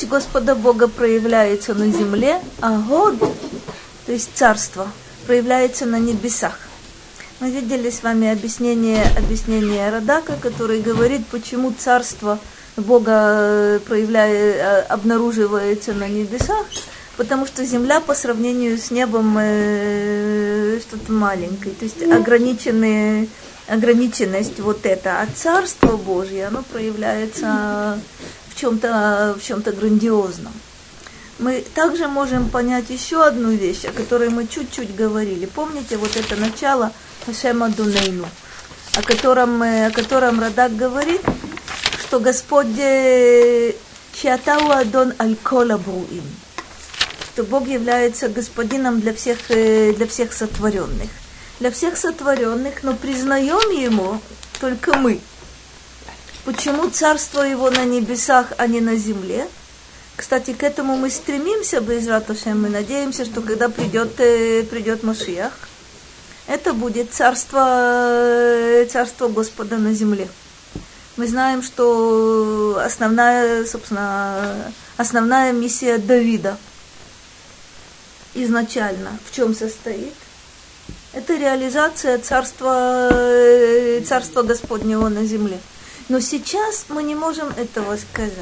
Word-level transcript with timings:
мощь 0.00 0.08
Господа 0.08 0.54
Бога 0.54 0.88
проявляется 0.88 1.74
на 1.74 1.90
земле, 1.90 2.40
а 2.60 2.78
год, 2.78 3.18
то 4.06 4.12
есть 4.12 4.30
царство, 4.34 4.88
проявляется 5.26 5.86
на 5.86 5.98
небесах. 5.98 6.58
Мы 7.40 7.50
видели 7.50 7.90
с 7.90 8.02
вами 8.02 8.30
объяснение, 8.30 9.02
объяснение 9.16 9.90
Радака, 9.90 10.34
который 10.40 10.80
говорит, 10.80 11.26
почему 11.30 11.72
царство 11.72 12.38
Бога 12.76 13.12
э, 13.12 13.80
проявляет, 13.86 14.56
э, 14.56 14.80
обнаруживается 14.88 15.92
на 15.92 16.08
небесах, 16.08 16.66
потому 17.16 17.46
что 17.46 17.64
земля 17.64 18.00
по 18.00 18.14
сравнению 18.14 18.78
с 18.78 18.90
небом 18.90 19.36
э, 19.38 20.80
что-то 20.80 21.12
маленькое, 21.12 21.74
то 21.74 21.84
есть 21.84 22.02
ограниченные, 22.02 23.28
ограниченность 23.68 24.60
вот 24.60 24.86
это, 24.86 25.20
а 25.20 25.26
Царство 25.34 25.96
Божье, 25.96 26.46
оно 26.46 26.62
проявляется 26.62 27.98
в 28.60 28.62
чем-то 28.62 29.36
в 29.38 29.42
чем-то 29.42 29.72
грандиозном. 29.72 30.52
Мы 31.38 31.64
также 31.74 32.08
можем 32.08 32.50
понять 32.50 32.90
еще 32.90 33.24
одну 33.24 33.50
вещь, 33.50 33.86
о 33.86 33.92
которой 33.92 34.28
мы 34.28 34.46
чуть-чуть 34.46 34.94
говорили. 34.94 35.46
Помните 35.46 35.96
вот 35.96 36.14
это 36.14 36.36
начало 36.36 36.92
Хашема 37.24 37.70
Дунейну, 37.70 38.28
о 38.94 39.02
котором, 39.02 39.62
о 39.62 39.90
котором 39.90 40.40
Радак 40.40 40.76
говорит, 40.76 41.22
что 42.06 42.20
Господь 42.20 42.76
Чиатау 44.12 44.70
Адон 44.70 45.14
Аль-Кола 45.18 45.78
Бруим 45.78 46.24
что 47.32 47.44
Бог 47.44 47.68
является 47.68 48.28
господином 48.28 49.00
для 49.00 49.14
всех, 49.14 49.38
э, 49.50 49.94
для 49.94 50.06
всех 50.06 50.32
сотворенных. 50.34 51.08
Для 51.60 51.70
всех 51.70 51.96
сотворенных, 51.96 52.82
но 52.82 52.92
признаем 52.92 53.70
Ему 53.70 54.20
только 54.60 54.96
мы. 54.96 55.20
Почему 56.44 56.88
царство 56.90 57.42
Его 57.42 57.70
на 57.70 57.84
небесах, 57.84 58.52
а 58.58 58.66
не 58.66 58.80
на 58.80 58.96
земле? 58.96 59.46
Кстати, 60.16 60.52
к 60.52 60.62
этому 60.62 60.96
мы 60.96 61.10
стремимся, 61.10 61.80
Безратушем, 61.80 62.62
мы 62.62 62.68
надеемся, 62.68 63.24
что 63.24 63.40
когда 63.40 63.68
придет, 63.68 64.18
э, 64.18 64.62
придет 64.64 65.02
Машиах, 65.02 65.52
это 66.46 66.72
будет 66.72 67.12
царство, 67.12 68.10
э, 68.10 68.86
царство 68.90 69.28
Господа 69.28 69.78
на 69.78 69.92
земле. 69.92 70.28
Мы 71.16 71.26
знаем, 71.26 71.62
что 71.62 72.80
основная, 72.84 73.64
собственно, 73.66 74.72
основная 74.96 75.52
миссия 75.52 75.98
Давида– 75.98 76.56
изначально 78.34 79.18
в 79.24 79.34
чем 79.34 79.54
состоит? 79.54 80.14
Это 81.12 81.34
реализация 81.36 82.18
царства, 82.18 83.08
э, 83.12 84.00
царства 84.06 84.42
Господнего 84.42 85.08
на 85.08 85.24
земле. 85.24 85.58
Но 86.10 86.20
сейчас 86.20 86.84
мы 86.90 87.02
не 87.02 87.14
можем 87.14 87.48
этого 87.56 87.96
сказать. 87.96 88.34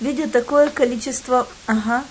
Видя 0.00 0.28
такое 0.28 0.70
количество... 0.70 1.46
Ага. 1.66 2.04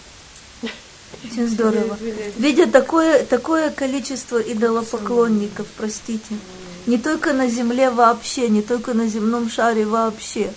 Очень 1.23 1.47
здорово. 1.47 1.97
Видя 2.37 2.67
такое, 2.67 3.25
такое 3.25 3.71
количество 3.71 4.37
идолопоклонников, 4.39 5.65
простите, 5.75 6.37
не 6.85 6.99
только 6.99 7.33
на 7.33 7.49
земле 7.49 7.89
вообще, 7.89 8.47
не 8.47 8.61
только 8.61 8.93
на 8.93 9.07
земном 9.07 9.49
шаре 9.49 9.85
вообще, 9.85 10.53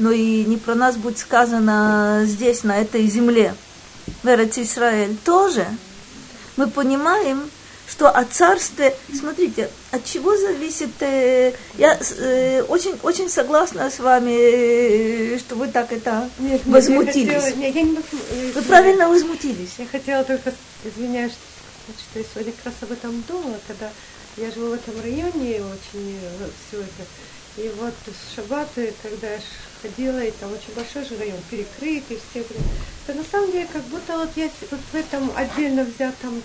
но 0.00 0.10
и 0.10 0.44
не 0.44 0.56
про 0.56 0.74
нас 0.74 0.96
будет 0.96 1.18
сказано 1.18 2.22
здесь, 2.24 2.64
на 2.64 2.78
этой 2.80 3.06
земле, 3.06 3.54
в 4.24 4.26
Израиль 4.26 5.16
тоже– 5.24 5.64
мы 6.56 6.68
понимаем, 6.68 7.50
что 7.92 8.08
о 8.08 8.24
царстве, 8.24 8.94
смотрите, 9.14 9.68
от 9.90 10.04
чего 10.06 10.34
зависит, 10.34 10.90
э, 11.00 11.52
я 11.76 11.98
э, 12.18 12.62
очень, 12.62 12.98
очень 13.02 13.28
согласна 13.28 13.90
с 13.90 13.98
вами, 13.98 15.34
э, 15.34 15.38
что 15.38 15.56
вы 15.56 15.68
так 15.68 15.92
это 15.92 16.30
нет, 16.38 16.62
возмутились. 16.64 17.26
Нет, 17.26 17.26
я 17.26 17.40
хотела, 17.40 17.60
нет, 17.60 17.74
я 17.74 17.82
не, 17.82 18.52
вы 18.52 18.60
я, 18.60 18.62
правильно 18.62 19.08
возмутились. 19.08 19.74
Я 19.76 19.86
хотела 19.86 20.24
только, 20.24 20.54
извиняюсь, 20.84 21.32
что 21.32 22.18
я 22.18 22.24
сегодня 22.32 22.52
как 22.52 22.64
раз 22.66 22.74
об 22.80 22.92
этом 22.92 23.22
думала, 23.28 23.58
когда 23.68 23.90
я 24.38 24.50
живу 24.50 24.68
в 24.68 24.72
этом 24.72 24.98
районе 25.02 25.60
очень 25.60 26.18
э, 26.18 26.48
все 26.66 26.80
это. 26.80 27.04
И 27.58 27.70
вот 27.78 27.92
с 28.06 28.34
шаббаты, 28.34 28.94
когда 29.02 29.30
я 29.34 29.38
ходила, 29.82 30.18
и 30.24 30.30
там 30.30 30.50
очень 30.50 30.74
большой 30.74 31.04
же 31.04 31.18
район, 31.18 31.36
перекрытый, 31.50 32.18
все. 32.30 32.40
Это 33.06 33.18
на 33.18 33.24
самом 33.30 33.52
деле, 33.52 33.68
как 33.70 33.82
будто 33.82 34.16
вот 34.16 34.30
я 34.36 34.48
вот 34.70 34.80
в 34.80 34.94
этом 34.94 35.30
отдельно 35.36 35.84
взятом 35.84 36.42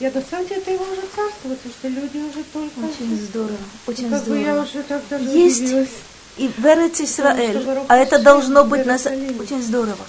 я 0.00 0.10
самом 0.28 0.46
деле 0.46 0.60
это 0.60 0.70
его 0.72 0.84
уже 0.84 1.02
царство, 1.14 1.48
потому 1.48 1.74
что 1.78 1.88
люди 1.88 2.18
уже 2.18 2.44
только... 2.52 2.80
Очень 2.80 3.16
здорово, 3.16 3.56
очень 3.86 4.10
как 4.10 4.22
здорово. 4.22 4.40
Бы 4.40 4.46
я 4.46 4.60
уже 4.60 4.82
так 4.82 5.02
даже 5.08 5.24
Есть 5.24 5.62
удивилась. 5.62 5.88
и 6.36 6.48
в 6.48 6.66
Эрец 6.66 7.00
Исраэль, 7.00 7.64
а 7.88 7.96
это 7.96 8.18
должно 8.18 8.64
быть 8.64 8.84
на... 8.86 8.94
очень 8.94 9.62
здорово. 9.62 10.04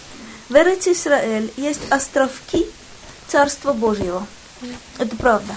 В 0.50 0.56
Эрец 0.56 0.88
Исраэль 0.88 1.52
есть 1.58 1.82
островки 1.90 2.66
Царства 3.28 3.74
Божьего. 3.74 4.26
Это 4.98 5.16
правда. 5.16 5.56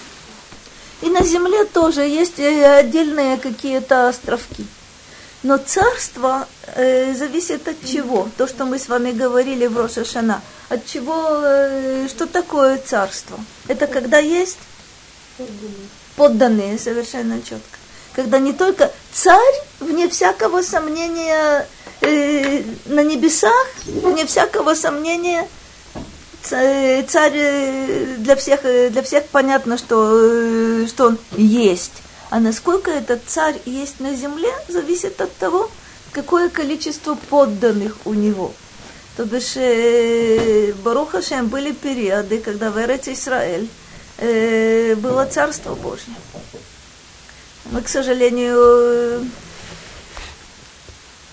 И 1.03 1.11
на 1.11 1.23
земле 1.23 1.65
тоже 1.65 2.03
есть 2.03 2.39
э, 2.39 2.79
отдельные 2.79 3.37
какие-то 3.37 4.09
островки. 4.09 4.67
Но 5.43 5.57
царство 5.57 6.49
э, 6.75 7.15
зависит 7.15 7.69
от 7.69 7.77
чего? 7.85 8.29
То, 8.37 8.49
что 8.49 8.65
мы 8.65 8.79
с 8.79 8.89
вами 8.89 9.13
говорили 9.13 9.67
в 9.67 9.77
Рошашана. 9.77 10.43
От 10.69 10.85
чего, 10.87 11.41
э, 11.45 12.09
что 12.09 12.27
такое 12.27 12.79
царство? 12.79 13.39
Это 13.69 13.87
когда 13.87 14.19
есть 14.19 14.59
подданные, 16.17 16.79
совершенно 16.79 17.41
четко. 17.41 17.79
Когда 18.15 18.41
не 18.41 18.53
только 18.53 18.91
царь, 19.13 19.55
вне 19.79 20.09
всякого 20.09 20.63
сомнения, 20.63 21.69
э, 22.01 22.63
на 22.87 23.05
небесах, 23.05 23.67
вне 23.87 24.27
всякого 24.27 24.75
сомнения, 24.75 25.47
царь 26.43 27.33
э, 27.35 28.17
для 28.19 28.35
всех, 28.35 28.61
э, 28.65 28.91
для 28.91 29.03
всех 29.03 29.27
понятно, 29.27 29.79
что, 29.79 30.19
э, 30.21 30.87
что 30.89 31.07
он 31.07 31.19
есть. 31.37 31.93
А 32.31 32.41
насколько 32.41 32.91
этот 32.91 33.23
царь 33.27 33.61
есть 33.65 34.01
на 34.01 34.15
земле, 34.15 34.53
зависит 34.69 35.21
от 35.21 35.35
того, 35.37 35.71
какое 36.13 36.49
количество 36.49 37.15
подданных 37.15 37.97
у 38.05 38.13
него. 38.13 38.53
То 39.17 39.25
бишь, 39.25 39.57
Баруха 40.85 41.23
Шем 41.23 41.49
были 41.49 41.73
периоды, 41.73 42.39
когда 42.41 42.71
в 42.71 42.79
Эрец 42.79 43.09
Исраэль 43.09 43.69
было 44.97 45.25
Царство 45.27 45.75
Божье. 45.75 46.15
Мы, 47.67 47.83
к 47.83 47.89
сожалению, 47.89 49.27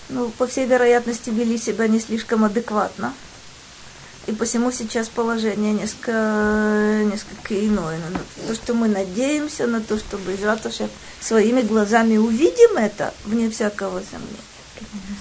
ну, 0.08 0.30
по 0.30 0.46
всей 0.46 0.66
вероятности, 0.66 1.30
вели 1.30 1.58
себя 1.58 1.88
не 1.88 2.00
слишком 2.00 2.44
адекватно. 2.44 3.12
И 4.26 4.32
посему 4.32 4.72
сейчас 4.72 5.08
положение 5.08 5.72
несколько, 5.72 7.02
несколько 7.04 7.54
иное. 7.64 7.98
На 8.10 8.48
то, 8.48 8.54
что 8.54 8.74
мы 8.74 8.88
надеемся, 8.88 9.68
на 9.68 9.80
то, 9.80 9.98
что 9.98 10.16
Безраташев 10.16 10.90
своими 11.20 11.62
глазами 11.62 12.16
увидим 12.16 12.76
это, 12.76 13.14
вне 13.24 13.48
всякого 13.50 14.02
сомнения. 14.10 14.36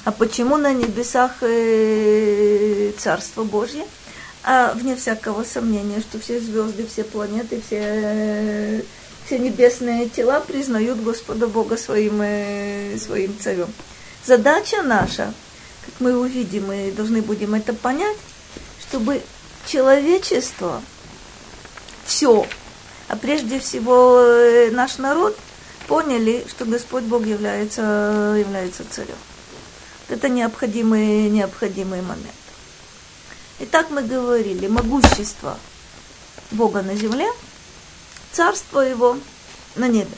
А 0.05 0.11
почему 0.11 0.57
на 0.57 0.73
небесах 0.73 1.31
э, 1.41 2.91
Царство 2.97 3.43
Божье? 3.43 3.85
А 4.43 4.73
вне 4.73 4.95
всякого 4.95 5.43
сомнения, 5.43 6.01
что 6.01 6.19
все 6.19 6.39
звезды, 6.39 6.85
все 6.87 7.03
планеты, 7.03 7.61
все, 7.65 8.83
все 9.25 9.39
небесные 9.39 10.09
тела 10.09 10.39
признают 10.39 11.01
Господа 11.01 11.47
Бога 11.47 11.77
своим, 11.77 12.21
э, 12.21 12.97
своим 12.97 13.37
царем. 13.39 13.69
Задача 14.25 14.81
наша, 14.81 15.31
как 15.85 15.93
мы 15.99 16.17
увидим, 16.17 16.67
мы 16.67 16.91
должны 16.95 17.21
будем 17.21 17.53
это 17.53 17.73
понять, 17.73 18.17
чтобы 18.87 19.21
человечество, 19.65 20.81
все, 22.05 22.45
а 23.07 23.15
прежде 23.15 23.59
всего 23.59 24.19
э, 24.19 24.71
наш 24.71 24.97
народ, 24.97 25.37
поняли, 25.87 26.45
что 26.49 26.65
Господь 26.65 27.03
Бог 27.03 27.25
является, 27.25 28.35
является 28.37 28.83
царем. 28.89 29.17
Это 30.07 30.29
необходимый, 30.29 31.29
необходимый 31.29 32.01
момент. 32.01 32.35
Итак, 33.59 33.89
мы 33.89 34.03
говорили, 34.03 34.67
могущество 34.67 35.57
Бога 36.51 36.81
на 36.81 36.95
земле, 36.95 37.27
царство 38.31 38.81
Его 38.81 39.17
на 39.75 39.87
небе. 39.87 40.15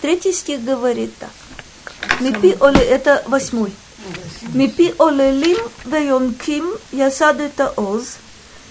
Третий 0.00 0.32
стих 0.32 0.64
говорит 0.64 1.12
так. 1.18 1.30
Мипи 2.20 2.56
Оли, 2.60 2.80
это 2.80 3.22
восьмой. 3.26 3.72
מפי 4.53 4.91
עוללים 4.97 5.57
ויונקים 5.85 6.71
יסדת 6.93 7.61
עוז, 7.75 8.15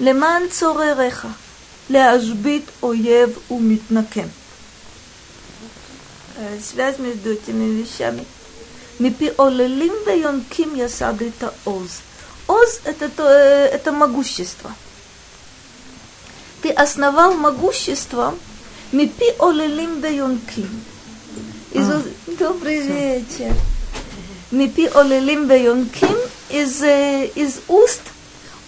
למען 0.01 0.43
צורריך, 0.49 1.27
להשבית 1.91 2.65
אויב 2.83 3.39
ומתנקם. 3.51 4.29
Связь 6.61 6.99
между 6.99 7.31
этими 7.33 7.81
вещами. 7.81 8.25
Мипи 8.99 9.33
олелим 9.39 9.93
вейонким 10.07 10.75
ясадыта 10.75 11.55
оз. 11.65 12.03
Оз 12.47 12.81
это, 12.85 13.09
то, 13.09 13.25
это 13.29 13.93
могущество. 13.93 14.75
Ты 16.63 16.71
основал 16.71 17.35
могущество 17.35 18.35
Мипи 18.93 19.35
олелим 19.39 20.01
вейонким. 20.01 20.83
Добрый 22.39 22.81
вечер. 22.81 23.53
Мипи 24.52 24.88
олелим 24.88 25.48
вейонким 25.48 26.16
из, 26.50 26.82
э, 26.82 27.28
из 27.36 27.62
уст 27.68 28.02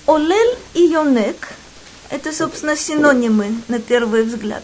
олель 0.06 0.58
и 0.76 0.84
йонек. 0.84 1.50
Это, 2.10 2.32
собственно, 2.32 2.76
синонимы 2.76 3.56
на 3.68 3.80
первый 3.80 4.24
взгляд. 4.24 4.64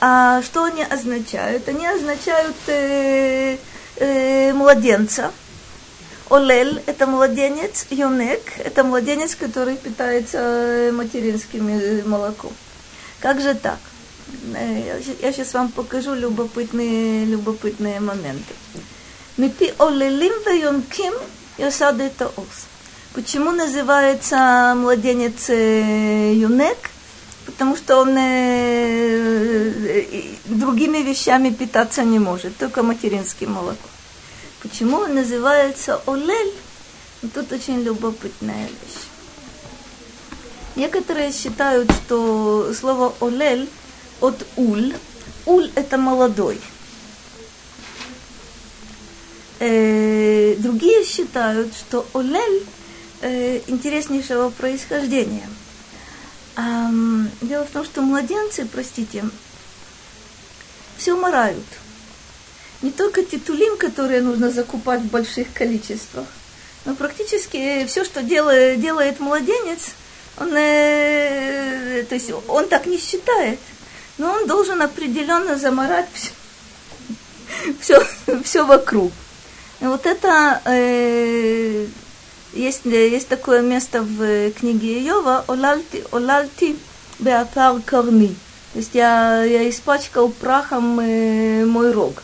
А 0.00 0.42
что 0.42 0.64
они 0.64 0.82
означают? 0.82 1.68
Они 1.68 1.86
означают 1.86 2.56
э, 2.66 3.58
э, 3.96 4.52
младенца. 4.52 5.30
Олель– 6.30 6.82
это 6.86 7.06
младенец, 7.06 7.86
юнек– 7.90 8.40
это 8.58 8.82
младенец, 8.82 9.36
который 9.36 9.76
питается 9.76 10.38
э, 10.38 10.92
материнским 10.92 11.68
э, 11.68 12.02
молоком. 12.04 12.52
Как 13.20 13.40
же 13.40 13.54
так? 13.54 13.78
Э, 14.56 15.00
я 15.22 15.32
сейчас 15.32 15.54
вам 15.54 15.70
покажу 15.70 16.14
любопытные, 16.14 17.24
любопытные 17.26 18.00
моменты. 18.00 18.54
Мипи 19.36 19.74
олелим 19.78 20.32
веюнким 20.46 21.12
ясад 21.58 22.00
это 22.00 22.28
ос. 22.36 22.66
Почему 23.14 23.50
называется 23.50 24.74
младенец 24.76 25.48
юнек? 25.48 26.90
Потому 27.44 27.76
что 27.76 27.96
он 27.96 28.14
другими 30.44 30.98
вещами 30.98 31.50
питаться 31.50 32.04
не 32.04 32.18
может, 32.18 32.56
только 32.56 32.82
материнским 32.82 33.52
молоком. 33.52 33.90
Почему 34.62 34.98
он 34.98 35.14
называется 35.14 36.00
Олель? 36.06 36.52
Ну, 37.22 37.28
тут 37.28 37.52
очень 37.52 37.82
любопытная 37.82 38.66
вещь. 38.66 39.02
Некоторые 40.74 41.32
считают, 41.32 41.90
что 41.90 42.72
слово 42.72 43.12
Олель 43.20 43.68
от 44.20 44.46
Уль. 44.56 44.94
Уль– 45.44 45.70
это 45.74 45.98
молодой. 45.98 46.58
Э, 49.66 50.56
другие 50.58 51.04
считают, 51.04 51.72
что 51.74 52.06
Олель 52.12 52.64
э, 53.22 53.60
интереснейшего 53.66 54.50
происхождения. 54.50 55.48
А, 56.56 56.90
дело 57.40 57.64
в 57.64 57.70
том, 57.70 57.84
что 57.84 58.02
младенцы, 58.02 58.66
простите, 58.66 59.24
все 60.98 61.14
умирают– 61.14 61.64
не 62.84 62.90
только 62.90 63.24
титулим, 63.24 63.78
которые 63.78 64.20
нужно 64.20 64.50
закупать 64.50 65.00
в 65.00 65.06
больших 65.06 65.52
количествах, 65.54 66.26
но 66.84 66.94
практически 66.94 67.86
все, 67.86 68.04
что 68.04 68.22
делает, 68.22 68.78
делает 68.78 69.20
младенец, 69.20 69.92
он, 70.36 70.54
э, 70.54 72.04
то 72.06 72.14
есть 72.14 72.30
он 72.46 72.68
так 72.68 72.84
не 72.84 72.98
считает, 72.98 73.58
но 74.18 74.32
он 74.32 74.46
должен 74.46 74.82
определенно 74.82 75.56
заморать 75.56 76.08
все, 76.12 76.32
все, 77.80 78.06
все 78.42 78.66
вокруг. 78.66 79.12
И 79.80 79.86
вот 79.86 80.06
это 80.06 80.60
э, 80.64 81.86
есть, 82.52 82.84
есть 82.84 83.28
такое 83.28 83.62
место 83.62 84.02
в 84.02 84.52
книге 84.52 85.00
Иова 85.06 85.44
«Олальти, 85.48 86.04
олальти 86.12 86.76
беапар 87.18 87.80
корни». 87.82 88.36
То 88.72 88.78
есть 88.78 88.94
я, 88.94 89.44
я 89.44 89.68
испачкал 89.68 90.30
прахом 90.30 90.98
э, 91.00 91.64
мой 91.64 91.92
рог. 91.92 92.22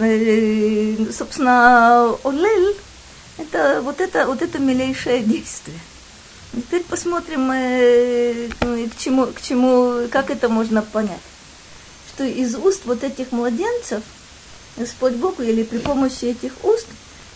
Э, 0.00 0.96
собственно, 1.12 2.16
Олель– 2.24 2.76
это 3.38 3.80
вот 3.82 4.00
это, 4.00 4.26
вот 4.26 4.40
это 4.40 4.58
милейшее 4.58 5.20
действие. 5.20 5.78
Теперь 6.52 6.82
посмотрим, 6.84 7.50
э, 7.52 8.48
к 8.58 8.96
чему, 8.98 9.26
к 9.26 9.42
чему, 9.42 10.08
как 10.10 10.30
это 10.30 10.48
можно 10.48 10.80
понять. 10.80 11.20
Что 12.14 12.24
из 12.24 12.54
уст 12.54 12.82
вот 12.86 13.04
этих 13.04 13.32
младенцев 13.32 14.02
Господь 14.76 15.14
Бог, 15.14 15.40
или 15.40 15.62
при 15.62 15.78
помощи 15.78 16.26
этих 16.26 16.52
уст, 16.64 16.86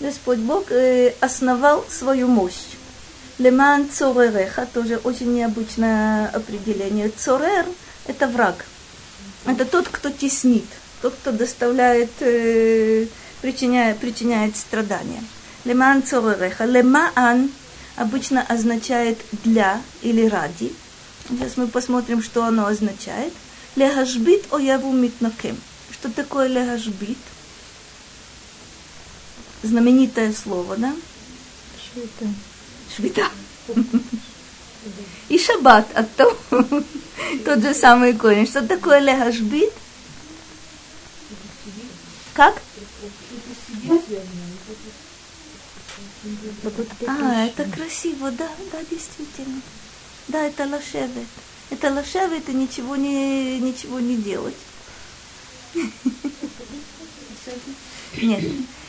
Господь 0.01 0.39
Бог 0.39 0.71
э, 0.71 1.15
основал 1.21 1.85
свою 1.89 2.29
мощь. 2.29 2.77
Леман 3.39 3.89
цоререха, 3.91 4.67
тоже 4.73 4.99
очень 4.99 5.33
необычное 5.35 6.29
определение. 6.29 7.09
Цорер– 7.09 7.67
это 8.07 8.27
враг. 8.27 8.65
Это 9.47 9.65
тот, 9.65 9.89
кто 9.89 10.11
теснит 10.11 10.67
тот, 11.01 11.15
кто 11.15 11.33
доставляет, 11.33 12.11
э, 12.21 13.07
причиняет, 13.41 13.99
причиняет 13.99 14.57
страдания. 14.57 15.23
Леман 15.65 16.03
цоререха. 16.03 16.65
Лемаан 16.65 17.51
обычно 17.97 18.43
означает 18.43 19.19
для 19.45 19.81
или 20.03 20.27
ради. 20.27 20.73
Сейчас 21.29 21.57
мы 21.57 21.69
посмотрим, 21.69 22.23
что 22.23 22.45
оно 22.45 22.67
означает. 22.67 23.33
Легашбит 23.77 24.53
ояву 24.53 24.93
митнакем. 24.93 25.57
Что 26.00 26.11
такое 26.11 26.47
легашбит? 26.49 27.19
Знаменитое 29.62 30.32
слово, 30.32 30.79
да? 30.79 30.97
Швита. 31.93 32.26
Швита. 32.97 33.29
И 35.29 35.38
шаббат 35.38 35.94
от 35.94 36.11
того, 36.17 36.35
тот 37.44 37.61
же 37.61 37.75
самый 37.75 38.14
корень. 38.14 38.47
Что 38.47 38.67
такое 38.67 39.00
легашбит? 39.00 39.75
Как? 42.32 42.62
А, 47.06 47.44
это 47.44 47.64
красиво, 47.64 48.31
да, 48.31 48.49
да, 48.73 48.79
действительно. 48.91 49.61
Да, 50.29 50.47
это 50.47 50.67
лошевет. 50.67 51.26
Это 51.69 51.93
лошевет 51.93 52.49
и 52.49 52.55
ничего 52.55 52.97
не, 52.97 53.58
ничего 53.61 54.00
не 54.00 54.17
делать. 54.17 54.56
Нет. 58.23 58.45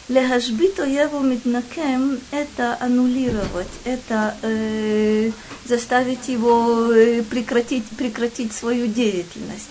Лехашбит 0.09 0.79
оеву 0.79 1.21
миднакем– 1.21 2.19
это 2.31 2.75
аннулировать, 2.81 3.69
это 3.85 4.35
э, 4.41 5.31
заставить 5.65 6.27
его 6.27 6.91
э, 6.91 7.23
прекратить, 7.23 7.87
прекратить 7.97 8.51
свою 8.51 8.87
деятельность. 8.87 9.69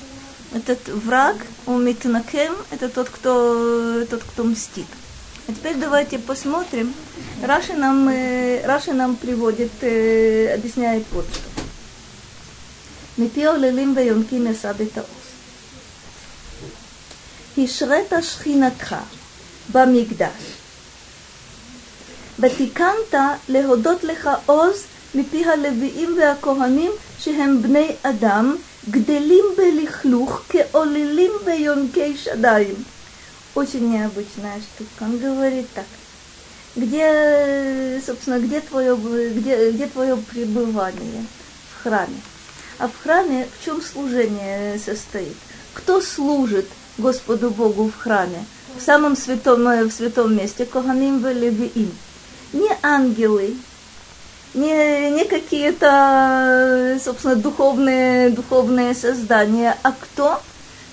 Этот 0.55 0.89
враг, 0.89 1.37
у 1.67 1.77
миднакем– 1.77 2.55
это 2.71 2.89
тот 2.89 3.11
кто, 3.11 4.07
тот, 4.09 4.23
кто 4.23 4.45
мстит. 4.45 4.87
А 5.47 5.53
теперь 5.53 5.77
давайте 5.77 6.19
посмотрим. 6.19 6.95
Раши 7.43 7.75
нам, 7.75 8.09
э, 8.09 8.65
Раши 8.65 8.95
нам 8.95 9.17
приводит, 9.17 9.73
э, 9.83 10.55
объясняет 10.55 11.05
вот 11.13 11.27
что. 11.27 11.51
Мипио 13.19 13.57
лелим 13.57 13.95
не 14.31 14.55
сабитао. 14.55 15.05
את 17.54 17.58
העוז. 17.58 17.70
השרת 17.70 18.24
שכינתך 18.24 18.96
במקדש, 19.72 20.44
ותיקנת 22.40 23.14
להודות 23.50 24.04
לך 24.04 24.30
עוז 24.46 24.84
מפי 25.16 25.46
הלוויים 25.46 26.18
והכהנים 26.18 26.92
שהם 27.20 27.62
бней 27.62 27.96
Адам 28.04 28.58
гделим 28.88 29.56
белихлух 29.58 30.44
кеолилим 30.52 31.32
бейонкей 31.46 32.18
шадаим. 32.18 32.86
Очень 33.56 33.92
необычная 33.92 34.60
штука. 34.60 35.04
Он 35.04 35.18
говорит 35.18 35.68
так. 35.74 35.86
Где, 36.76 38.02
собственно, 38.06 38.40
где 38.40 38.60
твое, 38.60 38.96
где, 38.96 39.72
где 39.72 39.88
твое 39.88 40.18
пребывание? 40.18 41.26
В 41.72 41.84
храме. 41.84 42.22
А 42.78 42.88
в 42.88 42.92
храме 43.02 43.48
в 43.58 43.64
чем 43.64 43.82
служение 43.82 44.78
состоит? 44.78 45.38
Кто 45.74 46.02
служит 46.02 46.68
Господу 47.01 47.51
Богу 47.51 47.91
в 47.91 48.03
храме? 48.03 48.45
В 48.77 48.83
самом 48.83 49.17
святом, 49.17 49.65
в 49.65 49.91
святом 49.91 50.37
месте, 50.37 50.65
Коганим 50.65 51.19
Велевиим. 51.19 51.93
Не 52.53 52.71
ангелы, 52.83 53.57
не, 54.55 55.11
не 55.11 55.25
какие-то, 55.25 56.99
собственно, 57.03 57.37
духовные, 57.37 58.31
духовные 58.31 58.95
создания, 58.95 59.77
а 59.83 59.93
кто? 59.93 60.41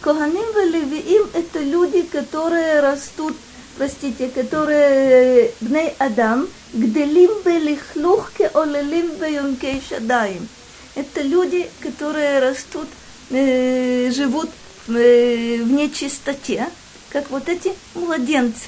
Коганим 0.02 0.72
Левиим– 0.72 1.28
это 1.34 1.60
люди, 1.60 2.04
которые 2.04 2.82
растут, 2.82 3.36
простите, 3.78 4.28
которые 4.28 5.52
бней 5.60 5.96
Адам, 5.98 6.48
гделим 6.74 7.32
белихлух 7.44 8.32
олелим 8.54 9.10
беюнкей 9.16 9.82
шадаим. 9.88 10.48
Это 10.94 11.22
люди, 11.24 11.68
которые 11.82 12.40
растут, 12.40 12.88
э, 13.32 14.12
живут 14.12 14.50
в, 14.88 14.96
э, 14.96 15.62
в 15.62 15.72
нечистоте, 15.72 16.70
как 17.10 17.30
вот 17.30 17.50
эти 17.50 17.74
младенцы. 17.94 18.66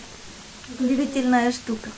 Удивительная 0.79 1.51
штука. 1.51 1.89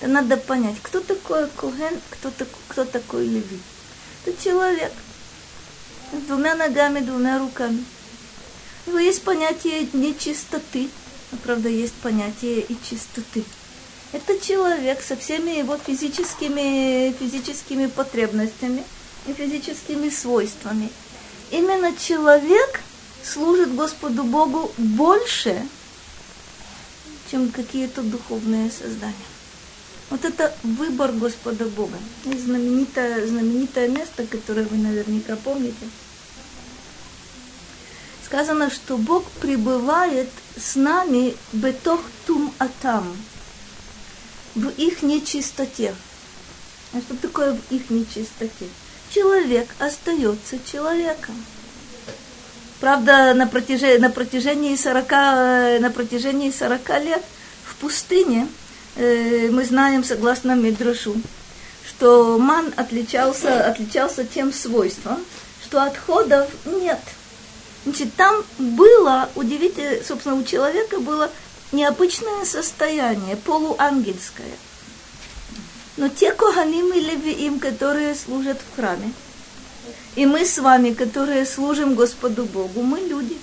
Это 0.00 0.10
надо 0.10 0.36
понять, 0.36 0.76
кто 0.82 1.00
такой 1.00 1.48
Куген, 1.48 1.94
кто, 2.10 2.30
кто 2.68 2.84
такой 2.84 3.26
Леви. 3.26 3.58
Это 4.24 4.42
человек 4.42 4.92
с 6.12 6.26
двумя 6.26 6.54
ногами, 6.54 7.00
двумя 7.00 7.38
руками. 7.38 7.84
У 8.86 8.90
него 8.90 9.00
есть 9.00 9.22
понятие 9.22 9.88
нечистоты, 9.92 10.88
но, 11.32 11.38
правда, 11.38 11.68
есть 11.68 11.94
понятие 11.94 12.60
и 12.60 12.76
чистоты. 12.88 13.44
Это 14.12 14.38
человек 14.40 15.02
со 15.02 15.16
всеми 15.16 15.50
его 15.58 15.76
физическими, 15.76 17.14
физическими 17.18 17.86
потребностями 17.86 18.82
и 19.26 19.32
физическими 19.32 20.08
свойствами. 20.08 20.90
Именно 21.50 21.94
человек 21.96 22.80
служит 23.22 23.74
Господу 23.74 24.24
Богу 24.24 24.72
больше, 24.76 25.66
чем 27.30 27.50
какие-то 27.50 28.02
духовные 28.02 28.70
создания. 28.70 29.14
Вот 30.10 30.24
это 30.24 30.52
выбор 30.64 31.12
Господа 31.12 31.66
Бога. 31.66 31.96
И 32.24 32.36
знаменитое, 32.36 33.26
знаменитое 33.26 33.88
место, 33.88 34.26
которое 34.26 34.66
вы 34.66 34.76
наверняка 34.76 35.36
помните. 35.36 35.88
Сказано, 38.24 38.70
что 38.70 38.96
Бог 38.96 39.24
пребывает 39.40 40.28
с 40.56 40.74
нами 40.74 41.36
бетох 41.52 42.00
тум 42.26 42.52
атам, 42.58 43.16
в 44.54 44.68
их 44.68 45.02
нечистоте. 45.02 45.94
А 46.92 47.00
что 47.00 47.16
такое 47.16 47.54
в 47.54 47.72
их 47.72 47.90
нечистоте? 47.90 48.68
Человек 49.14 49.68
остается 49.78 50.58
человеком. 50.64 51.34
Правда, 52.80 53.34
на 53.34 53.46
протяжении, 53.46 53.98
на 53.98 54.08
протяжении, 54.08 54.74
40, 54.74 55.10
на 55.82 55.90
протяжении 55.94 56.50
40 56.50 56.88
лет 57.04 57.22
в 57.64 57.76
пустыне 57.76 58.48
э, 58.96 59.50
мы 59.50 59.64
знаем, 59.66 60.02
согласно 60.02 60.54
Мидрашу, 60.54 61.14
что 61.86 62.38
ман 62.38 62.72
отличался, 62.76 63.66
отличался 63.66 64.24
тем 64.24 64.50
свойством, 64.50 65.18
что 65.62 65.82
отходов 65.82 66.48
нет. 66.64 66.98
Значит, 67.84 68.14
там 68.14 68.42
было, 68.58 69.28
удивительно, 69.34 70.02
собственно, 70.02 70.36
у 70.36 70.42
человека 70.44 71.00
было 71.00 71.30
необычное 71.72 72.46
состояние, 72.46 73.36
полуангельское. 73.36 74.56
Но 75.98 76.08
те 76.08 76.32
коганим 76.32 76.94
и 76.94 77.00
левиим, 77.00 77.60
которые 77.60 78.14
служат 78.14 78.58
в 78.58 78.76
храме, 78.76 79.12
и 80.16 80.26
мы 80.26 80.44
с 80.44 80.58
вами, 80.58 80.92
которые 80.92 81.46
служим 81.46 81.94
Господу 81.94 82.44
Богу, 82.44 82.82
мы 82.82 83.00
люди. 83.00 83.36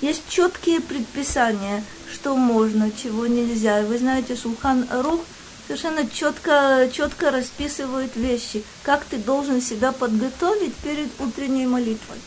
Есть 0.00 0.22
четкие 0.28 0.80
предписания, 0.80 1.84
что 2.12 2.36
можно, 2.36 2.90
чего 2.90 3.26
нельзя. 3.26 3.82
Вы 3.82 3.98
знаете, 3.98 4.36
Шулхан 4.36 4.86
Рух 4.90 5.20
совершенно 5.66 6.08
четко, 6.08 6.88
четко 6.92 7.30
расписывает 7.30 8.16
вещи, 8.16 8.64
как 8.82 9.04
ты 9.04 9.16
должен 9.16 9.60
себя 9.60 9.92
подготовить 9.92 10.74
перед 10.76 11.08
утренней 11.20 11.66
молитвой. 11.66 12.18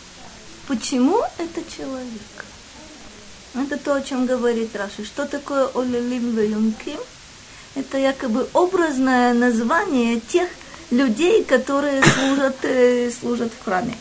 Почему 0.67 1.21
это 1.37 1.61
человек? 1.69 2.45
Это 3.53 3.77
то, 3.77 3.95
о 3.95 4.01
чем 4.01 4.25
говорит 4.25 4.75
Раши. 4.75 5.05
Что 5.05 5.25
такое 5.25 5.67
Олелим 5.73 6.35
Веюмким? 6.35 6.99
Это 7.75 7.97
якобы 7.97 8.47
образное 8.53 9.33
название 9.33 10.19
тех 10.19 10.49
людей, 10.91 11.43
которые 11.43 12.01
служат, 12.03 12.57
э, 12.63 13.11
служат 13.11 13.51
в 13.51 13.63
храме. 13.63 13.95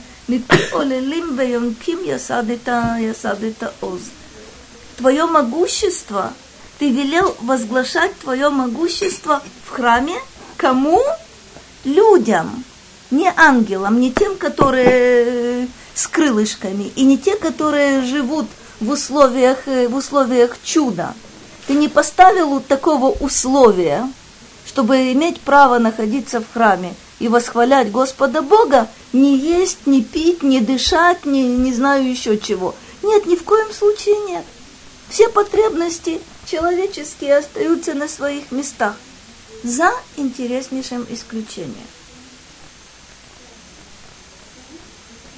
Твое 4.97 5.26
могущество, 5.26 6.33
ты 6.78 6.90
велел 6.90 7.37
возглашать 7.40 8.19
твое 8.19 8.49
могущество 8.49 9.43
в 9.64 9.71
храме 9.71 10.16
кому? 10.57 11.00
Людям, 11.85 12.64
не 13.12 13.33
ангелам, 13.37 14.00
не 14.00 14.12
тем, 14.12 14.37
которые 14.37 15.69
с 15.95 16.09
крылышками, 16.09 16.90
и 16.97 17.05
не 17.05 17.16
те, 17.16 17.37
которые 17.37 18.02
живут 18.02 18.47
в 18.81 18.90
условиях, 18.90 19.66
э, 19.66 19.87
в 19.87 19.95
условиях 19.95 20.57
чуда. 20.64 21.14
Ты 21.66 21.75
не 21.75 21.88
поставил 21.88 22.61
такого 22.61 23.11
условия, 23.11 24.09
чтобы 24.67 25.13
иметь 25.13 25.41
право 25.41 25.79
находиться 25.79 26.41
в 26.41 26.53
храме 26.53 26.95
и 27.19 27.29
восхвалять 27.29 27.91
Господа 27.91 28.43
Бога, 28.43 28.89
не 29.13 29.37
есть, 29.39 29.87
не 29.87 30.03
пить, 30.03 30.43
не 30.43 30.61
дышать, 30.61 31.25
не, 31.25 31.43
не 31.43 31.73
знаю 31.73 32.09
еще 32.09 32.39
чего. 32.39 32.75
Нет, 33.03 33.27
ни 33.27 33.37
в 33.37 33.45
коем 33.45 33.73
случае 33.73 34.17
нет. 34.27 34.45
Все 35.09 35.29
потребности 35.29 36.21
человеческие 36.47 37.39
остаются 37.39 37.95
на 37.95 38.09
своих 38.09 38.51
местах, 38.51 38.97
за 39.63 39.93
интереснейшим 40.17 41.07
исключением. 41.09 41.87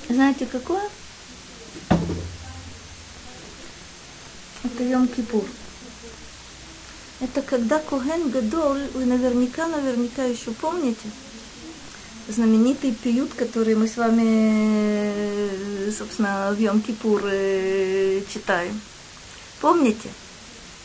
Знаете, 0.08 0.46
какое? 0.46 0.88
Это 4.64 4.82
Йом-Кипур. 4.82 5.44
Это 7.20 7.42
когда 7.42 7.78
Коген 7.80 8.30
Гадол, 8.30 8.76
вы 8.94 9.04
наверняка, 9.04 9.66
наверняка 9.66 10.24
еще 10.24 10.52
помните, 10.52 11.10
знаменитый 12.28 12.92
пиют, 12.92 13.34
который 13.34 13.74
мы 13.74 13.88
с 13.88 13.96
вами, 13.96 15.90
собственно, 15.90 16.54
в 16.56 16.60
Йом-Кипур 16.60 17.22
э, 17.24 18.22
читаем. 18.32 18.80
Помните? 19.60 20.08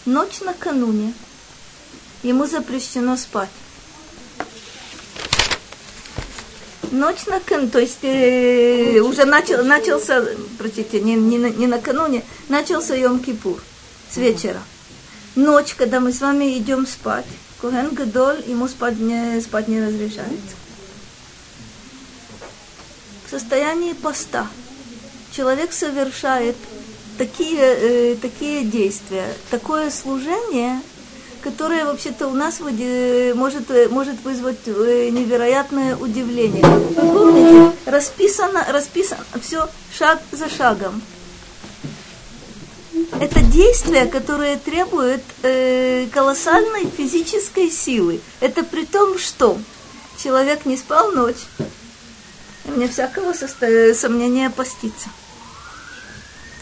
Ночь 0.06 0.42
накануне 0.42 1.14
ему 2.24 2.48
запрещено 2.48 3.16
спать. 3.16 3.50
ночь 6.94 7.26
накануне, 7.26 7.70
то 7.70 7.80
есть 7.80 8.04
э, 8.04 9.00
уже 9.00 9.26
начал, 9.26 9.64
начался, 9.64 10.26
простите, 10.58 11.02
не, 11.02 11.16
не, 11.16 11.38
не 11.38 11.68
накануне, 11.68 12.24
начался 12.50 12.96
Йом-Кипур 12.96 13.60
с 14.10 14.18
вечера. 14.18 14.62
Ночь, 15.36 15.74
когда 15.76 16.00
мы 16.00 16.12
с 16.12 16.22
вами 16.22 16.58
идем 16.58 16.86
спать, 16.86 17.26
Коген 17.62 17.90
Гадоль, 17.90 18.44
ему 18.46 18.68
спать 18.68 19.00
не, 19.00 19.42
спать 19.42 19.68
не 19.68 19.82
разрешается. 19.82 20.56
В 23.26 23.30
состоянии 23.30 23.94
поста 23.94 24.48
человек 25.32 25.74
совершает 25.74 26.56
такие, 27.18 27.60
э, 27.60 28.16
такие 28.22 28.64
действия, 28.64 29.28
такое 29.50 29.90
служение– 29.90 30.82
которое 31.44 31.86
вообще-то 31.86 32.28
у 32.28 32.34
нас 32.34 32.60
может, 32.62 33.92
может 33.92 34.24
вызвать 34.24 34.60
э, 34.66 35.10
невероятное 35.12 35.96
удивление. 35.98 36.64
Вы 36.66 37.20
помните, 37.20 37.78
расписано, 37.86 38.66
расписано 38.70 39.24
все 39.42 39.68
шаг 39.96 40.22
за 40.32 40.50
шагом. 40.50 41.02
Это 43.20 43.42
действие, 43.42 44.06
которое 44.06 44.58
требует 44.58 45.24
э, 45.42 46.08
колоссальной 46.14 46.90
физической 46.90 47.70
силы. 47.72 48.22
Это 48.40 48.64
при 48.64 48.86
том, 48.86 49.18
что 49.18 49.58
человек 50.22 50.66
не 50.66 50.78
спал 50.78 51.12
ночь, 51.12 51.44
и 52.66 52.72
мне 52.72 52.88
всякого 52.88 53.34
состо... 53.34 53.94
сомнения 53.96 54.50
поститься. 54.50 55.10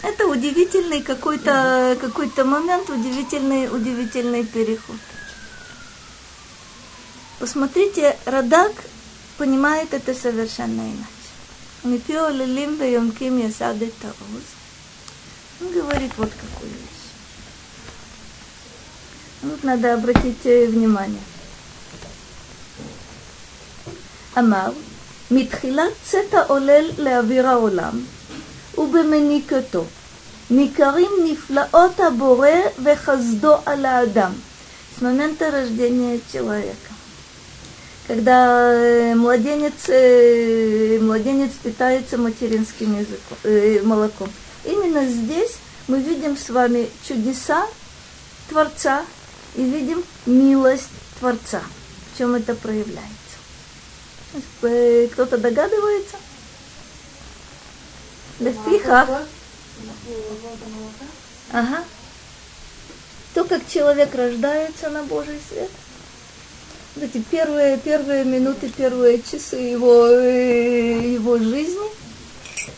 Это 0.04 0.26
удивительный 0.28 1.02
какой-то 1.02 1.98
какой 2.00 2.32
момент, 2.44 2.90
удивительный, 2.90 3.68
удивительный 3.68 4.46
переход. 4.46 4.98
Посмотрите, 7.40 8.18
Радак 8.26 8.72
понимает 9.38 9.94
это 9.94 10.14
совершенно 10.14 10.82
иначе. 10.82 11.06
Мипио 11.84 12.30
лилим 12.30 12.76
веемким 12.76 13.38
ясады 13.38 13.92
таоз. 14.02 14.61
Он 15.61 15.73
говорит 15.73 16.12
вот 16.16 16.31
какую 16.31 16.71
вещь. 16.71 16.97
Тут 19.43 19.64
надо 19.64 19.95
обратить 19.95 20.45
внимание. 20.45 21.23
אמר, 24.38 24.71
מתחילת 25.31 25.93
צאת 26.05 26.35
העולל 26.35 26.90
לאוויר 26.99 27.49
העולם, 27.49 28.05
ובמניקתו. 28.78 29.85
ניכרים 30.50 31.11
נפלאות 31.25 32.00
הבורא 32.00 32.49
וחסדו 32.83 33.55
על 33.66 33.85
האדם. 33.85 34.33
С 34.99 35.02
момента 35.02 35.50
рождения 35.50 36.21
человека. 36.33 36.93
Когда 38.09 39.12
младенец, 39.14 39.88
младенец 41.02 41.50
питается 41.62 42.16
материнским 42.16 42.99
языком, 42.99 43.37
э, 43.45 43.83
молоком. 43.83 44.31
Именно 44.63 45.06
здесь 45.06 45.56
мы 45.88 46.00
видим 46.00 46.38
с 46.38 46.50
вами 46.50 46.89
чудеса 47.08 47.68
Творца 48.50 49.06
и 49.56 49.63
видим 49.63 50.03
милость 50.25 50.89
Творца. 51.20 51.62
В 52.13 52.18
чем 52.18 52.36
это 52.36 52.56
проявляется? 52.56 53.12
Кто-то 55.13 55.38
догадывается? 55.38 56.18
Лефиха. 58.39 59.25
Ага. 61.51 61.84
То, 63.34 63.46
как 63.46 63.62
человек 63.68 64.13
рождается 64.13 64.89
на 64.89 65.03
Божий 65.03 65.39
свет. 65.50 65.70
Вот 66.96 67.06
эти 67.06 67.20
первые, 67.20 67.77
первые 67.77 68.25
минуты, 68.25 68.70
первые 68.70 69.22
часы 69.22 69.56
его, 69.56 70.08
э, 70.08 71.13
его 71.13 71.38
жизни. 71.38 72.00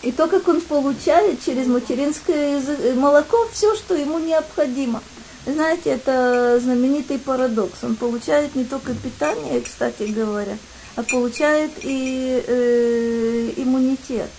И 0.01 0.11
то, 0.11 0.27
как 0.27 0.47
он 0.47 0.61
получает 0.61 1.43
через 1.43 1.67
материнское 1.67 2.61
молоко 2.95 3.47
все, 3.51 3.75
что 3.75 3.95
ему 3.95 4.19
необходимо. 4.19 5.01
Знаете, 5.45 5.91
это 5.91 6.59
знаменитый 6.61 7.19
парадокс. 7.19 7.83
Он 7.83 7.95
получает 7.95 8.55
не 8.55 8.63
только 8.63 8.93
питание, 8.93 9.61
кстати 9.61 10.03
говоря, 10.03 10.57
а 10.95 11.03
получает 11.03 11.71
и 11.81 12.43
э, 12.47 13.51
иммунитет 13.57 14.29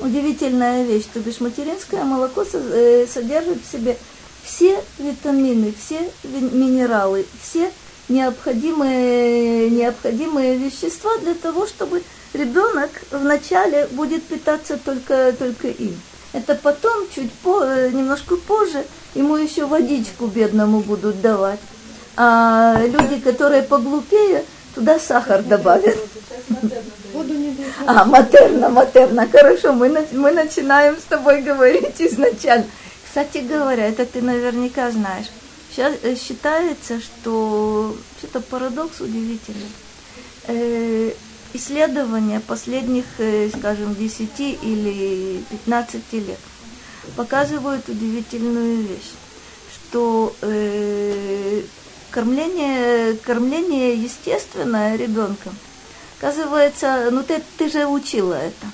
удивительная 0.00 0.84
вещь, 0.84 1.04
то 1.12 1.20
бишь 1.20 1.40
материнское 1.40 2.04
молоко 2.04 2.44
э, 2.52 3.06
содержит 3.12 3.58
в 3.62 3.70
себе 3.70 3.96
все 4.42 4.82
витамины, 4.98 5.72
все 5.78 6.10
минералы, 6.24 7.26
все 7.42 7.70
необходимые, 8.08 9.70
необходимые 9.70 10.56
вещества 10.56 11.16
для 11.18 11.34
того, 11.34 11.66
чтобы 11.66 12.02
ребенок 12.32 12.90
вначале 13.10 13.86
будет 13.90 14.24
питаться 14.24 14.76
только, 14.76 15.32
только 15.38 15.68
им. 15.68 16.00
Это 16.32 16.54
потом, 16.54 17.06
чуть 17.14 17.32
по, 17.32 17.64
немножко 17.92 18.36
позже, 18.36 18.84
ему 19.14 19.36
еще 19.36 19.66
водичку 19.66 20.26
бедному 20.26 20.80
будут 20.80 21.20
давать. 21.20 21.58
А 22.16 22.80
люди, 22.84 23.20
которые 23.20 23.62
поглупее, 23.62 24.44
туда 24.74 24.98
сахар 24.98 25.42
добавят. 25.42 25.96
А, 27.86 28.04
матерна, 28.04 28.68
матерна. 28.68 29.26
Хорошо, 29.28 29.72
мы, 29.72 30.06
мы 30.12 30.30
начинаем 30.32 30.96
с 30.96 31.04
тобой 31.04 31.42
говорить 31.42 32.00
изначально. 32.00 32.66
Кстати 33.04 33.38
говоря, 33.38 33.88
это 33.88 34.06
ты 34.06 34.22
наверняка 34.22 34.90
знаешь. 34.90 35.26
Сейчас 35.70 35.94
э, 36.02 36.14
считается, 36.14 37.00
что 37.00 37.96
это 38.22 38.40
парадокс 38.40 39.00
удивительный. 39.00 39.70
Исследования 41.52 42.40
последних, 42.40 43.04
э, 43.18 43.50
скажем, 43.56 43.94
10 43.94 44.40
или 44.62 45.42
15 45.50 46.12
лет 46.12 46.38
показывают 47.16 47.88
удивительную 47.88 48.82
вещь, 48.82 49.10
что 49.74 50.34
э, 50.42 51.62
кормление, 52.10 53.14
кормление 53.16 53.94
естественное 53.94 54.96
ребенком, 54.96 55.56
оказывается, 56.18 57.08
ну 57.10 57.22
ты, 57.22 57.42
ты 57.58 57.68
же 57.68 57.86
учила 57.86 58.34
это. 58.34 58.66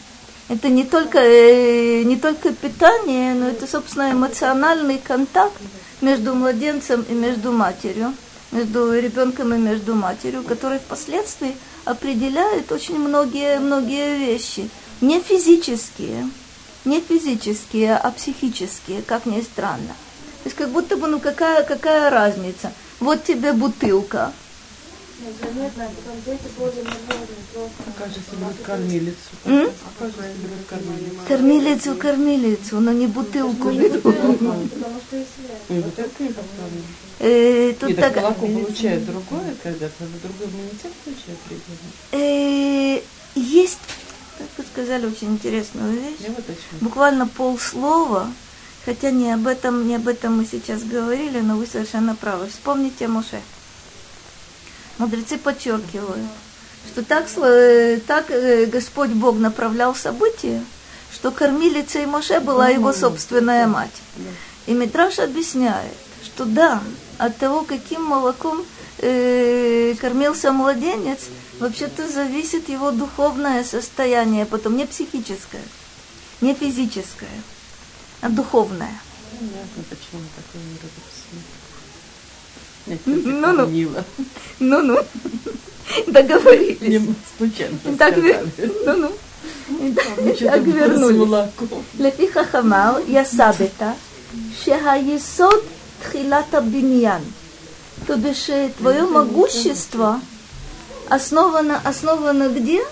Это 0.49 0.69
не 0.69 0.85
только, 0.85 1.19
э, 1.19 2.03
не 2.05 2.17
только 2.17 2.53
питание, 2.53 3.35
но 3.35 3.49
это, 3.49 3.67
собственно, 3.67 4.13
эмоциональный 4.13 4.99
контакт 4.99 5.61
между 6.01 6.35
младенцем 6.35 7.05
и 7.09 7.15
между 7.15 7.53
матерью, 7.53 8.15
между 8.53 8.93
ребенком 8.99 9.55
и 9.55 9.59
между 9.59 9.95
матерью, 9.95 10.43
который 10.43 10.79
впоследствии 10.79 11.57
определяет 11.85 12.73
очень 12.73 12.99
многие, 12.99 13.59
многие 13.61 14.19
вещи. 14.19 14.69
Не 15.01 15.21
физические, 15.21 16.29
не 16.85 17.01
физические, 17.01 17.97
а 17.97 18.11
психические, 18.11 19.03
как 19.03 19.27
ни 19.27 19.41
странно. 19.43 19.95
То 20.43 20.49
есть 20.49 20.57
как 20.57 20.71
будто 20.71 20.97
бы, 20.97 21.07
ну 21.09 21.19
какая, 21.21 21.65
какая 21.65 22.11
разница? 22.11 22.73
Вот 23.01 23.25
тебе 23.25 23.53
бутылка. 23.53 24.33
Заметно, 25.43 25.85
а 25.85 25.89
потом 25.89 26.17
дети 26.27 26.45
кормилицу. 28.65 29.17
М? 29.47 29.67
Себе 29.67 29.75
кормилицу. 30.69 31.27
Кормилицу, 31.27 31.97
кормилицу, 31.97 32.81
но 32.81 32.93
не 32.93 33.07
бутылку 33.07 33.71
беру. 33.71 34.01
Потому 34.01 35.01
что 35.09 35.17
если 35.17 35.83
Э, 37.19 37.73
тут 37.81 37.97
так 37.97 38.13
так, 38.15 38.23
молоко 38.23 38.47
получает 38.47 39.07
другое, 39.07 39.55
когда 39.63 39.89
другой 40.23 40.47
иммунитет 40.49 40.93
получает 41.05 41.39
ребенок. 41.49 41.95
э, 42.13 43.03
есть, 43.35 43.79
как 44.39 44.49
вы 44.59 44.65
сказали, 44.71 45.07
очень 45.07 45.29
интересную 45.33 45.93
вещь. 45.95 46.17
Вот. 46.29 46.45
Буквально 46.83 47.27
полслова, 47.27 48.31
хотя 48.85 49.11
не 49.11 49.33
об 49.33 49.47
этом, 49.47 49.89
не 49.89 49.95
об 49.97 50.09
этом 50.09 50.37
мы 50.37 50.47
сейчас 50.51 50.83
говорили, 50.83 51.41
но 51.41 51.57
вы 51.57 51.67
совершенно 51.67 52.15
правы. 52.15 52.49
Вспомните 52.49 53.09
Моше. 53.09 53.41
Мудрецы 54.99 55.37
подчеркивают, 55.39 56.21
что 56.93 57.03
так, 57.03 57.27
сло- 57.29 57.99
так 58.07 58.31
э, 58.31 58.67
Господь 58.67 59.11
Бог 59.11 59.37
направлял 59.39 59.95
события, 59.95 60.63
что 61.15 61.31
кормилицей 61.31 62.07
Моше 62.07 62.41
была 62.41 62.69
его 62.69 62.93
собственная 62.93 63.67
мать. 63.67 63.91
И 64.67 64.73
Митраш 64.73 65.19
объясняет, 65.19 65.93
что 66.25 66.45
да, 66.45 66.83
от 67.19 67.37
того, 67.37 67.63
каким 67.63 68.03
молоком 68.03 68.65
э, 68.99 69.95
кормился 70.01 70.53
младенец, 70.53 71.29
вообще-то 71.59 72.09
зависит 72.09 72.69
его 72.69 72.91
духовное 72.91 73.65
состояние, 73.65 74.45
а 74.45 74.47
потом 74.47 74.77
не 74.77 74.87
психическое, 74.87 75.63
не 76.41 76.55
физическое, 76.55 77.43
а 78.21 78.29
духовное. 78.29 79.01
Понятно, 79.39 79.83
почему 79.91 80.23
такое 80.37 80.63
недопустимо. 80.63 81.43
Ну-ну. 83.07 84.05
Ну-ну. 84.61 84.99
Договорились. 86.07 87.03
Стучен. 87.35 87.79
так 87.99 88.17
вер... 88.17 88.47
Ну-ну. 88.85 89.13
Так 90.39 90.63
вернулись. 90.63 91.51
Лефи 91.99 92.27
хамал 92.29 92.99
я 93.07 93.25
сабета, 93.25 93.95
шеха 94.65 94.97
есот 94.97 95.65
тхилата 96.07 96.61
биньян. 96.61 97.23
То 98.07 98.17
бишь 98.17 98.49
э, 98.49 98.71
твое 98.79 99.03
могущество 99.03 100.21
основано, 101.09 101.81
основано 101.85 102.49
где? 102.49 102.83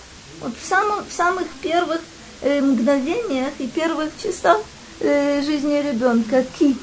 Вот 0.40 0.53
в 0.61 0.66
самом 0.66 1.05
в 1.05 1.12
самых 1.12 1.46
первых 1.61 2.00
э, 2.42 2.61
мгновениях 2.61 3.53
и 3.59 3.66
первых 3.66 4.11
часах 4.22 4.59
э, 5.00 5.42
жизни 5.42 5.74
ребенка. 5.74 6.44
Ки 6.59 6.77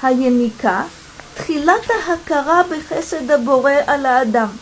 хаяника 0.00 0.86
тхилата 1.36 1.94
хакара 2.06 2.64
бехеседа 2.64 3.38
боре 3.38 3.80
ала 3.80 4.20
адам. 4.20 4.56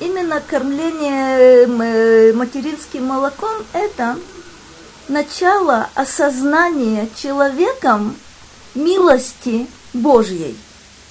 Именно 0.00 0.40
кормление 0.40 1.64
эм, 1.64 1.80
э, 1.80 2.32
материнским 2.32 3.04
молоком– 3.04 3.54
это 3.72 4.18
начало 5.06 5.88
осознания 5.94 7.08
человеком 7.14 8.16
милости– 8.74 9.68
Божьей. 9.93 10.55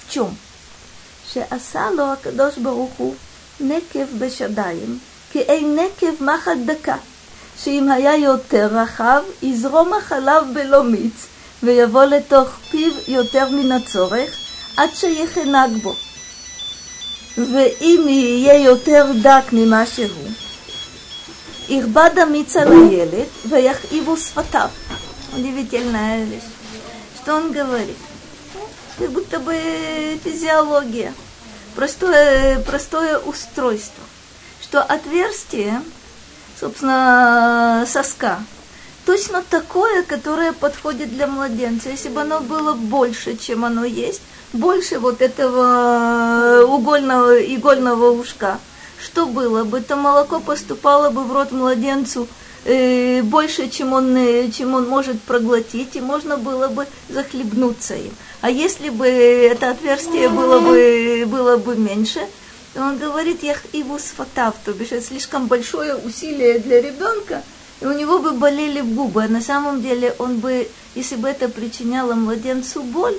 В 0.07 0.11
чем? 0.11 0.35
שעשה 1.33 1.89
לו 1.91 2.03
הקדוש 2.13 2.57
ברוך 2.57 2.91
הוא 2.97 3.15
נקב 3.59 4.05
בשדיים, 4.19 4.99
כאין 5.31 5.79
נקב 5.79 6.23
מחט 6.23 6.57
דקה, 6.65 6.95
שאם 7.63 7.91
היה 7.91 8.17
יותר 8.17 8.67
רחב, 8.71 9.21
יזרום 9.43 9.93
החלב 9.93 10.43
בלא 10.53 10.83
מיץ, 10.83 11.25
ויבוא 11.63 12.03
לתוך 12.03 12.49
פיו 12.69 12.91
יותר 13.07 13.49
מן 13.49 13.71
הצורך, 13.71 14.29
עד 14.77 14.89
שיחנק 14.93 15.71
בו. 15.81 15.95
ואם 17.37 18.05
יהיה 18.09 18.63
יותר 18.63 19.05
דק 19.21 19.43
ממה 19.51 19.85
שהוא, 19.85 20.29
יכבד 21.69 22.09
המיץ 22.21 22.55
על 22.55 22.71
הילד 22.71 23.27
ויכאיבו 23.49 24.17
שפתיו. 24.17 24.69
Удивительная 25.35 26.25
вещь. 26.25 26.49
Что 27.21 27.35
он 27.35 27.51
говорит? 27.51 28.02
Как 28.98 29.10
будто 29.10 29.40
бы 29.40 29.54
физиология. 30.22 31.12
Простое, 31.74 32.60
простое 32.60 33.18
устройство. 33.18 34.04
Что 34.62 34.82
отверстие, 34.82 35.82
собственно, 36.60 37.84
соска, 37.88 38.38
точно 39.04 39.42
такое, 39.42 40.02
которое 40.02 40.52
подходит 40.52 41.10
для 41.10 41.26
младенца. 41.26 41.88
Если 41.88 42.08
бы 42.08 42.20
оно 42.20 42.40
было 42.40 42.74
больше, 42.74 43.36
чем 43.36 43.64
оно 43.64 43.84
есть, 43.84 44.22
больше 44.52 45.00
вот 45.00 45.20
этого 45.20 46.64
угольного, 46.66 47.42
игольного 47.42 48.10
ушка, 48.10 48.58
что 49.02 49.26
было 49.26 49.64
бы? 49.64 49.78
Это 49.80 49.96
молоко 49.96 50.38
поступало 50.38 51.10
бы 51.10 51.24
в 51.24 51.32
рот 51.32 51.50
младенцу 51.50 52.28
э, 52.64 53.22
больше, 53.22 53.68
чем 53.68 53.92
он, 53.92 54.16
э, 54.16 54.50
чем 54.50 54.74
он 54.74 54.88
может 54.88 55.20
проглотить, 55.22 55.96
и 55.96 56.00
можно 56.00 56.36
было 56.36 56.68
бы 56.68 56.86
захлебнуться 57.08 57.94
им. 57.94 58.12
А 58.40 58.50
если 58.50 58.90
бы 58.90 59.06
это 59.06 59.70
отверстие 59.70 60.28
было 60.28 60.60
бы, 60.60 61.24
было 61.26 61.56
бы 61.56 61.76
меньше, 61.76 62.20
то 62.74 62.82
он 62.82 62.98
говорит, 62.98 63.42
я 63.42 63.56
его 63.72 63.98
сфатав, 63.98 64.54
то 64.64 64.72
бишь 64.72 64.92
это 64.92 65.06
слишком 65.06 65.46
большое 65.46 65.94
усилие 65.94 66.58
для 66.58 66.80
ребенка, 66.80 67.42
и 67.80 67.86
у 67.86 67.92
него 67.92 68.18
бы 68.18 68.32
болели 68.32 68.80
губы. 68.80 69.24
А 69.24 69.28
на 69.28 69.40
самом 69.40 69.80
деле 69.80 70.14
он 70.18 70.38
бы, 70.38 70.68
если 70.94 71.16
бы 71.16 71.28
это 71.28 71.48
причиняло 71.48 72.14
младенцу 72.14 72.82
боль, 72.82 73.16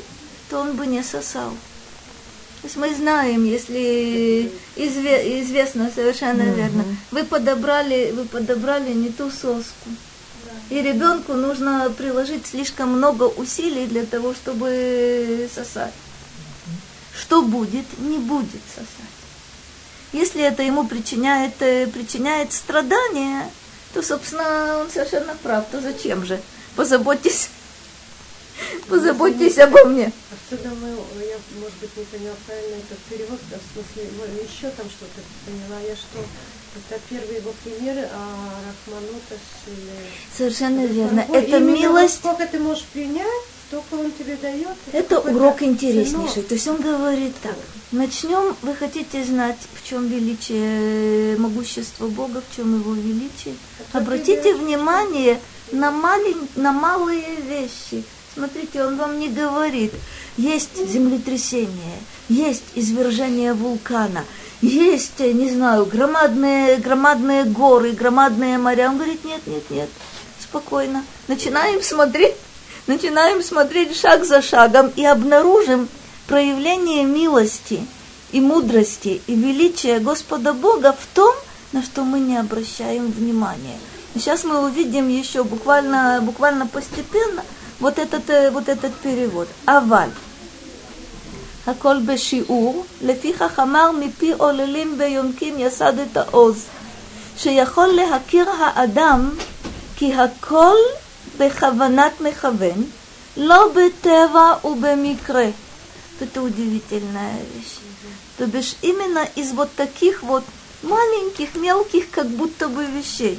то 0.49 0.59
он 0.59 0.73
бы 0.73 0.85
не 0.85 1.03
сосал. 1.03 1.51
То 2.65 2.67
есть 2.67 2.77
мы 2.77 2.95
знаем, 2.95 3.45
если 3.45 4.51
изве- 4.75 5.43
известно 5.43 5.91
совершенно 5.93 6.41
верно, 6.41 6.83
вы 7.11 7.23
подобрали, 7.23 8.09
вы 8.11 8.25
подобрали 8.25 8.91
не 8.91 9.09
ту 9.09 9.29
соску. 9.29 9.91
И 10.71 10.81
ребенку 10.81 11.33
нужно 11.33 11.93
приложить 11.95 12.47
слишком 12.47 12.89
много 12.89 13.25
усилий 13.25 13.85
для 13.85 14.03
того, 14.03 14.33
чтобы 14.33 15.47
сосать. 15.53 15.93
Что 17.15 17.43
будет? 17.43 17.85
Не 17.99 18.17
будет 18.17 18.61
сосать. 18.73 19.13
Если 20.11 20.41
это 20.41 20.63
ему 20.63 20.87
причиняет, 20.87 21.53
э, 21.59 21.85
причиняет 21.85 22.51
страдания, 22.51 23.47
то, 23.93 24.01
собственно, 24.01 24.79
он 24.81 24.89
совершенно 24.89 25.35
прав. 25.43 25.65
То 25.71 25.81
зачем 25.81 26.25
же? 26.25 26.41
Позаботьтесь, 26.75 27.49
позаботьтесь 28.87 29.57
обо 29.59 29.83
мне. 29.85 30.11
Отсюда 30.31 30.69
мы, 30.81 30.89
я, 31.25 31.37
может 31.59 31.77
быть, 31.81 31.95
не 31.97 32.03
поняла 32.05 32.35
правильно 32.45 32.75
этот 32.75 32.99
перевод, 33.09 33.39
да, 33.51 33.57
в 33.57 33.73
смысле, 33.73 34.11
ну, 34.17 34.23
еще 34.43 34.69
там 34.75 34.87
что-то 34.89 35.21
поняла 35.45 35.81
я, 35.87 35.95
что 35.95 36.19
это 36.77 37.01
первые 37.09 37.39
его 37.39 37.53
примеры, 37.63 38.07
а 38.13 38.49
Рахмануташ 38.67 39.39
или... 39.67 39.91
Совершенно 40.35 40.85
верно. 40.85 41.25
Ой, 41.29 41.37
Это 41.39 41.57
именно 41.57 41.71
милость 41.71 42.15
Сколько 42.15 42.45
ты 42.47 42.59
можешь 42.59 42.83
принять, 42.85 43.25
столько 43.67 43.93
он 43.95 44.11
тебе 44.11 44.35
дает. 44.35 44.75
Это 44.91 45.19
урок 45.19 45.63
интереснейший. 45.63 46.33
ценок. 46.33 46.47
То 46.47 46.53
есть 46.55 46.67
он 46.67 46.81
говорит 46.81 47.33
так. 47.41 47.55
Начнем, 47.91 48.55
вы 48.61 48.75
хотите 48.75 49.23
знать, 49.23 49.57
в 49.73 49.87
чем 49.87 50.07
величие 50.07 51.37
могущества 51.37 52.07
Бога, 52.07 52.41
в 52.41 52.55
чем 52.55 52.77
его 52.79 52.93
величие. 52.93 53.55
А 53.93 53.99
Обратите 53.99 54.53
внимание 54.53 55.39
на, 55.71 55.91
малень- 55.91 56.49
на 56.55 56.73
малые 56.73 57.35
вещи. 57.41 58.03
Смотрите, 58.35 58.83
он 58.83 58.97
вам 58.97 59.17
не 59.17 59.29
говорит, 59.29 59.93
есть 60.35 60.75
землетрясение, 60.75 61.97
есть 62.27 62.65
извержение 62.75 63.53
вулкана, 63.53 64.25
есть, 64.61 65.19
не 65.19 65.49
знаю, 65.49 65.85
громадные, 65.85 66.75
громадные 66.75 67.45
горы, 67.45 67.91
громадные 67.91 68.57
моря. 68.57 68.89
Он 68.89 68.97
говорит, 68.97 69.23
нет, 69.23 69.39
нет, 69.47 69.63
нет, 69.69 69.89
спокойно. 70.37 71.05
Начинаем 71.29 71.81
смотреть, 71.81 72.35
начинаем 72.87 73.41
смотреть 73.41 73.95
шаг 73.95 74.25
за 74.25 74.41
шагом 74.41 74.91
и 74.97 75.05
обнаружим 75.05 75.87
проявление 76.27 77.05
милости 77.05 77.87
и 78.33 78.41
мудрости 78.41 79.21
и 79.27 79.33
величия 79.33 79.99
Господа 79.99 80.51
Бога 80.51 80.91
в 80.91 81.15
том, 81.15 81.33
на 81.71 81.81
что 81.81 82.03
мы 82.03 82.19
не 82.19 82.35
обращаем 82.35 83.11
внимания. 83.11 83.77
Сейчас 84.13 84.43
мы 84.43 84.65
увидим 84.65 85.07
еще 85.07 85.45
буквально, 85.45 86.19
буквально 86.21 86.67
постепенно 86.67 87.41
вот 87.80 87.98
этот, 87.98 88.28
э, 88.30 88.50
вот 88.50 88.68
этот 88.68 88.94
перевод. 89.02 89.48
Аваль. 89.66 90.10
הכל 91.66 91.96
בשיעור, 92.06 92.84
לפיכך 93.02 93.60
אמר 93.62 93.90
מפי 93.92 94.32
עוללים 94.32 94.94
ויונקים 94.98 95.54
יסד 95.58 95.98
את 95.98 96.16
העוז, 96.16 96.64
שיכול 97.38 97.86
להכיר 97.86 98.50
האדם 98.50 99.30
כי 99.96 100.14
הכל 100.14 100.76
בכוונת 101.38 102.20
מכוון, 102.20 102.84
לא 103.36 103.68
בטבע 103.74 104.54
ובמקרה. 104.64 105.46
Это 106.20 106.42
удивительная 106.42 107.38
вещь. 107.54 107.78
То 108.36 108.46
бишь 108.46 108.74
именно 108.82 109.26
из 109.36 109.52
вот 109.52 109.70
таких 109.74 110.22
вот 110.22 110.44
маленьких, 110.82 111.54
мелких, 111.54 112.10
как 112.10 112.28
будто 112.28 112.68
бы 112.68 112.84
вещей 112.84 113.38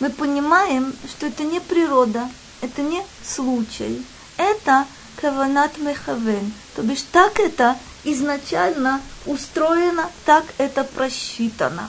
мы 0.00 0.08
понимаем, 0.08 0.94
что 1.08 1.26
это 1.26 1.44
не 1.44 1.60
природа, 1.60 2.28
это 2.64 2.82
не 2.82 3.02
случай, 3.24 4.04
это 4.36 4.86
каванат 5.20 5.78
мехавен. 5.78 6.52
То 6.74 6.82
бишь 6.82 7.02
так 7.12 7.40
это 7.40 7.76
изначально 8.04 9.00
устроено, 9.26 10.10
так 10.24 10.44
это 10.58 10.84
просчитано. 10.84 11.88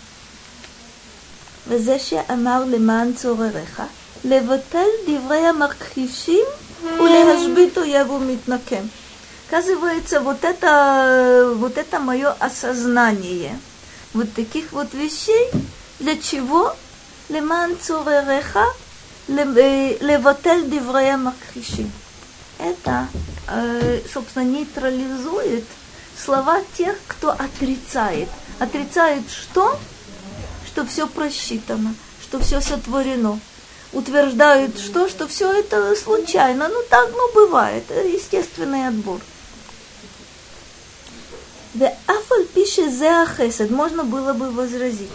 וזה 1.67 1.99
שאמר 1.99 2.63
למען 2.67 3.13
צורריך, 3.13 3.81
לבטל 4.25 4.87
דברי 5.07 5.47
המכחישים 5.47 6.45
ולהשבית 6.99 7.77
אויב 7.77 8.09
ומתנקם. 8.09 8.85
Оказывается, 9.49 10.21
вот 10.21 10.45
это, 10.45 11.51
вот 11.57 11.77
это 11.77 11.99
мое 11.99 12.31
осознание 12.39 13.59
вот 14.13 14.33
таких 14.33 14.71
вот 14.71 14.93
вещей, 14.93 15.51
для 15.99 16.15
чего? 16.15 16.73
למען 17.29 17.75
צורריך, 17.81 18.57
левотель 19.28 20.70
деврея 20.70 21.16
макриши. 21.16 21.88
Это, 22.58 23.08
э, 23.48 24.00
собственно, 24.12 24.44
нейтрализует 24.44 25.64
слова 26.16 26.62
тех, 26.76 26.96
кто 27.06 27.30
отрицает. 27.30 28.28
Отрицает 28.58 29.24
что? 29.30 29.78
Что 30.66 30.86
все 30.86 31.06
просчитано, 31.06 31.94
что 32.22 32.38
все 32.40 32.60
сотворено. 32.60 33.38
Утверждают 33.92 34.78
что? 34.78 35.08
Что 35.08 35.28
все 35.28 35.52
это 35.52 35.94
случайно. 35.96 36.68
Ну 36.68 36.82
так, 36.88 37.10
ну 37.12 37.32
бывает. 37.34 37.84
Естественный 37.90 38.88
отбор. 38.88 39.20
Да 41.74 41.92
афаль 42.06 42.46
пишет 42.46 42.92
захесед. 42.94 43.70
можно 43.70 44.02
было 44.02 44.32
бы 44.32 44.50
возразить. 44.50 45.10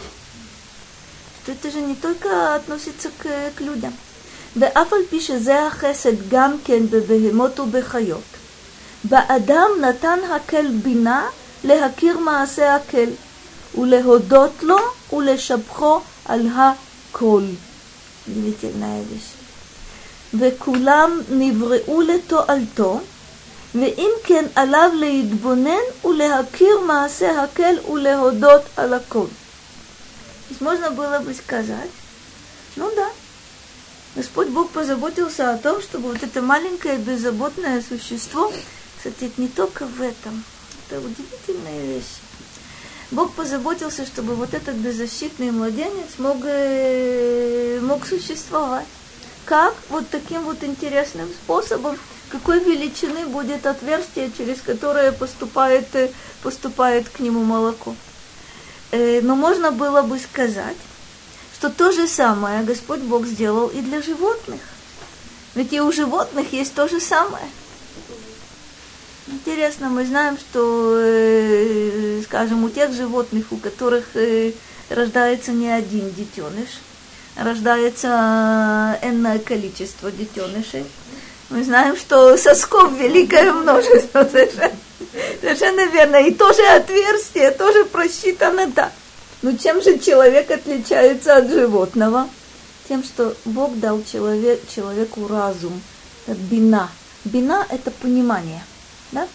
что 1.42 1.52
это 1.52 1.70
же 1.70 1.80
не 1.80 1.94
только 1.94 2.56
относится 2.56 3.08
к, 3.18 3.24
к 3.56 3.60
людям. 3.60 3.92
ואף 4.56 4.92
על 4.92 4.98
פי 5.10 5.20
שזה 5.20 5.66
החסד 5.66 6.28
גם 6.28 6.56
כן 6.64 6.86
בבהמות 6.90 7.60
ובחיות. 7.60 8.22
באדם 9.04 9.70
נתן 9.80 10.18
הקל 10.30 10.66
בינה 10.82 11.28
להכיר 11.64 12.18
מעשה 12.18 12.74
הקל, 12.74 13.10
ולהודות 13.78 14.62
לו 14.62 14.78
ולשבחו 15.12 16.00
על 16.24 16.48
הכל. 16.56 17.42
удивительная 18.28 19.02
вещь. 19.10 19.30
וכולם 20.34 21.20
נבראו 21.30 22.00
לתועלתו, 22.00 23.00
ואם 23.74 24.10
כן 24.24 24.44
עליו 24.54 24.90
להתבונן 24.94 25.86
ולהכיר 26.04 26.80
מעשה 26.86 27.42
הקל 27.42 27.74
ולהודות 27.92 28.62
על 28.76 28.94
הכל. 28.94 29.26
Есть 30.51 30.59
можно 30.59 30.91
было 30.91 31.19
бы 31.19 31.33
сказать, 31.33 31.89
ну 32.75 32.91
да, 32.93 33.09
Господь 34.17 34.49
Бог 34.49 34.69
позаботился 34.71 35.53
о 35.53 35.57
том, 35.57 35.81
чтобы 35.81 36.09
вот 36.09 36.21
это 36.23 36.41
маленькое 36.41 36.97
беззаботное 36.97 37.81
существо, 37.81 38.51
кстати, 38.97 39.23
это 39.23 39.41
не 39.41 39.47
только 39.47 39.85
в 39.85 40.01
этом, 40.01 40.43
это 40.89 40.99
удивительная 40.99 41.85
вещь. 41.85 42.19
Бог 43.11 43.31
позаботился, 43.31 44.05
чтобы 44.05 44.35
вот 44.35 44.53
этот 44.53 44.75
беззащитный 44.75 45.51
младенец 45.51 46.17
мог, 46.17 46.39
э, 46.43 47.79
мог 47.81 48.05
существовать. 48.05 48.87
Как? 49.45 49.73
Вот 49.87 50.09
таким 50.09 50.41
вот 50.41 50.65
интересным 50.65 51.29
способом, 51.29 51.97
какой 52.27 52.59
величины 52.59 53.25
будет 53.25 53.65
отверстие, 53.65 54.29
через 54.37 54.59
которое 54.59 55.13
поступает, 55.13 55.95
э, 55.95 56.11
поступает 56.43 57.07
к 57.07 57.21
нему 57.21 57.41
молоко. 57.41 57.95
Э, 58.91 59.21
Но 59.21 59.35
можно 59.35 59.71
было 59.71 60.01
бы 60.01 60.19
сказать, 60.19 60.77
что 61.55 61.69
то 61.69 61.91
же 61.91 62.07
самое 62.07 62.63
Господь 62.63 63.01
Бог 63.01 63.25
сделал 63.25 63.67
и 63.67 63.81
для 63.81 64.01
животных. 64.01 64.61
Ведь 65.55 65.73
и 65.73 65.81
у 65.81 65.91
животных 65.91 66.53
есть 66.53 66.73
то 66.73 66.87
же 66.87 66.99
самое. 66.99 67.45
Интересно, 69.27 69.89
мы 69.89 70.05
знаем, 70.05 70.37
что, 70.37 70.95
э, 70.97 72.21
скажем, 72.23 72.63
у 72.63 72.69
тех 72.69 72.91
животных, 72.93 73.45
у 73.51 73.57
которых 73.57 74.15
э, 74.15 74.51
рождается 74.89 75.51
не 75.51 75.69
один 75.69 76.11
детеныш, 76.11 76.79
рождается 77.37 78.99
энное 79.01 79.39
количество 79.39 80.11
детенышей, 80.11 80.85
мы 81.49 81.63
знаем, 81.63 81.95
что 81.97 82.37
сосков 82.37 82.93
великое 82.93 83.51
множество, 83.53 84.23
совершенно, 84.23 84.71
совершенно 85.41 85.85
верно. 85.87 86.17
И 86.17 86.33
тоже 86.33 86.61
отверстие, 86.67 87.51
тоже 87.51 87.85
просчитано 87.85 88.71
так. 88.71 88.91
Но 89.41 89.57
чем 89.57 89.81
же 89.81 89.97
человек 89.97 90.51
отличается 90.51 91.37
от 91.37 91.49
животного? 91.49 92.29
Тем, 92.87 93.03
что 93.03 93.35
Бог 93.45 93.77
дал 93.79 94.03
человек, 94.03 94.61
человеку 94.73 95.27
разум, 95.27 95.81
это 96.27 96.37
бина. 96.37 96.89
Бина– 97.23 97.65
это 97.69 97.91
понимание. 97.91 98.63
Да? 99.11 99.27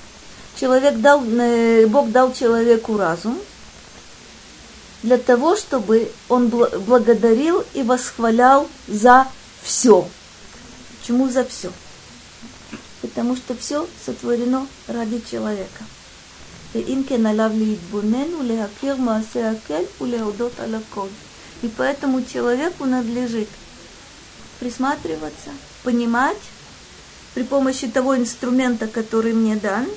Человек 0.59 0.97
дал, 0.97 1.23
э, 1.25 1.87
Бог 1.87 2.11
дал 2.11 2.33
человеку 2.33 2.97
разум 2.97 3.38
для 5.03 5.19
того, 5.19 5.57
чтобы 5.57 6.11
он 6.29 6.49
бл- 6.49 6.79
благодарил 6.81 7.64
и 7.75 7.83
восхвалял 7.83 8.69
за 8.88 9.27
все. 9.62 10.09
Почему 11.01 11.29
за 11.29 11.45
все? 11.45 11.71
Потому 13.03 13.37
что 13.37 13.55
все 13.57 13.87
сотворено 14.05 14.66
ради 14.88 15.23
человека. 15.31 15.85
ואם 16.75 17.01
כן 17.08 17.25
עליו 17.25 17.51
להתבונן 17.58 18.34
ולהכיר 18.39 18.95
מעשה 18.95 19.51
הקל 19.51 19.84
ולהודות 20.01 20.60
על 20.60 20.75
הכל. 20.75 21.08
И 21.63 21.67
поэтому 21.77 22.23
человеку 22.23 22.86
надлежит 22.86 23.47
присматриваться, 24.60 25.51
понимать 25.84 26.41
при 27.36 27.43
помощи 27.43 27.88
того 27.88 28.17
инструмента, 28.17 28.88
который 28.88 29.34
мне 29.34 29.56
дан, 29.56 29.88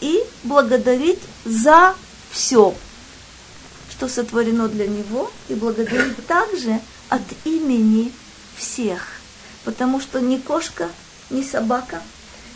и 0.00 0.22
благодарить 0.44 1.20
за 1.44 1.96
все, 2.30 2.74
что 3.90 4.08
сотворено 4.08 4.68
для 4.68 4.86
него, 4.86 5.30
и 5.48 5.54
благодарить 5.54 6.26
также 6.26 6.80
от 7.08 7.22
имени 7.44 8.12
всех. 8.56 9.08
Потому 9.64 10.00
что 10.00 10.20
ни 10.20 10.36
кошка, 10.36 10.88
ни 11.30 11.42
собака 11.42 12.02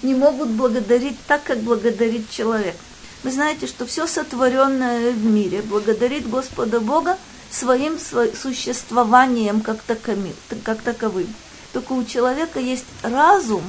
не 0.02 0.14
могут 0.14 0.50
благодарить 0.50 1.16
так, 1.26 1.42
как 1.44 1.58
благодарит 1.60 2.30
человек. 2.30 2.76
Вы 3.23 3.31
знаете, 3.31 3.67
что 3.67 3.85
все 3.85 4.05
сотворенное 4.05 5.11
в 5.11 5.23
мире 5.23 5.61
благодарит 5.61 6.29
Господа 6.29 6.81
Бога 6.81 7.17
своим 7.49 7.97
существованием 7.97 9.61
как 9.61 9.81
таковым. 9.83 11.33
Только 11.71 11.93
у 11.93 12.03
человека 12.03 12.59
есть 12.59 12.85
разум, 13.01 13.63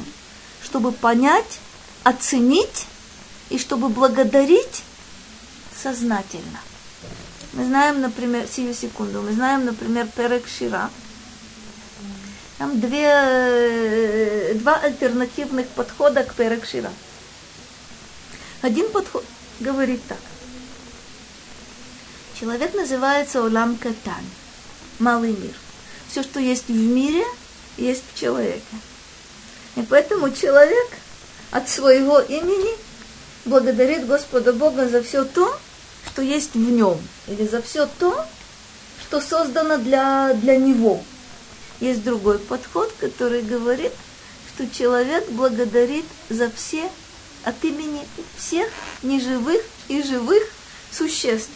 чтобы 0.62 0.90
понять, 0.90 1.60
оценить 2.02 2.86
и 3.48 3.58
чтобы 3.58 3.88
благодарить 3.90 4.82
сознательно. 5.80 6.60
Мы 7.52 7.66
знаем, 7.66 8.00
например, 8.00 8.48
сию 8.48 8.74
секунду, 8.74 9.22
мы 9.22 9.32
знаем, 9.32 9.64
например, 9.64 10.08
Перек 10.16 10.48
Шира. 10.48 10.90
Там 12.58 12.80
две, 12.80 13.06
э, 13.06 14.54
два 14.54 14.74
альтернативных 14.76 15.68
подхода 15.68 16.24
к 16.24 16.34
Перекшира. 16.34 16.90
Один 18.62 18.88
подход 18.90 19.24
говорит 19.60 20.00
так. 20.08 20.18
Человек 22.38 22.74
называется 22.74 23.42
Олам 23.42 23.76
Катан, 23.76 24.24
малый 24.98 25.32
мир. 25.32 25.54
Все, 26.08 26.22
что 26.22 26.40
есть 26.40 26.68
в 26.68 26.74
мире, 26.74 27.24
есть 27.76 28.02
в 28.12 28.18
человеке. 28.18 28.62
И 29.76 29.82
поэтому 29.82 30.30
человек 30.30 30.88
от 31.50 31.68
своего 31.68 32.20
имени 32.20 32.70
благодарит 33.44 34.06
Господа 34.06 34.52
Бога 34.52 34.88
за 34.88 35.02
все 35.02 35.24
то, 35.24 35.58
что 36.06 36.22
есть 36.22 36.54
в 36.54 36.70
нем, 36.70 36.98
или 37.28 37.46
за 37.46 37.62
все 37.62 37.88
то, 37.98 38.26
что 39.00 39.20
создано 39.20 39.78
для, 39.78 40.34
для 40.34 40.56
него. 40.56 41.02
Есть 41.80 42.04
другой 42.04 42.38
подход, 42.38 42.92
который 42.98 43.42
говорит, 43.42 43.92
что 44.54 44.68
человек 44.68 45.28
благодарит 45.30 46.04
за 46.30 46.50
все 46.50 46.88
от 47.44 47.62
имени 47.64 48.06
всех 48.36 48.68
неживых 49.02 49.60
и 49.88 50.02
живых 50.02 50.42
существ. 50.90 51.50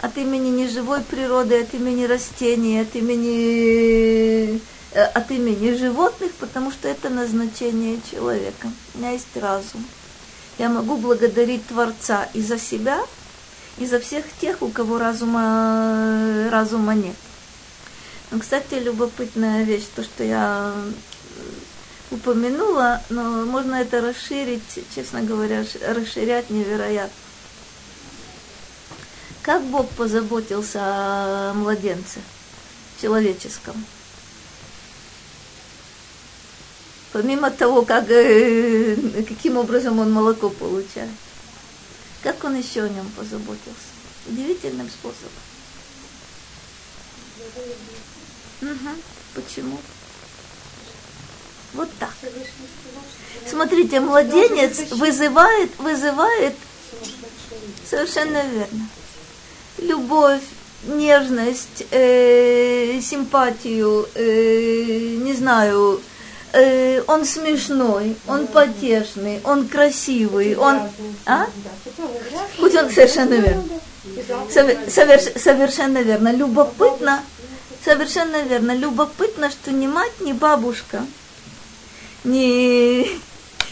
От 0.00 0.16
имени 0.16 0.48
неживой 0.48 1.02
природы, 1.02 1.60
от 1.60 1.74
имени 1.74 2.04
растений, 2.04 2.80
от 2.80 2.94
имени, 2.96 4.60
э, 4.92 5.04
от 5.04 5.30
имени 5.30 5.76
животных, 5.76 6.32
потому 6.40 6.70
что 6.72 6.88
это 6.88 7.10
назначение 7.10 8.00
человека. 8.10 8.70
У 8.94 8.98
меня 8.98 9.10
есть 9.10 9.36
разум. 9.36 9.84
Я 10.58 10.68
могу 10.68 10.96
благодарить 10.96 11.66
Творца 11.66 12.28
и 12.32 12.40
за 12.40 12.58
себя, 12.58 13.00
и 13.78 13.86
за 13.86 14.00
всех 14.00 14.24
тех, 14.40 14.62
у 14.62 14.68
кого 14.68 14.98
разума, 14.98 16.48
разума 16.50 16.94
нет. 16.94 17.16
Ну, 18.30 18.38
кстати, 18.40 18.74
любопытная 18.74 19.64
вещь, 19.64 19.86
то, 19.94 20.02
что 20.02 20.22
я 20.22 20.72
упомянула, 22.10 23.02
но 23.08 23.44
можно 23.44 23.76
это 23.76 24.00
расширить, 24.00 24.62
честно 24.94 25.22
говоря, 25.22 25.64
расширять 25.86 26.50
невероятно. 26.50 27.14
Как 29.42 29.62
Бог 29.64 29.88
позаботился 29.90 30.78
о 30.82 31.54
младенце 31.54 32.20
человеческом? 33.00 33.84
Помимо 37.12 37.50
того, 37.50 37.82
как, 37.82 38.08
э, 38.10 38.96
каким 39.26 39.56
образом 39.56 39.98
он 39.98 40.12
молоко 40.12 40.50
получает. 40.50 41.10
Как 42.22 42.44
он 42.44 42.54
еще 42.54 42.82
о 42.82 42.88
нем 42.88 43.10
позаботился? 43.16 43.90
Удивительным 44.28 44.88
способом. 44.88 45.30
Угу. 48.62 48.90
Почему? 49.34 49.78
Вот 51.74 51.88
так. 51.98 52.10
Смотрите, 53.48 54.00
младенец 54.00 54.90
вызывает, 54.92 55.70
вызывает 55.78 56.54
совершенно 57.88 58.42
верно. 58.42 58.88
Любовь, 59.78 60.42
нежность, 60.86 61.84
э, 61.90 63.00
симпатию, 63.02 64.08
э, 64.14 65.16
не 65.22 65.32
знаю, 65.34 66.00
э, 66.52 67.02
он 67.06 67.24
смешной, 67.24 68.16
он 68.26 68.46
потешный, 68.46 69.40
он 69.44 69.68
красивый, 69.68 70.56
он... 70.56 70.80
А? 71.26 71.46
Хоть 72.58 72.74
он 72.74 72.90
совершенно 72.90 73.34
верно. 73.34 73.64
Соверш, 74.50 75.22
совершенно 75.36 75.98
верно. 75.98 76.32
Любопытно, 76.32 77.22
совершенно 77.84 78.42
верно. 78.42 78.74
Любопытно, 78.74 79.50
что 79.50 79.72
ни 79.72 79.86
мать, 79.86 80.20
ни 80.20 80.32
бабушка, 80.32 81.04
ни, 82.24 83.20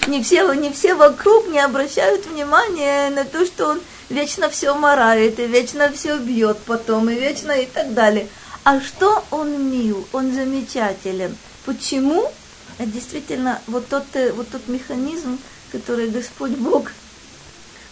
не, 0.09 0.23
все, 0.23 0.53
не 0.55 0.73
все 0.73 0.95
вокруг 0.95 1.49
не 1.49 1.61
обращают 1.61 2.27
внимания 2.27 3.11
на 3.11 3.25
то, 3.25 3.45
что 3.45 3.69
он 3.69 3.81
вечно 4.09 4.49
все 4.49 4.75
морает, 4.75 5.39
и 5.39 5.47
вечно 5.47 5.93
все 5.93 6.19
бьет 6.19 6.59
потом, 6.67 7.11
и 7.11 7.15
вечно 7.15 7.53
и 7.53 7.67
так 7.67 7.95
далее. 7.95 8.29
А 8.65 8.81
что 8.81 9.25
он 9.31 9.71
мил, 9.71 10.07
он 10.13 10.33
замечателен. 10.33 11.37
Почему? 11.65 12.31
Это 12.79 12.91
действительно 12.91 13.61
вот 13.67 13.89
тот, 13.89 14.05
э, 14.15 14.33
вот 14.33 14.49
тот 14.51 14.69
механизм, 14.69 15.39
который 15.73 16.09
Господь 16.09 16.53
Бог 16.53 16.93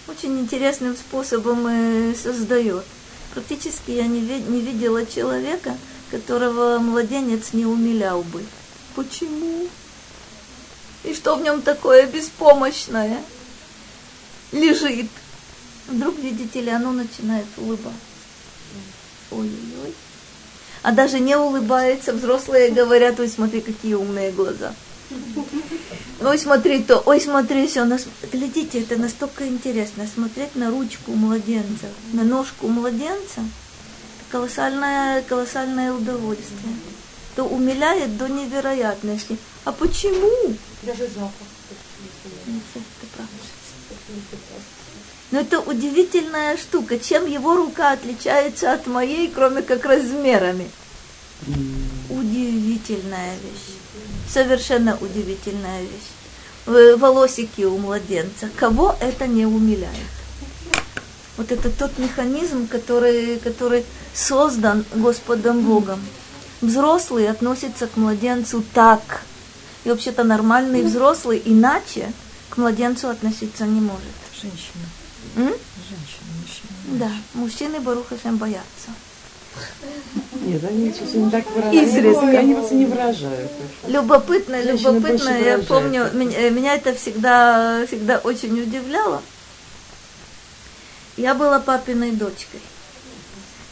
очень 0.09 0.39
интересным 0.39 0.97
способом 0.97 1.67
э, 1.67 2.15
создает. 2.15 2.85
Практически 3.35 3.91
я 3.91 4.07
не, 4.07 4.21
не 4.21 4.61
видела 4.61 5.05
человека, 5.05 5.77
которого 6.11 6.79
младенец 6.79 7.53
не 7.53 7.67
умилял 7.67 8.23
бы. 8.23 8.45
Почему? 8.95 9.67
И 11.07 11.15
что 11.15 11.37
в 11.37 11.43
нем 11.43 11.63
такое 11.63 12.07
беспомощное? 12.07 13.23
Лежит. 14.53 15.09
Вдруг, 15.87 16.19
видите 16.19 16.61
ли, 16.61 16.71
оно 16.71 16.91
начинает 16.91 17.47
улыбаться. 17.57 17.93
Ой-ой-ой. 19.31 19.95
А 20.83 20.93
даже 20.93 21.21
не 21.21 21.37
улыбается, 21.37 22.13
взрослые 22.13 22.71
говорят, 22.71 23.21
ой, 23.21 23.29
смотри, 23.29 23.61
какие 23.61 23.95
умные 23.95 24.33
глаза. 24.33 24.75
Ой, 26.21 26.39
смотри 26.39 26.83
то, 26.83 27.03
ой, 27.07 27.21
смотри 27.21 27.69
все. 27.69 27.85
Нас... 27.85 28.07
Глядите, 28.33 28.81
это 28.81 28.97
настолько 28.97 29.47
интересно. 29.47 30.09
Смотреть 30.13 30.57
на 30.57 30.71
ручку 30.71 31.13
младенца, 31.13 31.87
на 32.13 32.25
ножку 32.25 32.67
младенца. 32.67 33.43
Колоссальное, 34.31 35.23
колоссальное 35.23 35.93
удовольствие. 35.93 36.75
То 37.37 37.45
умиляет 37.45 38.17
до 38.17 38.29
невероятности. 38.29 39.37
А 39.65 39.73
почему? 39.73 40.55
Даже 40.83 41.07
запах. 41.07 41.47
Но 45.31 45.41
это 45.41 45.61
удивительная 45.61 46.57
штука. 46.57 46.99
Чем 46.99 47.27
его 47.27 47.57
рука 47.57 47.93
отличается 47.93 48.73
от 48.73 48.87
моей, 48.87 49.29
кроме 49.29 49.63
как 49.63 49.85
размерами? 49.85 50.71
Удивительная 52.09 53.35
вещь. 53.35 53.77
Совершенно 54.33 54.97
удивительная 55.01 55.83
вещь. 55.83 56.97
Волосики 56.99 57.63
у 57.63 57.77
младенца. 57.77 58.49
Кого 58.57 58.97
это 59.01 59.27
не 59.27 59.45
умиляет? 59.47 59.93
Вот 61.37 61.53
это 61.53 61.71
тот 61.71 61.99
механизм, 61.99 62.67
который, 62.67 63.39
который 63.39 63.85
создан 64.15 64.87
Господом 64.95 65.61
Богом. 65.63 66.01
Взрослый 66.61 67.29
относится 67.29 67.87
к 67.87 67.97
младенцу 67.97 68.65
так. 68.73 69.23
И 69.85 69.91
вообще-то 69.91 70.25
нормальный 70.25 70.83
взрослый 70.83 71.41
иначе 71.45 72.13
к 72.49 72.57
младенцу 72.57 73.09
относиться 73.09 73.67
не 73.67 73.81
может. 73.81 74.03
Женщина. 74.35 74.87
М? 75.37 75.49
Женщина, 75.49 76.27
мужчина. 76.41 76.99
Да, 76.99 77.11
мужчины 77.35 77.81
Баруха 77.81 78.17
всем 78.17 78.37
боятся. 78.37 78.91
Нет, 80.43 80.63
они 80.65 80.93
не 81.15 81.31
так 81.31 81.51
выражают. 81.51 81.89
Изредка. 81.89 82.39
Они 82.39 82.55
просто 82.55 82.75
не 82.75 82.87
выражают. 82.87 83.51
Любопытно, 83.87 84.63
Женщины 84.63 84.95
любопытно. 84.95 85.29
Я 85.31 85.59
помню, 85.59 86.11
меня, 86.13 86.51
меня 86.51 86.75
это 86.75 86.95
всегда, 86.95 87.85
всегда 87.87 88.19
очень 88.19 88.61
удивляло. 88.61 89.23
Я 91.17 91.35
была 91.35 91.59
папиной 91.59 92.13
дочкой. 92.13 92.61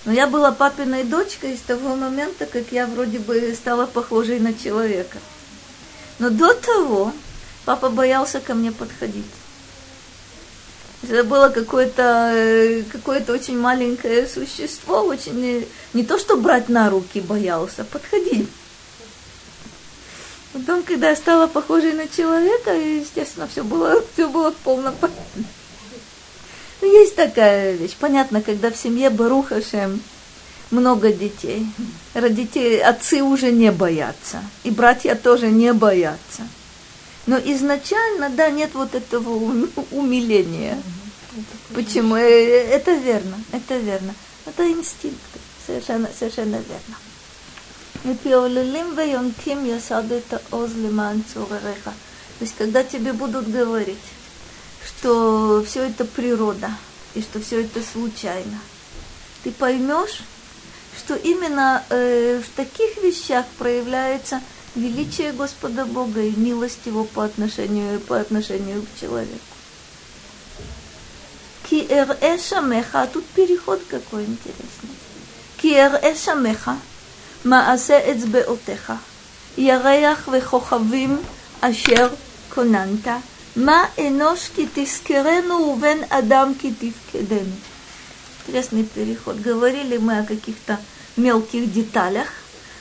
Но 0.04 0.12
я 0.12 0.26
была 0.26 0.52
папиной 0.52 1.04
дочкой 1.04 1.56
с 1.56 1.60
того 1.60 1.96
момента, 1.96 2.46
как 2.46 2.72
я 2.72 2.86
вроде 2.86 3.18
бы 3.18 3.54
стала 3.54 3.86
похожей 3.86 4.38
на 4.38 4.52
человека. 4.52 5.18
Но 6.18 6.30
до 6.30 6.52
того 6.54 7.12
папа 7.64 7.88
боялся 7.88 8.40
ко 8.40 8.54
мне 8.54 8.70
подходить. 8.70 9.24
Это 11.02 11.24
было 11.24 11.48
какое-то 11.48 12.30
э, 12.34 12.82
какое 12.90 13.24
очень 13.28 13.58
маленькое 13.58 14.26
существо, 14.26 15.02
очень 15.02 15.44
э, 15.44 15.64
не 15.92 16.02
то 16.02 16.18
что 16.18 16.36
брать 16.36 16.68
на 16.68 16.88
руки 16.88 17.20
боялся, 17.20 17.84
подходить. 17.84 18.48
Потом, 20.52 20.82
когда 20.82 21.10
я 21.10 21.16
стала 21.16 21.46
похожей 21.46 21.92
на 21.92 22.08
человека, 22.08 22.72
естественно, 22.72 23.48
все 23.48 23.64
было, 23.64 24.02
все 24.14 24.28
было 24.28 24.50
в 24.50 24.56
полном 24.56 24.94
порядке. 24.94 25.44
Ну, 26.80 26.92
есть 26.92 27.16
такая 27.16 27.72
вещь. 27.72 27.94
Понятно, 27.98 28.42
когда 28.42 28.70
в 28.70 28.76
семье 28.76 29.10
Барухашем 29.10 30.00
много 30.70 31.12
детей, 31.12 31.66
родители, 32.14 32.76
отцы 32.78 33.22
уже 33.22 33.52
не 33.52 33.70
боятся, 33.70 34.42
и 34.64 34.70
братья 34.70 35.14
тоже 35.14 35.48
не 35.48 35.72
боятся. 35.72 36.42
Но 37.26 37.38
изначально, 37.38 38.28
да, 38.30 38.50
нет 38.50 38.70
вот 38.74 38.94
этого 38.94 39.30
ум- 39.30 39.70
умиления. 39.92 40.76
Почему? 41.74 42.16
Э, 42.16 42.20
Это 42.22 42.94
верно, 42.94 43.37
это 43.52 43.76
верно. 43.76 44.14
Это 44.46 44.70
инстинкт, 44.70 45.18
совершенно, 45.66 46.08
совершенно 46.18 46.56
верно. 46.56 46.96
«Мипиолелим 48.04 48.94
веонким 48.94 49.64
ясаду 49.64 50.14
это 50.14 50.42
оз 50.50 50.72
лиман 50.74 51.24
цуререха». 51.32 51.92
То 52.38 52.42
есть, 52.44 52.54
когда 52.58 52.84
тебе 52.84 53.14
будут 53.14 53.50
говорить, 53.50 53.96
что 55.04 55.62
все 55.68 55.82
это 55.82 56.06
природа 56.06 56.70
и 57.14 57.20
что 57.20 57.38
все 57.38 57.60
это 57.60 57.82
случайно. 57.82 58.58
Ты 59.42 59.50
поймешь, 59.50 60.22
что 60.96 61.14
именно 61.14 61.84
э, 61.90 62.40
в 62.40 62.56
таких 62.56 62.96
вещах 63.02 63.44
проявляется 63.58 64.40
величие 64.74 65.32
Господа 65.32 65.84
Бога 65.84 66.22
и 66.22 66.34
милость 66.34 66.86
Его 66.86 67.04
по 67.04 67.22
отношению, 67.22 68.00
по 68.00 68.18
отношению 68.18 68.80
к 68.80 68.98
человеку. 68.98 69.38
Киэр 71.68 72.16
эшамеха, 72.22 73.02
а 73.02 73.06
тут 73.06 73.26
переход 73.26 73.82
какой 73.90 74.24
интересный. 74.24 74.88
Киэр 75.60 75.96
эшамеха, 76.02 76.78
маасе 77.44 78.02
эцбеотеха, 78.10 78.98
яреях 79.56 80.28
вехохавим 80.28 81.20
ашер 81.60 82.10
конанта– 82.48 83.20
Ма 83.54 83.88
энош 83.96 84.50
ки 84.56 84.66
тискерену 84.66 85.70
увен 85.70 86.04
адам 86.10 86.56
ки 86.56 86.72
тивкедену. 86.72 87.54
Интересный 88.40 88.82
переход. 88.82 89.36
Говорили 89.36 89.96
мы 89.96 90.18
о 90.18 90.24
каких-то 90.24 90.80
мелких 91.16 91.72
деталях. 91.72 92.26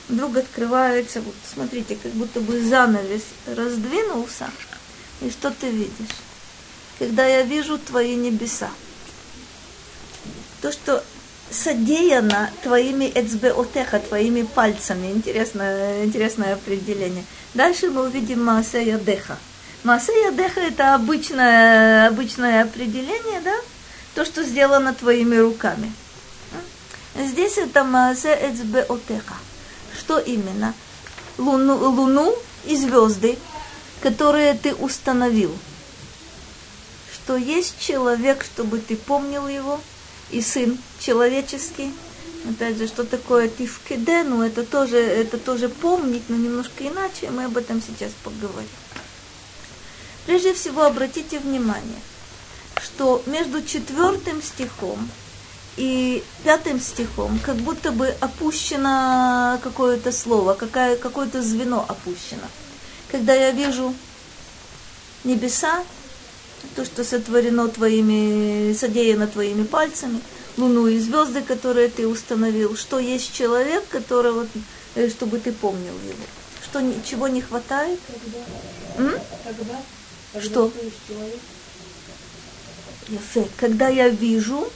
Вдруг 0.09 0.37
открывается, 0.37 1.21
вот 1.21 1.35
смотрите, 1.53 1.95
как 2.01 2.11
будто 2.13 2.39
бы 2.39 2.59
занавес 2.59 3.21
раздвинулся. 3.45 4.49
И 5.21 5.29
что 5.29 5.51
ты 5.51 5.69
видишь? 5.69 6.15
Когда 6.97 7.23
я 7.23 7.43
вижу 7.43 7.77
твои 7.77 8.15
небеса. 8.15 8.71
То, 10.63 10.71
что 10.71 11.03
содеяно 11.51 12.49
твоими 12.63 13.11
эцбеотеха, 13.13 13.99
твоими 13.99 14.41
пальцами. 14.41 15.11
Интересное, 15.11 16.03
интересное 16.03 16.55
определение. 16.55 17.25
Дальше 17.53 17.91
мы 17.91 18.05
увидим 18.05 18.43
Маасея 18.43 18.97
Деха– 18.97 19.37
Маасея 19.83 20.31
Деха 20.31 20.61
это 20.61 20.95
обычное, 20.95 22.07
обычное 22.07 22.63
определение, 22.63 23.41
да? 23.41 23.55
То, 24.15 24.25
что 24.25 24.43
сделано 24.43 24.93
твоими 24.93 25.35
руками. 25.37 25.91
Здесь 27.15 27.57
это 27.57 27.83
Маасе 27.83 28.33
Эцбеотеха. 28.33 29.35
Что 29.97 30.19
именно? 30.19 30.73
Луну, 31.37 31.77
луну 31.89 32.35
и 32.65 32.75
звезды, 32.75 33.37
которые 34.01 34.53
ты 34.53 34.73
установил. 34.73 35.55
Что 37.13 37.35
есть 37.35 37.79
человек, 37.79 38.43
чтобы 38.43 38.79
ты 38.79 38.95
помнил 38.95 39.47
его– 39.47 39.79
и 40.33 40.41
сын 40.41 40.77
человеческий. 40.99 41.93
Опять 42.49 42.77
же, 42.77 42.87
что 42.87 43.05
такое 43.05 43.47
тифкедену, 43.47 44.41
это 44.41 44.65
тоже, 44.65 44.97
это 44.97 45.37
тоже 45.37 45.69
помнить, 45.69 46.23
но 46.27 46.35
немножко 46.35 46.85
иначе, 46.85 47.29
мы 47.29 47.45
об 47.45 47.55
этом 47.55 47.81
сейчас 47.81 48.11
поговорим. 48.23 48.67
Прежде 50.25 50.53
всего, 50.53 50.83
обратите 50.83 51.39
внимание, 51.39 52.01
что 52.81 53.21
между 53.25 53.61
четвертым 53.61 54.41
стихом 54.41 55.09
и 55.75 56.23
пятым 56.43 56.79
стихом 56.79 57.39
как 57.43 57.55
будто 57.57 57.91
бы 57.91 58.07
опущено 58.21 59.59
какое-то 59.63 60.11
слово, 60.11 60.53
какое- 60.53 60.95
какое-то 60.97 61.41
звено 61.41 61.85
опущено. 61.87 62.47
Когда 63.11 63.33
я 63.33 63.51
вижу 63.51 63.93
небеса, 65.23 65.83
то, 66.75 66.85
что 66.85 67.03
сотворено 67.03 67.67
твоими, 67.67 68.73
содеяно 68.73 69.27
твоими 69.27 69.63
пальцами, 69.63 70.21
луну 70.57 70.87
и 70.87 70.99
звезды, 70.99 71.41
которые 71.41 71.89
ты 71.89 72.07
установил, 72.07 72.77
что 72.77 72.99
есть 72.99 73.33
человек, 73.33 73.87
которого, 73.89 74.47
э, 74.95 75.09
чтобы 75.09 75.39
ты 75.39 75.51
помнил 75.51 75.93
его. 76.05 76.23
Что, 76.63 76.81
чего 77.03 77.27
не 77.27 77.41
хватает? 77.41 77.99
Когда? 78.07 79.09
М? 79.09 79.19
Когда? 79.43 79.81
Что? 80.41 80.71
Когда 83.57 83.89
я 83.89 84.09
вижу. 84.09 84.67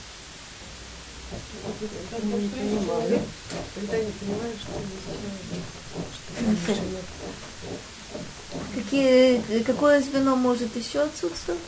Какие, 8.74 9.62
какое 9.62 10.00
звено 10.00 10.36
может 10.36 10.74
еще 10.76 11.00
отсутствовать? 11.00 11.60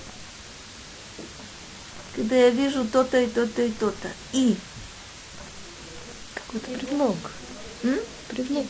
Когда 2.14 2.36
я 2.36 2.50
вижу 2.50 2.84
то-то 2.86 3.20
и 3.20 3.26
то-то 3.26 3.62
и 3.62 3.70
то-то. 3.70 4.08
И. 4.32 4.56
Какой-то 6.34 6.70
предлог. 6.78 7.16
М? 7.82 7.98
Предлог. 8.30 8.66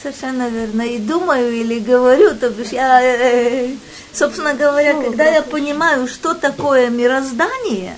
Совершенно 0.00 0.48
верно. 0.48 0.82
И 0.82 0.98
думаю 0.98 1.52
или 1.52 1.78
говорю, 1.78 2.36
то 2.36 2.50
бишь 2.50 2.68
я, 2.68 3.02
э, 3.02 3.74
собственно 4.12 4.54
говоря, 4.54 4.94
когда 5.02 5.24
я 5.24 5.42
понимаю, 5.42 6.06
что 6.06 6.34
такое 6.34 6.90
мироздание, 6.90 7.96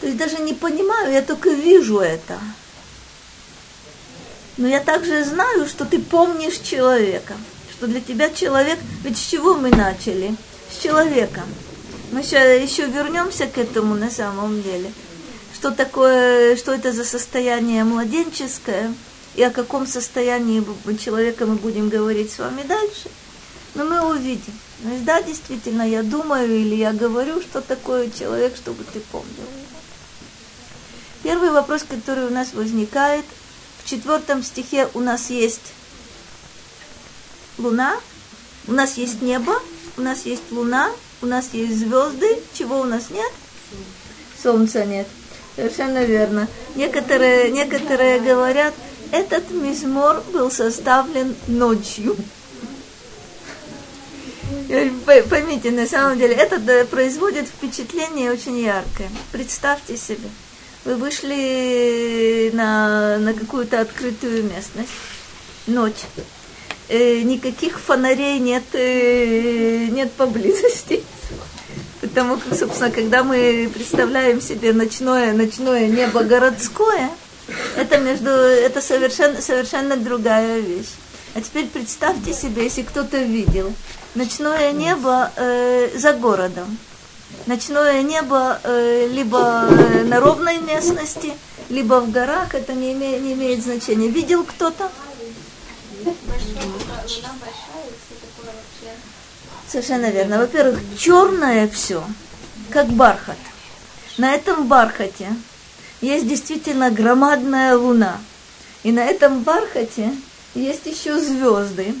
то 0.00 0.06
есть 0.06 0.18
даже 0.18 0.38
не 0.38 0.52
понимаю, 0.52 1.12
я 1.12 1.22
только 1.22 1.50
вижу 1.50 2.00
это. 2.00 2.38
Но 4.56 4.68
я 4.68 4.80
также 4.80 5.24
знаю, 5.24 5.66
что 5.66 5.84
ты 5.84 5.98
помнишь 5.98 6.58
человека, 6.58 7.34
что 7.72 7.86
для 7.86 8.00
тебя 8.00 8.30
человек, 8.30 8.78
ведь 9.02 9.18
с 9.18 9.26
чего 9.26 9.54
мы 9.54 9.70
начали? 9.70 10.36
С 10.70 10.82
человека. 10.82 11.42
Мы 12.12 12.20
еще, 12.20 12.62
еще 12.62 12.86
вернемся 12.86 13.46
к 13.46 13.58
этому 13.58 13.94
на 13.94 14.10
самом 14.10 14.62
деле. 14.62 14.92
Что 15.54 15.70
такое, 15.70 16.56
что 16.56 16.72
это 16.72 16.92
за 16.92 17.04
состояние 17.04 17.82
младенческое, 17.84 18.94
и 19.34 19.42
о 19.42 19.50
каком 19.50 19.86
состоянии 19.86 20.64
человека 20.98 21.46
мы 21.46 21.56
будем 21.56 21.88
говорить 21.88 22.32
с 22.32 22.38
вами 22.38 22.62
дальше. 22.62 23.08
Но 23.74 23.84
мы 23.84 24.00
увидим. 24.08 24.52
То 24.82 24.88
есть, 24.88 25.04
да, 25.04 25.22
действительно, 25.22 25.82
я 25.82 26.02
думаю 26.02 26.48
или 26.48 26.76
я 26.76 26.92
говорю, 26.92 27.40
что 27.40 27.60
такое 27.60 28.10
человек, 28.10 28.56
чтобы 28.56 28.84
ты 28.84 29.00
помнил. 29.00 29.28
Первый 31.22 31.50
вопрос, 31.50 31.84
который 31.88 32.26
у 32.26 32.30
нас 32.30 32.52
возникает, 32.52 33.24
в 33.82 33.88
четвертом 33.88 34.42
стихе 34.42 34.88
у 34.94 35.00
нас 35.00 35.30
есть 35.30 35.72
луна, 37.58 37.96
у 38.66 38.72
нас 38.72 38.96
есть 38.96 39.22
небо, 39.22 39.60
у 39.96 40.02
нас 40.02 40.24
есть 40.24 40.50
луна, 40.50 40.90
у 41.22 41.26
нас 41.26 41.50
есть 41.52 41.78
звезды. 41.78 42.38
Чего 42.52 42.80
у 42.80 42.84
нас 42.84 43.10
нет? 43.10 43.30
Солнца 44.42 44.84
нет. 44.84 45.06
Совершенно 45.56 46.04
верно. 46.04 46.48
Некоторые, 46.74 47.50
некоторые 47.50 48.20
говорят, 48.20 48.74
этот 49.12 49.50
мизмор 49.50 50.22
был 50.32 50.50
составлен 50.50 51.34
ночью. 51.46 52.16
Поймите, 55.28 55.70
на 55.70 55.86
самом 55.86 56.18
деле, 56.18 56.34
это 56.34 56.86
производит 56.86 57.46
впечатление 57.46 58.30
очень 58.30 58.58
яркое. 58.58 59.10
Представьте 59.32 59.96
себе, 59.96 60.28
вы 60.84 60.96
вышли 60.96 62.50
на, 62.52 63.18
на 63.18 63.34
какую-то 63.34 63.80
открытую 63.80 64.44
местность, 64.44 64.90
ночь, 65.66 66.04
Э, 66.88 67.22
никаких 67.22 67.80
фонарей 67.80 68.38
нет, 68.38 68.64
э, 68.74 69.86
нет 69.86 70.12
поблизости. 70.12 71.02
Потому 72.02 72.36
как, 72.36 72.58
собственно, 72.58 72.90
когда 72.90 73.24
мы 73.24 73.70
представляем 73.72 74.42
себе 74.42 74.74
ночное, 74.74 75.32
ночное 75.32 75.88
небо 75.88 76.22
городское, 76.24 77.10
это, 77.76 77.98
между, 77.98 78.30
это 78.30 78.80
совершенно, 78.80 79.40
совершенно 79.40 79.96
другая 79.96 80.60
вещь. 80.60 80.90
А 81.34 81.40
теперь 81.40 81.66
представьте 81.66 82.32
себе, 82.32 82.64
если 82.64 82.82
кто-то 82.82 83.18
видел 83.18 83.72
ночное 84.14 84.72
небо 84.72 85.30
э, 85.36 85.90
за 85.96 86.12
городом. 86.12 86.78
Ночное 87.46 88.02
небо 88.02 88.60
э, 88.62 89.08
либо 89.10 89.66
э, 89.68 90.04
на 90.04 90.20
ровной 90.20 90.58
местности, 90.58 91.34
либо 91.68 92.00
в 92.00 92.10
горах, 92.10 92.54
это 92.54 92.72
не 92.72 92.92
имеет, 92.92 93.22
не 93.22 93.32
имеет 93.32 93.62
значения. 93.62 94.08
Видел 94.08 94.44
кто-то? 94.44 94.90
Совершенно 99.68 100.10
верно. 100.10 100.38
Во-первых, 100.38 100.78
черное 100.96 101.68
все, 101.68 102.04
как 102.70 102.86
бархат. 102.88 103.38
На 104.18 104.34
этом 104.34 104.68
бархате 104.68 105.34
есть 106.04 106.28
действительно 106.28 106.90
громадная 106.90 107.76
луна. 107.76 108.18
И 108.82 108.92
на 108.92 109.04
этом 109.04 109.42
бархате 109.42 110.12
есть 110.54 110.86
еще 110.86 111.18
звезды, 111.18 111.94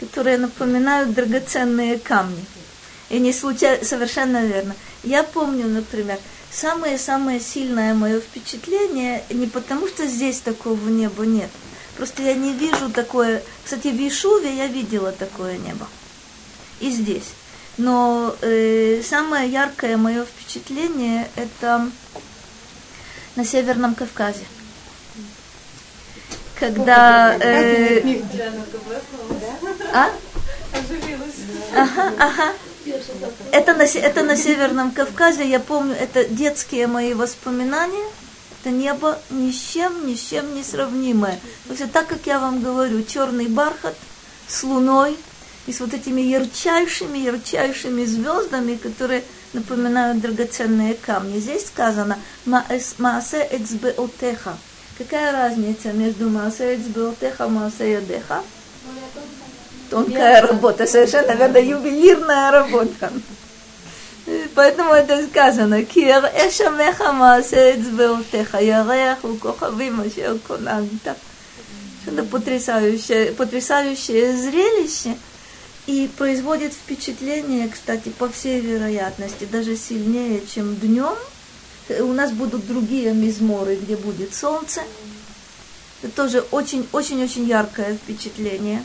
которые 0.00 0.38
напоминают 0.38 1.12
драгоценные 1.12 1.98
камни. 1.98 2.44
И 3.10 3.18
не 3.18 3.32
случайно, 3.32 3.84
совершенно 3.84 4.44
верно. 4.44 4.74
Я 5.02 5.22
помню, 5.22 5.66
например, 5.66 6.18
самое-самое 6.50 7.40
сильное 7.40 7.94
мое 7.94 8.20
впечатление, 8.20 9.24
не 9.30 9.46
потому 9.46 9.88
что 9.88 10.06
здесь 10.06 10.40
такого 10.40 10.88
неба 10.88 11.26
нет, 11.26 11.50
просто 11.96 12.22
я 12.22 12.34
не 12.34 12.52
вижу 12.52 12.90
такое... 12.90 13.42
Кстати, 13.64 13.88
в 13.88 14.08
Ишуве 14.08 14.56
я 14.56 14.66
видела 14.66 15.12
такое 15.12 15.58
небо. 15.58 15.86
И 16.80 16.90
здесь. 16.90 17.34
Но 17.76 18.34
э, 18.40 19.02
самое 19.02 19.50
яркое 19.50 19.96
мое 19.96 20.24
впечатление 20.24 21.28
это 21.36 21.90
на 23.40 23.46
Северном 23.46 23.94
Кавказе. 23.94 24.44
Когда... 26.58 27.34
э, 27.40 28.02
а? 29.94 30.10
Ага, 31.74 32.12
ага. 32.18 32.52
Это 33.50 33.72
на, 33.72 33.84
это 33.84 34.22
на 34.24 34.36
Северном 34.36 34.90
Кавказе, 34.90 35.48
я 35.48 35.58
помню, 35.58 35.94
это 35.94 36.26
детские 36.26 36.86
мои 36.86 37.14
воспоминания. 37.14 38.04
Это 38.60 38.74
небо 38.74 39.18
ни 39.30 39.50
с 39.52 39.58
чем, 39.72 40.06
ни 40.06 40.16
с 40.16 40.20
чем 40.28 40.54
не 40.54 40.62
сравнимое. 40.62 41.40
То 41.66 41.72
есть, 41.72 41.90
так 41.92 42.08
как 42.08 42.26
я 42.26 42.38
вам 42.38 42.60
говорю, 42.60 43.02
черный 43.04 43.46
бархат, 43.46 43.96
с 44.48 44.62
Луной 44.64 45.16
и 45.66 45.72
с 45.72 45.80
вот 45.80 45.94
этими 45.94 46.20
ярчайшими, 46.20 47.18
ярчайшими 47.18 48.04
звездами, 48.04 48.76
которые 48.76 49.22
напоминают 49.52 50.20
драгоценные 50.20 50.94
камни. 50.94 51.38
Здесь 51.38 51.66
сказано 51.66 52.18
«Маасе 52.44 53.48
эцбеотеха». 53.50 54.56
Какая 54.98 55.32
разница 55.32 55.92
между 55.92 56.28
«Маасе 56.28 56.76
эцбеотеха» 56.76 57.44
и 57.44 57.48
«Маасе 57.48 57.92
ядеха»? 57.92 58.42
Тонкая 59.90 60.42
работа, 60.42 60.86
совершенно 60.86 61.28
наверное, 61.28 61.62
ювелирная 61.62 62.50
работа. 62.52 63.12
Поэтому 64.54 64.92
это 64.92 65.26
сказано. 65.26 65.84
Кир 65.84 66.24
эшамеха 66.26 67.12
маасе 67.12 67.76
эцбеотеха, 67.76 68.58
ярях 68.58 69.18
у 69.24 69.34
кохавим, 69.34 70.00
ашер 70.00 70.38
конанта. 70.46 71.16
Что-то 72.02 72.22
потрясающее, 72.24 73.32
потрясающее 73.32 74.36
зрелище– 74.36 75.16
и 75.86 76.08
производит 76.16 76.72
впечатление, 76.72 77.68
кстати, 77.68 78.10
по 78.10 78.28
всей 78.28 78.60
вероятности, 78.60 79.44
даже 79.44 79.76
сильнее, 79.76 80.42
чем 80.46 80.76
днем. 80.76 81.16
У 81.88 82.12
нас 82.12 82.30
будут 82.30 82.66
другие 82.66 83.12
мизморы, 83.12 83.76
где 83.76 83.96
будет 83.96 84.34
солнце. 84.34 84.82
Это 86.02 86.12
тоже 86.12 86.40
очень-очень-очень 86.50 87.46
яркое 87.46 87.96
впечатление. 87.96 88.84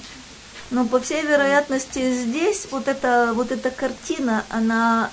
Но 0.72 0.86
по 0.86 1.00
всей 1.00 1.22
вероятности 1.22 2.12
здесь 2.12 2.68
вот 2.72 2.88
эта, 2.88 3.32
вот 3.34 3.52
эта 3.52 3.70
картина, 3.70 4.44
она 4.50 5.12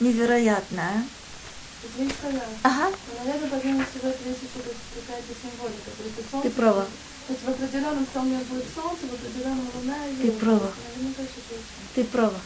невероятная. 0.00 1.04
Ага. 2.62 2.90
Наверное, 3.24 3.48
всего 3.48 4.08
этого 4.08 4.28
есть 4.28 4.40
еще 4.42 4.62
какая-то 5.06 5.32
символика. 5.42 6.42
Ты 6.42 6.50
права. 6.50 6.86
То 7.26 7.32
есть 7.32 7.44
в 7.44 7.48
определенном 7.48 8.06
солнце 8.14 8.44
будет 8.48 8.64
солнце, 8.74 9.00
в 9.10 9.14
определенном 9.14 9.66
луна 9.74 9.96
и 10.06 10.26
Ты 10.26 10.30
права. 10.32 10.70
Ты 11.94 12.04
права. 12.04 12.38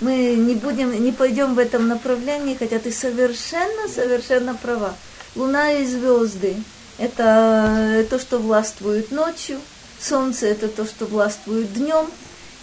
Мы 0.00 0.34
не 0.34 0.54
будем, 0.54 1.04
не 1.04 1.12
пойдем 1.12 1.54
в 1.54 1.58
этом 1.58 1.88
направлении, 1.88 2.56
хотя 2.58 2.78
ты 2.78 2.90
совершенно, 2.90 3.88
совершенно 3.88 4.54
права. 4.54 4.94
Луна 5.36 5.72
и 5.72 5.84
звезды– 5.84 6.56
это 6.98 8.06
то, 8.08 8.18
что 8.18 8.38
властвует 8.38 9.10
ночью, 9.10 9.60
солнце– 10.00 10.46
это 10.48 10.68
то, 10.68 10.86
что 10.86 11.04
властвует 11.06 11.72
днем. 11.74 12.06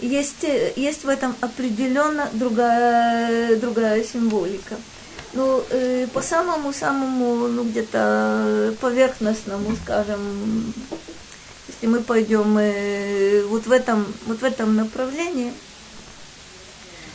Есть, 0.00 0.44
э, 0.44 0.72
есть 0.76 1.04
в 1.04 1.08
этом 1.08 1.36
определенно 1.40 2.28
другая, 2.32 3.56
другая 3.56 4.02
символика. 4.02 4.76
Ну, 5.32 5.62
э, 5.70 6.08
по 6.12 6.22
самому-самому, 6.22 7.48
ну, 7.48 7.64
где-то 7.64 8.74
поверхностному, 8.80 9.76
скажем, 9.82 10.74
если 11.80 11.86
мы 11.86 12.00
пойдем 12.00 12.58
э, 12.58 13.42
вот, 13.46 13.66
в 13.66 13.72
этом, 13.72 14.06
вот 14.26 14.40
в 14.40 14.44
этом 14.44 14.76
направлении, 14.76 15.52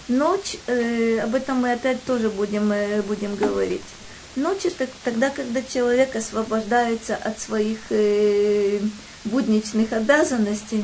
ночь, 0.07 0.57
э, 0.65 1.19
об 1.19 1.35
этом 1.35 1.57
мы 1.57 1.73
опять 1.73 2.03
тоже 2.03 2.29
будем, 2.29 2.71
э, 2.71 3.03
будем 3.03 3.35
говорить. 3.35 3.83
Ночь 4.35 4.65
это 4.65 4.87
тогда, 5.03 5.29
когда 5.29 5.61
человек 5.61 6.15
освобождается 6.15 7.15
от 7.15 7.39
своих 7.39 7.77
э, 7.91 8.79
будничных 9.25 9.93
обязанностей 9.93 10.83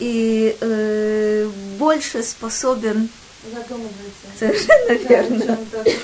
и 0.00 0.56
э, 0.60 1.48
больше 1.78 2.24
способен. 2.24 3.08
Совершенно 4.38 5.08
верно. 5.08 5.58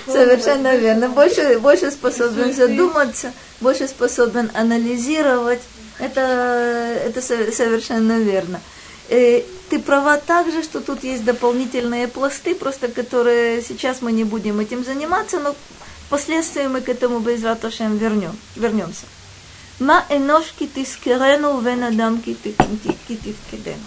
Совершенно 0.06 0.76
верно. 0.76 1.08
Больше, 1.08 1.58
больше 1.58 1.90
способен 1.90 2.54
задуматься, 2.54 3.32
больше 3.60 3.88
способен 3.88 4.48
анализировать. 4.54 5.60
Это, 5.98 6.20
это 7.04 7.20
со- 7.22 7.50
совершенно 7.52 8.18
верно. 8.18 8.60
Э, 9.08 9.42
Ты 9.70 9.78
права 9.80 10.18
также, 10.18 10.62
что 10.62 10.80
тут 10.80 11.02
есть 11.04 11.24
дополнительные 11.24 12.06
пласты, 12.06 12.54
просто 12.54 12.86
которые 12.88 13.62
сейчас 13.62 14.00
мы 14.00 14.12
не 14.12 14.24
будем 14.24 14.60
этим 14.60 14.84
заниматься, 14.84 15.40
но 15.40 15.56
впоследствии 16.06 16.66
мы 16.68 16.80
к 16.82 16.88
этому 16.88 17.18
без 17.20 17.42
Раташем 17.42 17.96
вернем, 17.98 18.38
вернемся. 18.54 19.06
Ма 19.80 20.04
энош 20.08 20.52
ки 20.58 20.66
тискерену 20.68 21.60
вен 21.60 21.82
адам 21.84 22.20
ки 22.22 22.34
ти- 22.34 22.52
ки 23.08 23.16
тифкедену. 23.16 23.86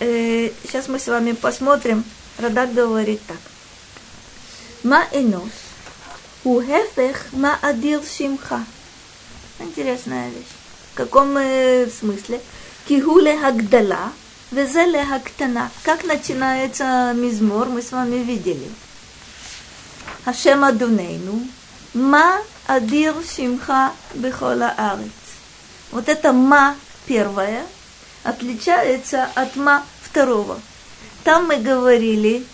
Э, 0.00 0.50
Сейчас 0.62 0.88
мы 0.88 0.98
с 0.98 1.06
вами 1.08 1.32
посмотрим. 1.32 2.04
Радак 2.38 2.72
говорит 2.74 3.20
так. 3.26 3.36
Ма 4.82 5.06
энош. 5.12 5.50
У 6.44 6.60
хефех 6.60 7.26
ма 7.32 7.58
адир 7.62 8.00
шимха. 8.04 8.64
Интересная 9.58 10.30
вещь. 10.30 10.54
В 10.92 10.96
каком 10.96 11.36
э, 11.36 11.88
смысле? 11.88 12.40
Кигуле 12.88 13.38
хагдала, 13.38 14.12
везеле 14.50 15.04
хактана. 15.04 15.70
Как 15.82 16.04
начинается 16.04 17.12
мизмор, 17.14 17.68
мы 17.68 17.82
с 17.82 17.92
вами 17.92 18.16
видели. 18.16 18.68
Хашем 20.24 20.64
Адунейну, 20.64 21.46
ма 21.94 22.38
адир 22.66 23.14
шимха 23.24 23.92
бехола 24.14 24.74
арец. 24.76 25.10
Вот 25.92 26.08
это 26.08 26.32
ма 26.32 26.76
первое 27.06 27.64
отличается 28.22 29.28
от 29.34 29.54
ма 29.56 29.84
второго. 30.02 30.60
Там 31.22 31.46
мы 31.46 31.56
говорили, 31.56 32.44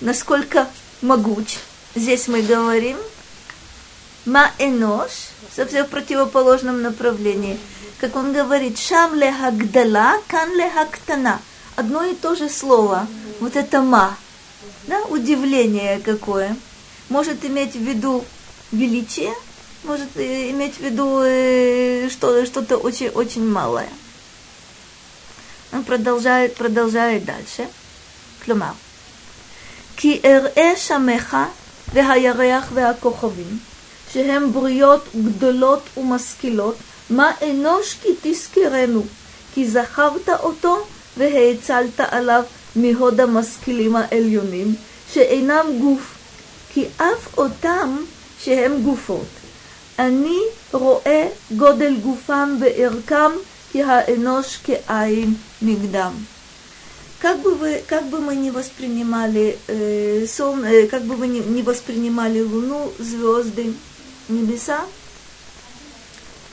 насколько 0.00 0.68
могуч. 1.02 1.58
Здесь 1.94 2.28
мы 2.28 2.42
говорим 2.42 2.96
ма 4.25 4.51
энош, 4.59 5.11
совсем 5.55 5.85
в 5.85 5.89
противоположном 5.89 6.81
направлении. 6.81 7.59
Как 7.99 8.15
он 8.15 8.33
говорит, 8.33 8.77
шам 8.77 9.15
ле 9.15 9.31
хагдала, 9.31 10.21
кан 10.27 10.55
ле 10.55 10.69
хактана. 10.69 11.39
Одно 11.75 12.03
и 12.03 12.15
то 12.15 12.35
же 12.35 12.49
слово. 12.49 13.07
Вот 13.39 13.55
это 13.55 13.81
ма. 13.81 14.17
Да, 14.87 15.01
удивление 15.09 15.99
какое. 15.99 16.55
Может 17.09 17.45
иметь 17.45 17.73
в 17.75 17.81
виду 17.81 18.25
величие, 18.71 19.33
может 19.83 20.15
э, 20.15 20.49
иметь 20.51 20.75
в 20.75 20.79
виду 20.79 21.21
э, 21.23 22.09
что, 22.09 22.45
что-то 22.45 22.77
очень-очень 22.77 23.47
малое. 23.47 23.89
Он 25.71 25.83
продолжает, 25.83 26.55
продолжает 26.55 27.25
дальше. 27.25 27.67
כלומר, 28.45 28.71
כי 29.97 30.21
אראה 30.25 30.75
שמך 30.75 31.37
והירח 31.93 32.71
והכוכבים, 32.73 33.59
שהם 34.13 34.53
בריות 34.53 35.05
גדולות 35.25 35.81
ומשכילות, 35.97 36.75
מה 37.09 37.31
אנוש 37.41 37.97
כי 38.01 38.09
תזכרנו, 38.21 39.03
כי 39.53 39.67
זכרת 39.67 40.29
אותו 40.29 40.77
והאצלת 41.17 41.99
עליו 41.99 42.43
מהוד 42.75 43.19
המשכילים 43.19 43.95
העליונים, 43.95 44.75
שאינם 45.13 45.65
גוף, 45.81 46.15
כי 46.73 46.85
אף 46.97 47.37
אותם 47.37 47.97
שהם 48.43 48.81
גופות. 48.81 49.27
אני 49.99 50.39
רואה 50.73 51.27
גודל 51.57 51.95
גופם 52.03 52.57
וערכם, 52.59 53.31
כי 53.71 53.83
האנוש 53.83 54.59
כעין 54.63 55.33
נגדם. 55.61 56.13
Как 57.21 57.39
бы, 57.39 57.55
вы, 57.55 57.81
как 57.87 58.05
бы 58.11 58.19
мы 58.19 58.35
не 58.35 58.51
воспринимали 58.51 59.57
э, 59.67 60.27
сон, 60.27 60.63
э, 60.63 60.85
как 60.85 61.03
бы 61.03 61.17
мы 61.17 61.27
не, 61.27 61.39
не 61.39 61.63
воспринимали 61.63 62.39
Луну, 62.41 62.93
звезды, 62.99 63.73
небеса, 64.30 64.84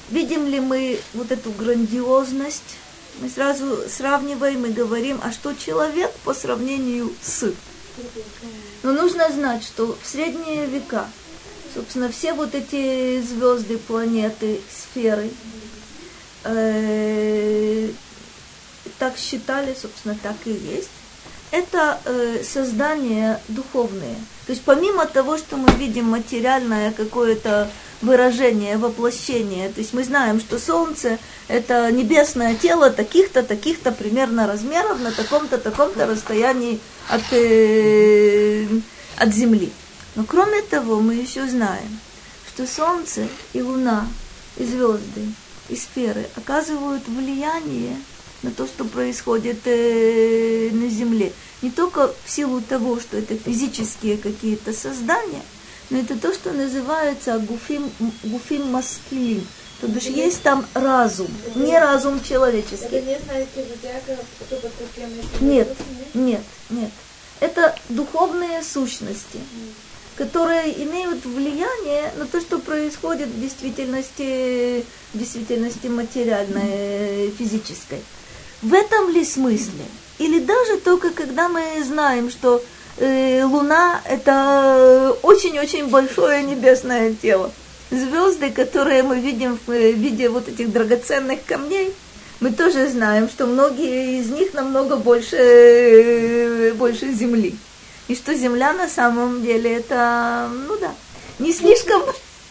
видим 0.10 0.48
ли 0.48 0.60
мы 0.60 1.00
вот 1.14 1.32
эту 1.32 1.52
грандиозность? 1.52 2.78
Мы 3.20 3.30
сразу 3.30 3.78
сравниваем 3.90 4.66
и 4.66 4.72
говорим, 4.72 5.20
а 5.24 5.32
что 5.32 5.54
человек 5.54 6.12
по 6.24 6.34
сравнению 6.34 7.12
с? 7.22 7.52
Но 8.84 8.92
нужно 8.92 9.32
знать, 9.32 9.64
что 9.64 9.98
в 10.02 10.08
средние 10.08 10.68
века, 10.68 11.08
собственно, 11.74 12.12
все 12.12 12.34
вот 12.34 12.54
эти 12.54 13.22
звезды, 13.22 13.78
планеты, 13.80 14.62
сферы, 14.72 15.32
э, 16.44 17.90
так 19.00 19.18
считали, 19.18 19.76
собственно, 19.80 20.18
так 20.22 20.36
и 20.46 20.52
есть. 20.52 20.90
Это 21.52 22.00
э, 22.06 22.44
создание 22.44 23.40
духовное. 23.48 24.16
То 24.46 24.52
есть 24.52 24.64
помимо 24.64 25.06
того, 25.06 25.38
что 25.38 25.58
мы 25.58 25.70
видим 25.74 26.06
материальное 26.06 26.92
какое-то 26.92 27.70
выражение, 28.02 28.78
воплощение, 28.78 29.70
то 29.70 29.80
есть 29.80 29.94
мы 29.94 30.04
знаем, 30.04 30.40
что 30.40 30.60
Солнце– 30.60 31.18
это 31.48 31.92
небесное 31.92 32.56
тело 32.56 32.92
таких-то, 32.92 33.44
таких-то 33.44 33.92
примерно 33.92 34.46
размеров 34.46 35.00
на 35.00 35.12
таком-то, 35.12 35.58
таком-то 35.58 36.06
расстоянии 36.06 36.80
от, 37.10 37.24
э, 37.32 38.68
от 39.18 39.34
Земли. 39.34 39.72
Но 40.16 40.26
кроме 40.26 40.62
того, 40.62 41.00
мы 41.00 41.16
еще 41.16 41.48
знаем, 41.48 42.00
что 42.48 42.68
Солнце 42.68 43.28
и 43.54 43.62
Луна, 43.62 44.08
и 44.58 44.66
звезды, 44.66 45.34
и 45.70 45.76
сферы 45.76 46.28
оказывают 46.36 47.08
влияние 47.08 47.96
на 48.44 48.52
то, 48.52 48.68
что 48.68 48.86
происходит 48.86 49.60
э, 49.66 50.70
на 50.72 50.90
Земле. 50.90 51.32
Не 51.62 51.72
только 51.72 52.14
в 52.26 52.30
силу 52.30 52.62
того, 52.62 53.00
что 53.00 53.18
это 53.18 53.36
физические 53.36 54.18
какие-то 54.18 54.74
создания, 54.74 55.42
но 55.90 56.00
это 56.00 56.18
то, 56.18 56.34
что 56.34 56.52
называется 56.52 57.40
гуфим, 57.40 57.90
гуфим 58.24 58.72
маскилим. 58.72 59.46
То 59.80 59.88
бишь 59.88 60.04
есть 60.04 60.42
там 60.42 60.66
разум, 60.74 61.28
не 61.56 61.78
разум 61.78 62.22
человеческий. 62.24 62.86
Это 62.86 63.02
не 63.02 63.20
знаете 63.20 63.64
зодиака, 63.64 64.18
Нет, 65.40 65.76
нет, 66.16 66.42
нет. 66.70 66.92
Это 67.40 67.76
духовные 67.90 68.64
сущности, 68.64 69.40
которые 70.16 70.84
имеют 70.84 71.24
влияние 71.26 72.12
на 72.18 72.26
то, 72.26 72.42
что 72.42 72.58
происходит 72.58 73.28
в 73.28 73.40
действительности, 73.40 74.84
в 75.14 75.20
действительности 75.20 75.88
материальной, 75.88 77.32
физической. 77.38 78.02
В 78.62 78.74
этом 78.74 79.10
ли 79.10 79.24
смысле? 79.24 79.86
Или 80.18 80.40
даже 80.40 80.78
только 80.78 81.12
когда 81.12 81.48
мы 81.48 81.62
знаем, 81.84 82.32
что 82.32 82.64
э, 82.98 83.44
Луна 83.44 84.02
это 84.06 85.16
очень-очень 85.22 85.90
большое 85.90 86.44
небесное 86.44 87.14
тело. 87.14 87.52
Звезды, 87.92 88.52
которые 88.52 89.04
мы 89.04 89.20
видим 89.20 89.60
в 89.66 89.72
э, 89.72 89.92
виде 89.92 90.30
вот 90.30 90.48
этих 90.48 90.72
драгоценных 90.72 91.46
камней, 91.46 91.94
мы 92.40 92.52
тоже 92.52 92.90
знаем, 92.90 93.30
что 93.30 93.46
многие 93.46 94.20
из 94.20 94.30
них 94.30 94.54
намного 94.56 94.96
больше, 94.96 95.38
э, 95.38 96.74
больше 96.74 97.12
Земли. 97.12 97.56
И 98.08 98.16
что 98.16 98.34
Земля 98.34 98.74
на 98.74 98.90
самом 98.90 99.44
деле 99.44 99.76
это, 99.76 100.50
ну 100.68 100.78
да, 100.78 100.94
не 101.38 101.54
слишком, 101.54 102.02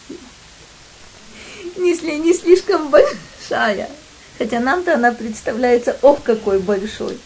не, 1.76 1.92
не 2.18 2.32
слишком 2.32 2.90
большая. 2.90 3.90
Хотя 4.38 4.60
нам-то 4.60 4.94
она 4.94 5.12
представляется, 5.12 5.96
ох, 6.02 6.22
какой 6.22 6.58
большой. 6.58 7.18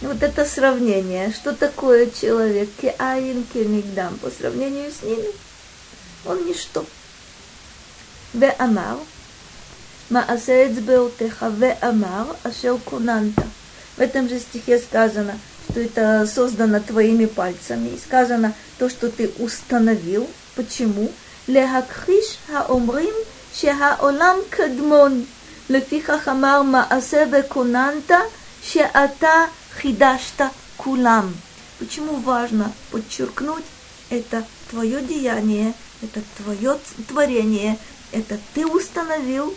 Вот 0.00 0.22
это 0.22 0.44
сравнение, 0.44 1.32
что 1.32 1.54
такое 1.54 2.10
человек, 2.10 2.68
кеаин, 2.80 3.44
кенигдам, 3.52 4.18
по 4.18 4.30
сравнению 4.30 4.90
с 4.90 5.02
ними, 5.02 5.28
он 6.24 6.44
ничто. 6.46 6.84
Ве 8.32 8.50
амар, 8.58 8.98
маасеец 10.10 10.78
беутеха, 10.78 11.50
ве 11.50 11.76
амар, 11.80 12.28
ашел 12.42 12.78
кунанта. 12.78 13.46
В 13.96 14.00
этом 14.00 14.28
же 14.28 14.40
стихе 14.40 14.78
сказано, 14.78 15.38
что 15.70 15.80
это 15.80 16.26
создано 16.26 16.80
твоими 16.80 17.26
пальцами, 17.26 17.90
и 17.90 17.98
сказано 17.98 18.54
то, 18.78 18.88
что 18.88 19.10
ты 19.10 19.30
установил. 19.38 20.28
Почему? 20.56 21.12
Лехакхиш 21.46 22.38
хаомрим 22.48 23.14
шеха 23.54 23.98
олам 24.00 24.40
кадмон. 24.50 25.26
לפיכך 25.69 26.27
אמר 26.27 26.61
מעשה 26.61 27.23
וכוננת 27.31 28.11
שאתה 28.63 29.45
חידשת 29.81 30.41
כולם. 30.77 31.31
Почему 31.79 32.15
важно 32.15 32.73
подчеркнуть 32.91 33.63
это 34.09 34.43
твое 34.71 34.99
деяние, 35.01 35.73
это 36.01 36.21
твое 36.37 36.79
творение, 37.07 37.77
это 38.11 38.39
ты 38.53 38.65
установил, 38.65 39.55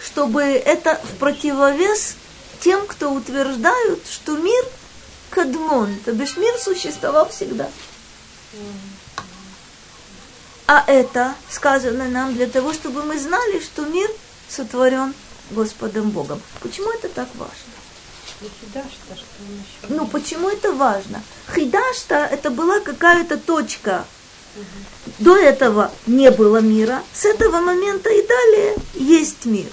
чтобы 0.00 0.42
это 0.42 1.00
в 1.02 1.16
противовес 1.18 2.14
тем, 2.60 2.86
кто 2.86 3.12
утверждают, 3.12 4.06
что 4.06 4.36
мир 4.36 4.64
кадмон, 5.30 5.98
то 6.04 6.12
бишь 6.12 6.36
мир 6.36 6.54
существовал 6.58 7.28
всегда. 7.28 7.68
А 10.66 10.84
это 10.86 11.34
сказано 11.50 12.08
нам 12.08 12.34
для 12.34 12.46
того, 12.46 12.72
чтобы 12.72 13.02
мы 13.02 13.18
знали, 13.18 13.60
что 13.60 13.82
мир 13.86 14.08
сотворен 14.48 15.14
Господом 15.51 16.09
Богом. 16.11 16.41
Почему 16.61 16.91
это 16.91 17.09
так 17.09 17.27
важно? 17.35 17.75
Ну, 19.89 20.07
почему 20.07 20.49
это 20.49 20.73
важно? 20.73 21.21
Хидашта 21.53 22.15
это 22.25 22.49
была 22.49 22.79
какая-то 22.79 23.37
точка. 23.37 24.05
До 25.19 25.35
этого 25.35 25.91
не 26.07 26.31
было 26.31 26.57
мира. 26.57 27.03
С 27.13 27.25
этого 27.25 27.59
момента 27.59 28.09
и 28.09 28.25
далее 28.25 28.75
есть 28.93 29.45
мир. 29.45 29.67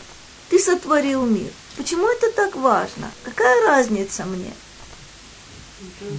Ты 0.48 0.58
сотворил 0.58 1.24
мир. 1.24 1.50
Почему 1.76 2.06
это 2.08 2.30
так 2.32 2.54
важно? 2.56 3.10
Какая 3.22 3.66
разница 3.66 4.24
мне? 4.24 4.52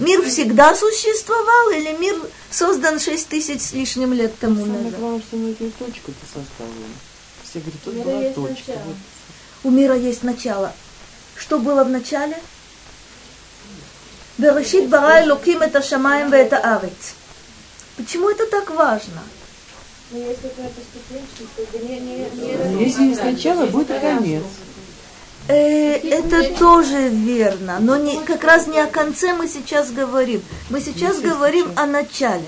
Мир 0.00 0.22
всегда 0.28 0.74
существовал 0.74 1.70
или 1.70 1.96
мир 1.96 2.16
создан 2.50 2.98
шесть 3.00 3.28
тысяч 3.28 3.62
с 3.62 3.72
лишним 3.72 4.12
лет 4.12 4.38
тому 4.38 4.64
Самое 4.64 4.82
назад? 4.82 5.00
главное, 5.00 5.20
что 5.20 5.36
мы 5.36 5.50
эту 5.52 5.70
точку-то 5.70 6.26
составили. 6.26 6.84
Все 7.44 7.60
говорят, 7.60 7.82
тут 7.84 7.94
была 7.94 8.32
точка. 8.32 8.72
Вот. 8.84 8.96
У 9.64 9.70
мира 9.70 9.96
есть 9.96 10.22
начало. 10.22 10.72
Что 11.36 11.58
было 11.58 11.84
в 11.84 11.90
начале? 11.90 12.36
Берешит 14.38 14.88
бара 14.88 15.24
Элоким 15.24 15.62
это 15.62 15.82
шамаем 15.82 16.32
это 16.32 16.58
арец. 16.58 17.14
Почему 17.96 18.30
это 18.30 18.46
так 18.46 18.70
важно? 18.70 19.22
Не, 20.10 20.20
не, 20.20 20.26
не 22.76 22.84
Если 22.84 23.04
есть 23.04 23.24
начало, 23.24 23.66
будет 23.66 23.90
и 23.90 23.98
конец. 23.98 24.42
Э, 25.46 25.96
это 25.96 26.54
тоже 26.54 27.08
верно, 27.08 27.78
но 27.78 27.96
не, 27.96 28.18
как 28.24 28.44
раз 28.44 28.66
не 28.66 28.80
о 28.80 28.86
конце 28.86 29.34
мы 29.34 29.48
сейчас 29.48 29.90
говорим. 29.90 30.42
Мы 30.70 30.80
сейчас 30.80 31.20
говорим 31.20 31.70
о 31.76 31.86
начале. 31.86 32.46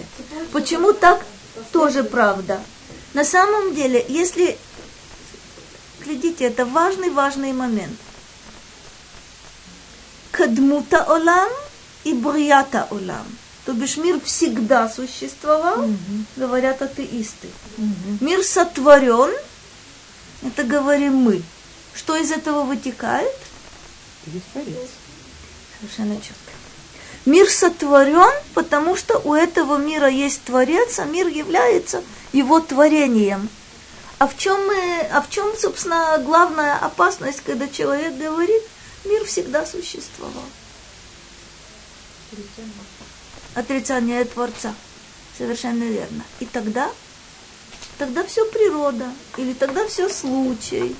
Почему 0.53 0.93
так? 0.93 1.25
Тоже 1.73 2.05
правда. 2.05 2.61
На 3.14 3.25
самом 3.25 3.75
деле, 3.75 4.05
если... 4.09 4.57
Глядите, 6.07 6.45
это 6.45 6.65
важный-важный 6.65 7.53
момент. 7.53 7.99
Кадмута 10.31 11.03
олам 11.03 11.51
и 12.05 12.13
брията 12.13 12.87
олам. 12.91 13.27
То 13.65 13.73
бишь 13.73 13.97
мир 13.97 14.21
всегда 14.21 14.89
существовал, 14.89 15.85
говорят 16.37 16.81
атеисты. 16.81 17.49
Мир 18.21 18.45
сотворен, 18.45 19.35
это 20.43 20.63
говорим 20.63 21.17
мы. 21.17 21.43
Что 21.93 22.15
из 22.15 22.31
этого 22.31 22.63
вытекает? 22.63 23.35
Есть 24.27 24.47
творец. 24.53 24.89
Совершенно 25.81 26.15
четко. 26.21 26.53
Мир 27.25 27.51
сотворен, 27.51 28.33
потому 28.55 28.95
что 28.95 29.19
у 29.19 29.35
этого 29.35 29.79
мира 29.79 30.07
есть 30.07 30.45
Творец, 30.45 31.01
а 31.01 31.05
мир 31.05 31.27
является 31.27 32.05
его 32.33 32.61
творением. 32.61 33.49
А 34.19 34.27
в 34.27 34.39
чем, 34.39 34.67
мы, 34.67 35.01
а 35.12 35.21
в 35.21 35.29
чем, 35.29 35.55
собственно, 35.57 36.19
главная 36.25 36.77
опасность, 36.79 37.43
когда 37.45 37.69
человек 37.69 38.17
говорит, 38.17 38.62
мир 39.05 39.25
всегда 39.25 39.67
существовал? 39.67 40.45
Отрицание 43.55 44.25
Творца. 44.25 44.75
Совершенно 45.37 45.85
верно. 45.85 46.25
И 46.41 46.47
тогда, 46.47 46.91
тогда 47.99 48.25
все 48.25 48.47
природа, 48.47 49.07
или 49.37 49.53
тогда 49.53 49.87
все 49.87 50.09
случай. 50.09 50.97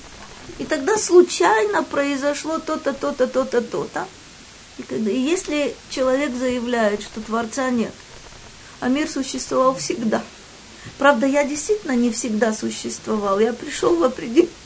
И 0.59 0.65
тогда 0.65 0.95
случайно 0.97 1.83
произошло 1.83 2.59
то-то, 2.59 2.93
то-то, 2.93 3.27
то-то, 3.27 3.61
то-то. 3.61 4.07
И, 4.77 4.83
когда, 4.83 5.09
и 5.09 5.19
если 5.19 5.75
человек 5.89 6.33
заявляет, 6.35 7.01
что 7.01 7.19
Творца 7.21 7.71
нет, 7.71 7.93
а 8.79 8.89
мир 8.89 9.09
существовал 9.09 9.75
всегда. 9.75 10.23
Правда, 10.97 11.25
я 11.25 11.43
действительно 11.43 11.93
не 11.93 12.11
всегда 12.11 12.53
существовал. 12.53 13.39
Я 13.39 13.53
пришел 13.53 13.95
в 13.95 14.03
определение. 14.03 14.49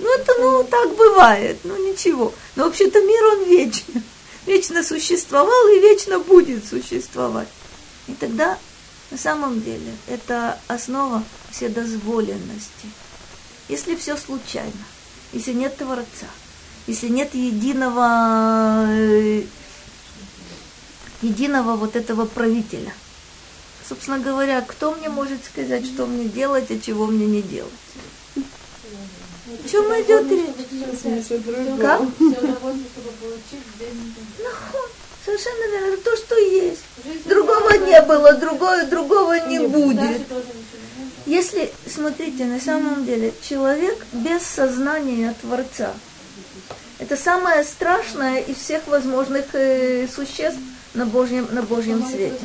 Ну, 0.00 0.12
это, 0.18 0.34
ну, 0.40 0.64
так 0.64 0.96
бывает. 0.96 1.60
Ну, 1.62 1.76
ничего. 1.88 2.34
Но 2.56 2.64
вообще-то 2.64 3.00
мир, 3.00 3.24
он 3.26 3.44
вечен. 3.44 4.02
Вечно 4.46 4.82
существовал 4.82 5.68
и 5.68 5.78
вечно 5.78 6.18
будет 6.18 6.66
существовать. 6.66 7.48
И 8.08 8.12
тогда, 8.12 8.58
на 9.10 9.16
самом 9.16 9.62
деле, 9.62 9.94
это 10.08 10.58
основа 10.66 11.22
вседозволенности. 11.50 12.90
Если 13.68 13.94
все 13.94 14.16
случайно, 14.16 14.84
если 15.32 15.52
нет 15.52 15.76
Творца, 15.76 16.26
если 16.86 17.08
нет 17.08 17.34
единого, 17.34 18.84
э, 18.88 19.44
единого 21.22 21.76
вот 21.76 21.96
этого 21.96 22.26
правителя. 22.26 22.92
Собственно 23.88 24.18
говоря, 24.18 24.62
кто 24.62 24.92
мне 24.92 25.08
может 25.10 25.44
сказать, 25.44 25.84
что 25.84 26.06
мне 26.06 26.24
делать, 26.24 26.70
а 26.70 26.78
чего 26.78 27.06
мне 27.06 27.26
не 27.26 27.42
делать? 27.42 27.72
О 28.36 29.68
чем 29.68 29.84
идет 30.00 30.30
речь? 30.30 31.80
Как? 31.80 32.00
Все 32.00 32.24
удовольствие, 32.24 32.88
чтобы 32.90 33.10
получить 33.20 33.66
здесь. 33.76 34.48
Совершенно 35.24 35.70
верно, 35.70 35.96
то, 35.98 36.16
что 36.16 36.36
есть. 36.36 36.82
Другого 37.26 37.72
не 37.78 38.00
было, 38.02 38.32
другое, 38.34 38.86
другого 38.86 39.46
не 39.48 39.58
будет. 39.60 40.22
Если, 41.26 41.70
смотрите, 41.86 42.44
на 42.44 42.60
самом 42.60 43.04
деле, 43.04 43.32
человек 43.46 44.04
без 44.12 44.42
сознания 44.42 45.34
Творца, 45.40 45.94
это 46.98 47.16
самое 47.16 47.64
страшное 47.64 48.40
из 48.40 48.56
всех 48.56 48.86
возможных 48.86 49.54
э, 49.54 50.06
существ 50.06 50.60
на 50.94 51.06
Божьем, 51.06 51.48
на 51.50 51.62
Божьем 51.62 52.06
свете. 52.06 52.40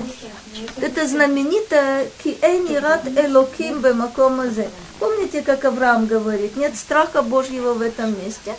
Это 0.78 1.08
знаменитое 1.08 2.10
«Киэни 2.24 2.76
рад 2.76 3.08
элоким 3.08 3.80
бемакомазе». 3.82 4.70
Помните, 5.00 5.42
как 5.42 5.64
Авраам 5.66 6.08
говорит, 6.08 6.58
нет 6.58 6.76
страха 6.76 7.22
Божьего 7.22 7.74
в 7.74 7.82
этом 7.82 8.18
месте, 8.24 8.56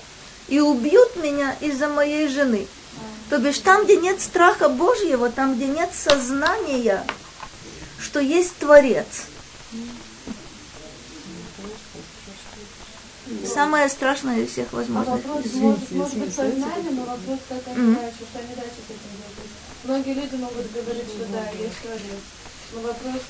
и 0.48 0.60
убьют 0.60 1.16
меня 1.16 1.54
из-за 1.60 1.88
моей 1.88 2.28
жены. 2.28 2.66
То 3.28 3.38
бишь 3.38 3.58
там, 3.58 3.84
где 3.84 3.96
нет 3.96 4.20
страха 4.20 4.68
Божьего, 4.68 5.28
там, 5.30 5.54
где 5.54 5.66
нет 5.66 5.90
сознания, 5.92 7.04
что 7.98 8.20
есть 8.20 8.56
Творец. 8.56 9.26
самое 13.46 13.88
страшное 13.88 14.40
из 14.40 14.50
всех 14.50 14.72
возможных. 14.72 15.24
вопрос 15.24 15.44
может, 15.54 15.90
может 15.92 16.18
быть 16.18 16.34
сознание, 16.34 16.90
но 16.92 17.02
вопрос, 17.02 17.38
как 17.48 17.68
они 17.68 17.94
дальше, 17.94 18.18
что 18.30 18.38
они 18.38 18.54
дальше 18.54 18.80
с 18.86 18.90
этим 18.90 19.10
делают. 19.16 19.59
Многие 19.84 20.14
люди 20.14 20.34
могут 20.36 20.70
говорить, 20.72 21.08
что 21.08 21.24
да, 21.32 21.44
есть 21.58 21.78
творец. 21.82 22.20
Но 22.72 22.80
вопрос, 22.80 23.22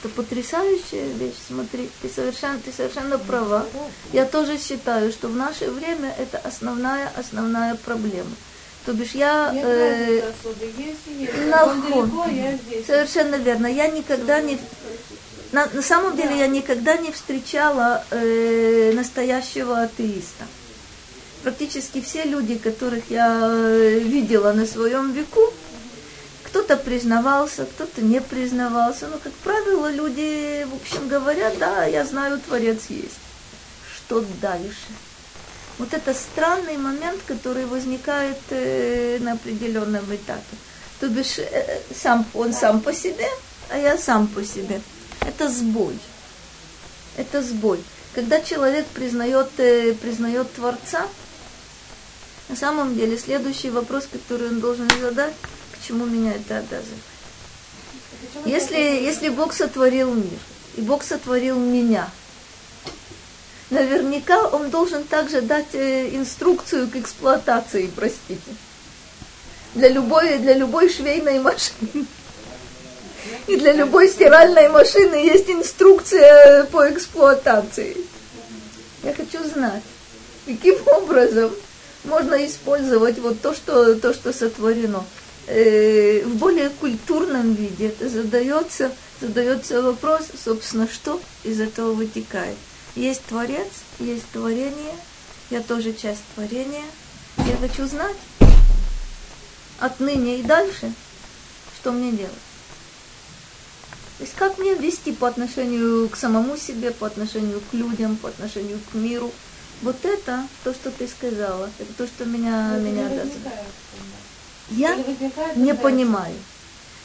Это 0.00 0.08
потрясающая 0.14 1.08
вещь. 1.14 1.34
Смотри, 1.46 1.90
ты 2.00 2.08
совершенно, 2.08 2.58
ты 2.60 2.72
совершенно 2.72 3.18
права. 3.18 3.66
Я 4.12 4.24
тоже 4.24 4.58
считаю, 4.58 5.10
что 5.10 5.28
в 5.28 5.36
наше 5.36 5.70
время 5.70 6.14
это 6.18 6.38
основная, 6.38 7.10
основная 7.16 7.74
проблема. 7.74 8.30
То 8.84 8.92
бишь 8.92 9.12
я... 9.12 9.50
нет 9.52 9.64
э, 9.64 10.22
я 12.28 12.56
здесь. 12.56 12.86
Совершенно 12.86 13.34
верно. 13.34 13.66
Я 13.66 13.88
никогда 13.88 14.40
не... 14.40 14.60
На, 15.50 15.66
на 15.66 15.82
самом 15.82 16.16
деле 16.16 16.38
я 16.38 16.46
никогда 16.46 16.96
не 16.96 17.10
встречала 17.10 18.04
э, 18.10 18.92
настоящего 18.94 19.82
атеиста. 19.82 20.44
Практически 21.46 22.00
все 22.00 22.24
люди, 22.24 22.58
которых 22.58 23.04
я 23.08 23.40
э, 23.40 24.00
видела 24.00 24.52
на 24.52 24.66
своем 24.66 25.12
веку, 25.12 25.52
кто-то 26.42 26.76
признавался, 26.76 27.66
кто-то 27.66 28.02
не 28.02 28.20
признавался. 28.20 29.06
Но, 29.06 29.18
как 29.18 29.32
правило, 29.32 29.88
люди, 29.92 30.64
в 30.64 30.74
общем, 30.74 31.06
говорят, 31.06 31.56
да, 31.58 31.84
я 31.84 32.04
знаю, 32.04 32.40
Творец 32.40 32.86
есть. 32.88 33.20
Что 33.94 34.24
дальше? 34.42 34.90
Вот 35.78 35.94
это 35.94 36.14
странный 36.14 36.78
момент, 36.78 37.20
который 37.28 37.66
возникает 37.66 38.38
э, 38.50 39.18
на 39.20 39.34
определенном 39.34 40.12
этапе. 40.12 40.56
То 40.98 41.08
бишь, 41.08 41.38
э, 41.38 41.80
сам, 41.94 42.26
он 42.34 42.52
сам 42.54 42.80
по 42.80 42.92
себе, 42.92 43.28
а 43.68 43.78
я 43.78 43.96
сам 43.96 44.26
по 44.26 44.42
себе. 44.42 44.80
Это 45.20 45.48
сбой. 45.48 45.96
Это 47.16 47.40
сбой. 47.40 47.78
Когда 48.16 48.40
человек 48.40 48.84
признает, 48.86 49.48
признает 50.00 50.52
Творца, 50.54 51.06
на 52.48 52.56
самом 52.56 52.94
деле 52.94 53.18
следующий 53.18 53.70
вопрос, 53.70 54.08
который 54.10 54.48
он 54.48 54.60
должен 54.60 54.88
задать, 55.00 55.34
к 55.72 55.86
чему 55.86 56.06
меня 56.06 56.32
это 56.32 56.58
обязывает. 56.58 57.02
Если, 58.44 58.76
если 58.76 59.28
Бог 59.28 59.52
сотворил 59.52 60.14
мир, 60.14 60.38
и 60.76 60.80
Бог 60.80 61.02
сотворил 61.02 61.58
меня, 61.58 62.08
наверняка 63.70 64.46
Он 64.48 64.70
должен 64.70 65.04
также 65.04 65.40
дать 65.40 65.74
э, 65.74 66.14
инструкцию 66.14 66.88
к 66.88 66.96
эксплуатации, 66.96 67.90
простите. 67.94 68.54
Для 69.74 69.88
любой, 69.88 70.38
для 70.38 70.54
любой 70.54 70.88
швейной 70.88 71.40
машины. 71.40 72.06
И 73.48 73.56
для 73.56 73.72
любой 73.72 74.08
стиральной 74.08 74.68
машины 74.68 75.16
есть 75.16 75.50
инструкция 75.50 76.64
по 76.64 76.88
эксплуатации. 76.90 77.96
Я 79.02 79.12
хочу 79.12 79.42
знать, 79.44 79.82
каким 80.46 80.76
образом 80.86 81.52
можно 82.06 82.44
использовать 82.46 83.18
вот 83.18 83.40
то, 83.40 83.54
что, 83.54 83.94
то, 83.96 84.14
что 84.14 84.32
сотворено. 84.32 85.04
Э, 85.46 86.24
в 86.24 86.36
более 86.36 86.70
культурном 86.70 87.54
виде 87.54 87.88
это 87.88 88.08
задается, 88.08 88.90
задается 89.20 89.82
вопрос, 89.82 90.22
собственно, 90.44 90.88
что 90.88 91.20
из 91.44 91.60
этого 91.60 91.92
вытекает. 91.92 92.56
Есть 92.96 93.22
Творец, 93.26 93.68
есть 93.98 94.24
творение, 94.32 94.94
я 95.50 95.60
тоже 95.60 95.92
часть 95.92 96.22
творения. 96.34 96.84
Я 97.38 97.56
хочу 97.58 97.86
знать 97.86 98.16
отныне 99.78 100.38
и 100.38 100.42
дальше, 100.42 100.92
что 101.78 101.92
мне 101.92 102.10
делать. 102.12 102.32
То 104.18 104.24
есть 104.24 104.34
как 104.34 104.58
мне 104.58 104.74
вести 104.74 105.12
по 105.12 105.28
отношению 105.28 106.08
к 106.08 106.16
самому 106.16 106.56
себе, 106.56 106.90
по 106.90 107.06
отношению 107.06 107.60
к 107.70 107.74
людям, 107.74 108.16
по 108.16 108.28
отношению 108.28 108.80
к 108.90 108.94
миру. 108.94 109.30
Вот 109.82 110.04
это 110.04 110.46
то, 110.64 110.72
что 110.72 110.90
ты 110.90 111.06
сказала, 111.06 111.68
это 111.78 111.92
то, 111.94 112.06
что 112.06 112.24
меня, 112.24 112.76
это 112.76 112.82
меня 112.82 113.08
не 113.08 113.14
обязывает. 113.14 113.52
Я 114.70 114.96
не 115.54 115.74
понимаю. 115.74 116.34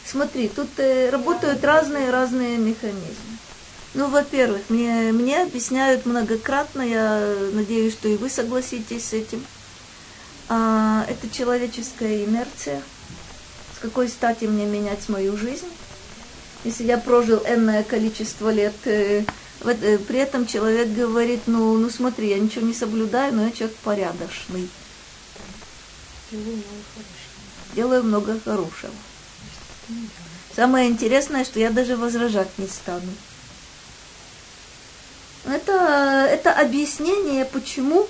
Смотри, 0.06 0.48
тут 0.48 0.70
э, 0.78 1.10
работают 1.10 1.64
разные-разные 1.64 2.58
механизмы. 2.58 3.38
Ну, 3.94 4.08
во-первых, 4.08 4.62
мне, 4.70 5.12
мне 5.12 5.44
объясняют 5.44 6.06
многократно, 6.06 6.82
я 6.82 7.36
надеюсь, 7.54 7.94
что 7.94 8.08
и 8.08 8.16
вы 8.16 8.30
согласитесь 8.30 9.06
с 9.06 9.14
этим. 9.14 9.46
А, 10.48 11.06
это 11.10 11.30
человеческая 11.30 12.24
инерция. 12.26 12.82
С 13.76 13.80
какой 13.80 14.08
стати 14.08 14.46
мне 14.46 14.66
менять 14.66 15.08
мою 15.10 15.38
жизнь? 15.38 15.68
Если 16.64 16.84
я 16.84 16.98
прожил 16.98 17.42
энное 17.46 17.84
количество 17.84 18.50
лет, 18.50 18.76
э, 18.86 19.24
в 19.62 19.68
эт- 19.68 19.84
э, 19.84 19.98
при 20.00 20.20
этом 20.20 20.46
человек 20.48 20.90
говорит, 20.90 21.42
ну, 21.46 21.78
ну 21.78 21.90
смотри, 21.90 22.30
я 22.30 22.40
ничего 22.40 22.66
не 22.66 22.74
соблюдаю, 22.74 23.34
но 23.34 23.46
я 23.46 23.52
человек 23.52 23.76
порядочный. 23.78 24.70
Делаю 27.76 28.04
много 28.04 28.40
хорошего. 28.40 28.94
Самое 30.56 30.90
интересное, 30.90 31.46
что 31.46 31.60
я 31.60 31.70
даже 31.70 31.96
возражать 31.96 32.50
не 32.58 32.68
стану. 32.68 33.12
Это, 35.46 36.28
это 36.30 36.54
объяснение, 36.54 37.46
почему 37.46 38.08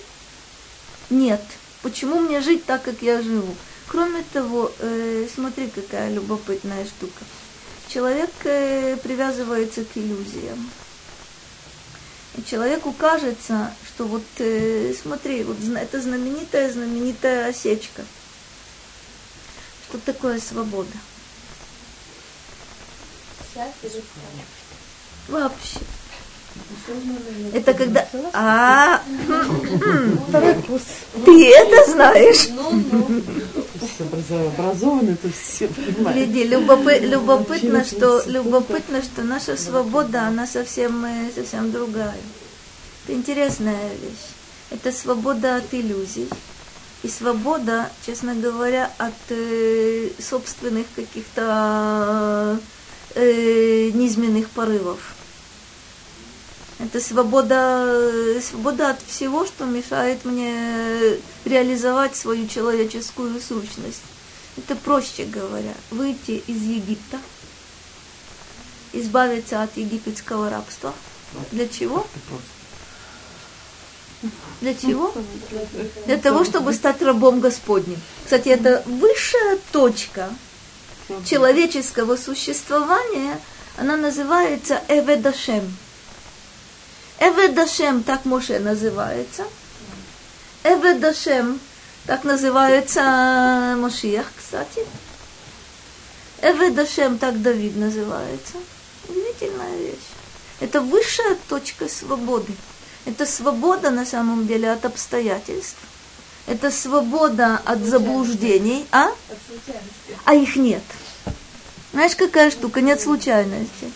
нет, 1.10 1.42
почему 1.82 2.20
мне 2.20 2.42
жить 2.42 2.66
так, 2.66 2.84
как 2.84 3.02
я 3.02 3.22
живу. 3.22 3.56
Кроме 3.88 4.24
того, 4.34 4.72
э, 4.80 5.28
смотри, 5.34 5.68
какая 5.68 6.12
любопытная 6.12 6.86
штука. 6.86 7.24
Человек 7.88 8.32
э, 8.46 8.98
привязывается 9.04 9.84
к 9.84 9.96
иллюзиям. 9.96 10.70
И 12.38 12.44
человеку 12.44 12.94
кажется, 12.94 13.74
что 13.88 14.06
вот, 14.06 14.24
э, 14.40 14.94
смотри, 15.00 15.44
вот 15.44 15.58
это 15.76 16.02
знаменитая, 16.02 16.72
знаменитая 16.72 17.50
осечка. 17.50 18.04
Что 19.90 19.98
такое 20.00 20.40
свобода? 20.40 20.92
Вообще. 25.28 25.80
Это 27.54 27.74
когда... 27.74 28.08
А, 28.34 29.02
ты 31.26 31.50
это 31.50 31.92
знаешь? 31.92 32.50
Ну, 32.50 33.22
Все 33.80 34.04
образов- 34.04 34.60
образованы, 34.60 35.16
то 35.16 35.30
все 35.30 35.68
понимают. 35.68 36.18
Любопытно, 37.10 37.84
что, 37.86 38.24
любопытно, 38.28 39.02
что 39.02 39.24
наша 39.24 39.58
свобода, 39.58 40.24
она 40.28 40.48
совсем, 40.48 41.06
э, 41.06 41.30
совсем 41.36 41.72
другая. 41.72 42.16
Это 43.06 43.14
интересная 43.18 43.90
вещь. 44.02 44.28
Это 44.70 44.92
свобода 44.92 45.58
от 45.58 45.74
иллюзий. 45.74 46.28
И 47.04 47.08
свобода, 47.10 47.90
честно 48.06 48.36
говоря, 48.36 48.90
от 48.98 49.14
э, 49.30 50.10
собственных 50.20 50.86
каких-то 50.96 52.60
э, 53.16 53.90
низменных 53.94 54.50
порывов. 54.50 55.00
Это 56.84 57.00
свобода, 57.00 58.42
свобода 58.42 58.90
от 58.90 59.02
всего, 59.04 59.46
что 59.46 59.66
мешает 59.66 60.26
мне 60.26 61.20
реализовать 61.46 62.16
свою 62.16 62.48
человеческую 62.48 63.40
сущность. 63.40 64.02
Это 64.58 64.76
проще 64.76 65.26
говоря, 65.26 65.74
выйти 65.92 66.44
из 66.48 66.62
Египта, 66.64 67.20
избавиться 68.94 69.62
от 69.62 69.78
египетского 69.78 70.50
рабства. 70.50 70.94
Для 71.52 71.68
чего? 71.68 72.06
Для 74.60 74.74
чего? 74.74 75.14
Для 76.06 76.18
того, 76.18 76.44
чтобы 76.44 76.74
стать 76.74 77.02
рабом 77.02 77.40
Господним. 77.40 78.00
Кстати, 78.24 78.50
это 78.50 78.84
высшая 78.86 79.60
точка 79.72 80.30
человеческого 81.26 82.18
существования, 82.18 83.40
она 83.78 83.98
называется 83.98 84.82
Эведашем. 84.88 85.78
Эведашем, 87.22 88.02
так 88.02 88.26
Моше 88.26 88.58
называется. 88.58 89.44
Эведашем, 90.64 91.60
так 92.08 92.24
называется 92.24 93.76
Машиях, 93.78 94.26
кстати. 94.36 94.84
Эведашем, 96.42 97.20
так 97.20 97.40
Давид 97.40 97.78
называется. 97.78 98.54
Удивительная 99.08 99.78
вещь. 99.78 100.10
Это 100.62 100.82
высшая 100.82 101.38
точка 101.48 101.88
свободы. 101.88 102.54
Это 103.06 103.28
свобода 103.28 103.92
на 103.92 104.08
самом 104.08 104.48
деле 104.48 104.72
от 104.72 104.84
обстоятельств. 104.86 105.78
Это 106.48 106.72
свобода 106.72 107.62
от 107.66 107.82
заблуждений, 107.82 108.88
а? 108.92 109.10
от 109.10 109.16
а 110.26 110.34
их 110.34 110.56
нет. 110.56 110.82
Знаешь, 111.94 112.16
какая 112.16 112.50
штука? 112.50 112.82
Нет 112.82 113.00
случайности. 113.00 113.92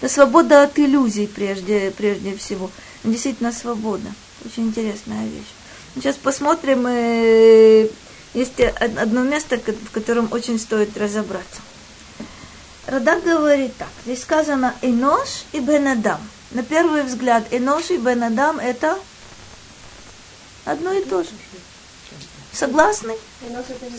Это 0.00 0.12
свобода 0.12 0.62
от 0.62 0.78
иллюзий 0.78 1.26
прежде, 1.26 1.90
прежде 1.96 2.36
всего. 2.36 2.70
Действительно 3.04 3.52
свобода. 3.52 4.08
Очень 4.44 4.64
интересная 4.68 5.24
вещь. 5.24 5.52
Сейчас 5.94 6.16
посмотрим. 6.16 6.86
э, 6.86 7.88
Есть 8.34 8.60
од- 8.60 8.98
одно 8.98 9.22
место, 9.22 9.56
в 9.58 9.90
котором 9.92 10.28
очень 10.30 10.58
стоит 10.58 10.94
разобраться. 10.98 11.62
Радак 12.86 13.24
говорит 13.24 13.74
так. 13.78 13.88
Здесь 14.04 14.20
сказано 14.20 14.74
«Энош 14.82 15.44
и 15.52 15.60
Бенадам». 15.60 16.20
На 16.50 16.62
первый 16.62 17.02
взгляд, 17.02 17.44
«Энош 17.50 17.90
и 17.90 17.96
Бенадам»– 17.96 18.58
это 18.60 18.98
Одно 20.66 20.92
и 20.92 21.02
то 21.02 21.22
же. 21.22 21.30
Согласны? 22.52 23.14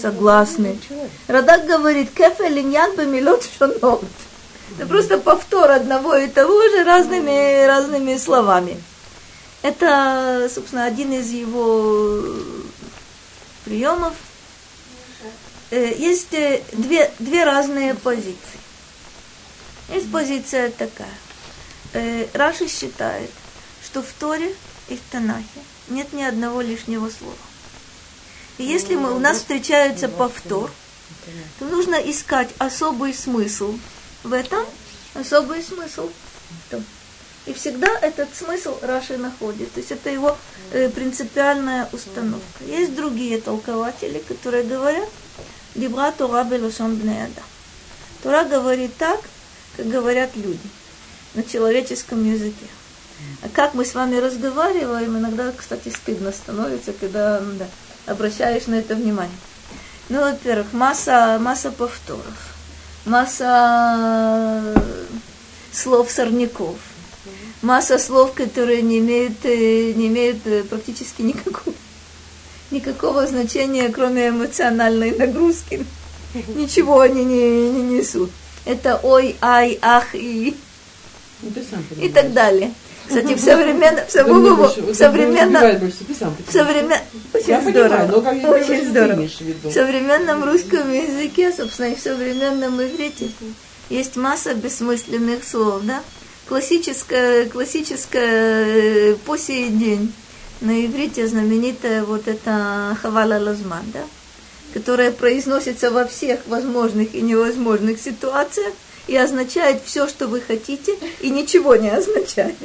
Согласны. 0.01 0.79
Радак 1.27 1.65
говорит, 1.65 2.11
кефе 2.11 2.49
линьян 2.49 2.95
бемилот 2.95 3.43
шонот. 3.57 4.03
Это 4.75 4.85
просто 4.85 5.17
повтор 5.17 5.71
одного 5.71 6.15
и 6.15 6.27
того 6.27 6.61
же 6.69 6.83
разными, 6.83 7.65
разными 7.65 8.17
словами. 8.17 8.81
Это, 9.61 10.49
собственно, 10.53 10.85
один 10.85 11.13
из 11.13 11.29
его 11.31 12.21
приемов. 13.65 14.13
Э, 15.71 15.93
есть 15.97 16.33
э, 16.33 16.61
две, 16.73 17.11
две 17.19 17.43
разные 17.43 17.95
позиции. 17.95 18.37
Есть 19.89 20.11
позиция 20.11 20.69
такая. 20.69 21.17
Э, 21.93 22.27
Раши 22.33 22.67
считает, 22.67 23.31
что 23.83 24.01
в 24.01 24.11
Торе 24.19 24.53
и 24.89 24.97
в 24.97 25.01
Танахе 25.11 25.61
нет 25.89 26.13
ни 26.13 26.23
одного 26.23 26.61
лишнего 26.61 27.09
слова. 27.09 27.35
И 28.57 28.63
если 28.63 28.95
мы, 28.95 29.13
у 29.13 29.19
нас 29.19 29.37
встречается 29.37 30.09
повтор, 30.09 30.71
то 31.59 31.65
нужно 31.65 31.95
искать 31.95 32.49
особый 32.57 33.13
смысл 33.13 33.77
в 34.23 34.33
этом, 34.33 34.65
особый 35.13 35.61
смысл. 35.61 36.09
И 37.45 37.53
всегда 37.53 37.87
этот 38.01 38.35
смысл 38.35 38.77
Раши 38.81 39.17
находит. 39.17 39.71
То 39.71 39.79
есть 39.79 39.91
это 39.91 40.09
его 40.09 40.37
э, 40.71 40.89
принципиальная 40.89 41.87
установка. 41.93 42.63
Есть 42.65 42.93
другие 42.93 43.39
толкователи, 43.39 44.19
которые 44.19 44.63
говорят, 44.63 45.09
Дибра 45.73 46.11
Тора 46.11 46.43
Белошон 46.43 46.95
Бнеяда. 46.95 47.41
Тора 48.21 48.43
говорит 48.43 48.97
так, 48.97 49.21
как 49.77 49.87
говорят 49.87 50.35
люди 50.35 50.59
на 51.35 51.43
человеческом 51.43 52.25
языке. 52.25 52.65
А 53.43 53.49
как 53.49 53.73
мы 53.73 53.85
с 53.85 53.95
вами 53.95 54.17
разговариваем, 54.17 55.17
иногда, 55.17 55.51
кстати, 55.55 55.89
стыдно 55.89 56.31
становится, 56.31 56.93
когда 56.93 57.39
да, 57.39 57.67
обращаешь 58.05 58.67
на 58.67 58.75
это 58.75 58.95
внимание. 58.95 59.37
Ну, 60.09 60.21
во-первых, 60.21 60.73
масса, 60.73 61.37
масса 61.39 61.71
повторов, 61.71 62.56
масса 63.07 64.73
слов 65.71 66.11
сорняков, 66.11 66.75
масса 67.61 67.97
слов, 67.97 68.33
которые 68.33 68.81
не 68.81 68.99
имеют, 68.99 69.43
э, 69.43 69.93
не 69.93 70.07
имеют 70.07 70.45
э, 70.45 70.63
практически 70.63 71.21
никакого, 71.21 71.75
никакого 72.71 73.25
значения, 73.27 73.89
кроме 73.89 74.29
эмоциональной 74.29 75.11
нагрузки. 75.11 75.85
Ничего 76.55 76.99
они 76.99 77.23
не, 77.23 77.69
не 77.71 77.81
несут. 77.97 78.29
Это 78.65 78.99
ой, 79.01 79.35
ай, 79.41 79.79
ах 79.81 80.13
и, 80.13 80.55
и 82.01 82.09
так 82.09 82.33
далее. 82.33 82.73
Кстати, 83.07 83.33
в 83.35 83.39
современном, 83.39 84.05
в 84.05 84.11
современном, 84.11 84.57
в 84.57 84.93
современном, 84.93 85.81
в 86.47 86.51
современном, 86.51 86.99
очень 87.33 87.69
здорово, 87.69 88.49
очень 88.49 88.83
здорово. 88.83 89.29
В 89.63 89.71
современном 89.71 90.43
русском 90.43 90.91
языке, 90.91 91.53
собственно, 91.53 91.87
и 91.87 91.95
в 91.95 91.99
современном 91.99 92.81
иврите 92.81 93.29
есть 93.89 94.17
масса 94.17 94.53
бессмысленных 94.53 95.43
слов, 95.43 95.83
да? 95.83 96.01
Классическое, 96.47 97.45
классическое 97.45 99.15
по 99.25 99.37
сей 99.37 99.69
день 99.69 100.13
на 100.61 100.85
иврите 100.85 101.27
знаменитая 101.27 102.03
вот 102.03 102.27
эта 102.27 102.97
хавала 103.01 103.39
лазман, 103.39 103.83
да? 103.93 104.01
которая 104.73 105.11
произносится 105.11 105.91
во 105.91 106.05
всех 106.05 106.41
возможных 106.47 107.15
и 107.15 107.21
невозможных 107.21 107.99
ситуациях, 107.99 108.73
и 109.07 109.15
означает 109.15 109.83
все, 109.83 110.07
что 110.07 110.27
вы 110.27 110.41
хотите, 110.41 110.97
и 111.21 111.29
ничего 111.29 111.75
не 111.75 111.89
означает. 111.89 112.55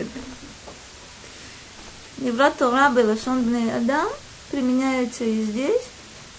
Неврат 2.18 2.57
Тора 2.59 2.90
Белашон 2.90 3.43
Бней 3.43 3.74
Адам 3.74 4.09
применяются 4.51 5.24
и 5.24 5.43
здесь. 5.43 5.82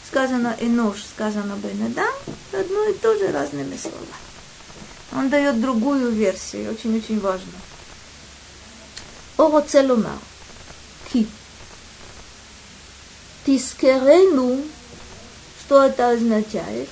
Сказано 0.08 0.56
и 0.60 0.68
нож, 0.68 0.98
сказано 1.16 1.56
Бен 1.56 1.88
Адам, 1.88 2.14
одно 2.52 2.88
и 2.88 2.94
то 2.94 3.18
же 3.18 3.32
разными 3.32 3.76
словами. 3.76 4.08
Он 5.12 5.30
дает 5.30 5.60
другую 5.60 6.12
версию, 6.12 6.72
очень-очень 6.72 7.20
важно. 7.20 7.54
Ово 9.38 9.62
целума. 9.62 10.20
Ки. 11.12 11.28
Тискерену. 13.46 14.62
Что 15.62 15.84
это 15.84 16.12
означает? 16.12 16.90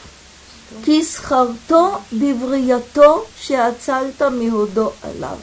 Кисхарто 0.86 2.01
биврията 2.11 3.19
шеацальта 3.39 4.30
миhodо 4.30 4.93
алав. 5.01 5.39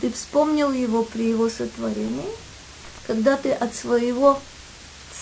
Ты 0.00 0.10
вспомнил 0.12 0.72
его 0.72 1.02
при 1.02 1.28
его 1.28 1.48
сотворении, 1.48 2.30
когда 3.06 3.36
ты 3.36 3.52
от 3.52 3.74
своего 3.74 4.40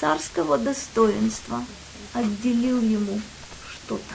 царского 0.00 0.58
достоинства 0.58 1.64
отделил 2.12 2.80
ему 2.80 3.20
что-то. 3.68 4.14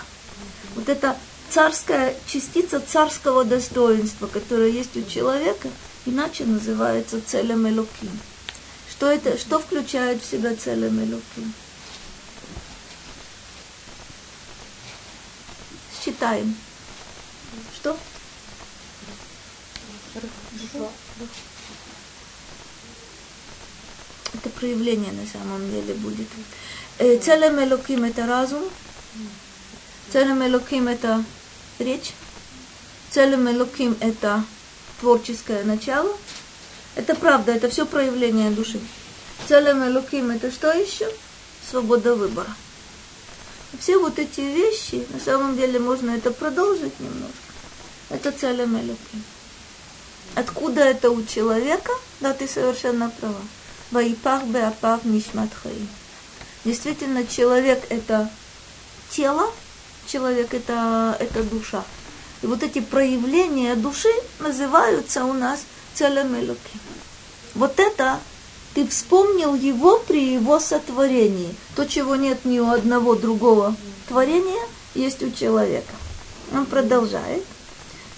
Вот 0.75 0.87
эта 0.87 1.17
царская 1.49 2.15
частица 2.27 2.79
царского 2.79 3.43
достоинства, 3.43 4.27
которая 4.27 4.69
есть 4.69 4.95
у 4.95 5.03
человека, 5.03 5.69
иначе 6.05 6.45
называется 6.45 7.21
целем 7.25 7.67
Элоким. 7.67 8.11
Что 8.89 9.11
это, 9.11 9.37
что 9.37 9.59
включает 9.59 10.21
в 10.21 10.29
себя 10.29 10.55
целем 10.55 10.99
Элоким? 10.99 11.53
Считаем. 16.03 16.55
Что? 17.75 17.95
Это 24.33 24.49
проявление 24.49 25.11
на 25.11 25.27
самом 25.27 25.69
деле 25.69 25.93
будет. 25.93 26.27
Э, 26.97 27.17
целым 27.17 27.63
Элоким 27.63 28.03
это 28.03 28.25
разум. 28.25 28.63
Целым 30.11 30.43
Элоким 30.43 30.87
это 30.87 31.23
речь. 31.79 32.13
Целым 33.11 33.49
Элоким 33.49 33.95
это 33.99 34.43
творческое 34.99 35.63
начало. 35.63 36.17
Это 36.95 37.13
правда, 37.15 37.51
это 37.51 37.69
все 37.69 37.85
проявление 37.85 38.49
души. 38.49 38.79
Целым 39.47 39.83
Элоким 39.83 40.31
это 40.31 40.51
что 40.51 40.71
еще? 40.71 41.07
Свобода 41.69 42.15
выбора. 42.15 42.49
Все 43.79 43.97
вот 43.97 44.19
эти 44.19 44.41
вещи, 44.41 45.05
на 45.13 45.19
самом 45.19 45.55
деле 45.55 45.79
можно 45.79 46.11
это 46.11 46.31
продолжить 46.31 46.99
немножко. 46.99 47.37
Это 48.09 48.31
целым 48.31 48.75
Элоким. 48.77 49.23
Откуда 50.35 50.81
это 50.81 51.09
у 51.09 51.23
человека? 51.23 51.91
Да, 52.19 52.33
ты 52.33 52.47
совершенно 52.47 53.09
права. 53.09 53.41
Ваипах 53.91 54.43
беапав 54.43 55.03
нишмат 55.03 55.49
Действительно, 56.63 57.25
человек 57.25 57.83
это 57.89 58.29
тело, 59.09 59.51
человек 60.07 60.53
это, 60.53 61.17
это 61.19 61.43
душа. 61.43 61.83
И 62.41 62.47
вот 62.47 62.63
эти 62.63 62.79
проявления 62.79 63.75
души 63.75 64.11
называются 64.39 65.25
у 65.25 65.33
нас 65.33 65.63
целым 65.93 66.35
Вот 67.55 67.79
это 67.79 68.19
ты 68.74 68.86
вспомнил 68.86 69.54
его 69.54 69.98
при 70.00 70.34
его 70.34 70.60
сотворении. 70.60 71.54
То, 71.74 71.86
чего 71.86 72.14
нет 72.16 72.44
ни 72.44 72.58
у 72.58 72.70
одного 72.70 73.14
другого 73.14 73.74
творения, 74.06 74.62
есть 74.94 75.22
у 75.22 75.30
человека. 75.30 75.94
Он 76.52 76.66
продолжает. 76.66 77.42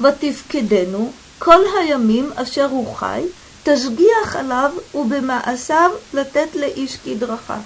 ותפקדנו 0.00 1.12
כל 1.38 1.60
הימים 1.80 2.30
אשר 2.34 2.66
הוא 2.70 2.94
חי, 2.96 3.22
תשגיח 3.62 4.36
עליו 4.36 4.72
ובמעשיו 4.94 5.90
לתת 6.12 6.48
לאיש 6.54 6.96
כדרכה. 7.04 7.58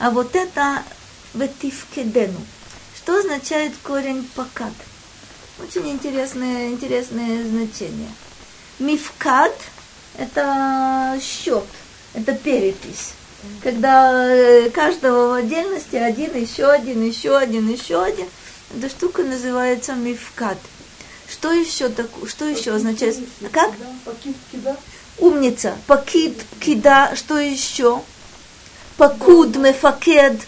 А 0.00 0.10
вот 0.10 0.34
это 0.34 0.82
ветифкедену. 1.34 2.40
Что 2.96 3.18
означает 3.18 3.72
корень 3.82 4.26
покат? 4.34 4.72
Очень 5.62 5.90
интересное, 5.90 6.68
интересное 6.70 7.44
значение. 7.44 8.08
Мифкад – 8.78 9.73
это 10.17 11.19
счет, 11.21 11.63
это 12.13 12.33
перепись. 12.33 13.13
Когда 13.61 14.27
э, 14.27 14.69
каждого 14.71 15.29
в 15.29 15.33
отдельности 15.33 15.95
один, 15.95 16.35
еще 16.35 16.67
один, 16.67 17.05
еще 17.05 17.37
один, 17.37 17.69
еще 17.69 18.03
один. 18.03 18.27
Эта 18.75 18.89
штука 18.89 19.23
называется 19.23 19.93
мифкад. 19.93 20.57
Что 21.29 21.51
еще, 21.51 21.89
так, 21.89 22.07
что 22.27 22.45
еще 22.45 22.73
означает? 22.73 23.17
Как? 23.51 23.71
Умница. 25.19 25.75
Пакид, 25.87 26.37
кида, 26.59 27.11
что 27.15 27.37
еще? 27.37 28.01
Пакуд, 28.97 29.55
мефакед. 29.57 30.39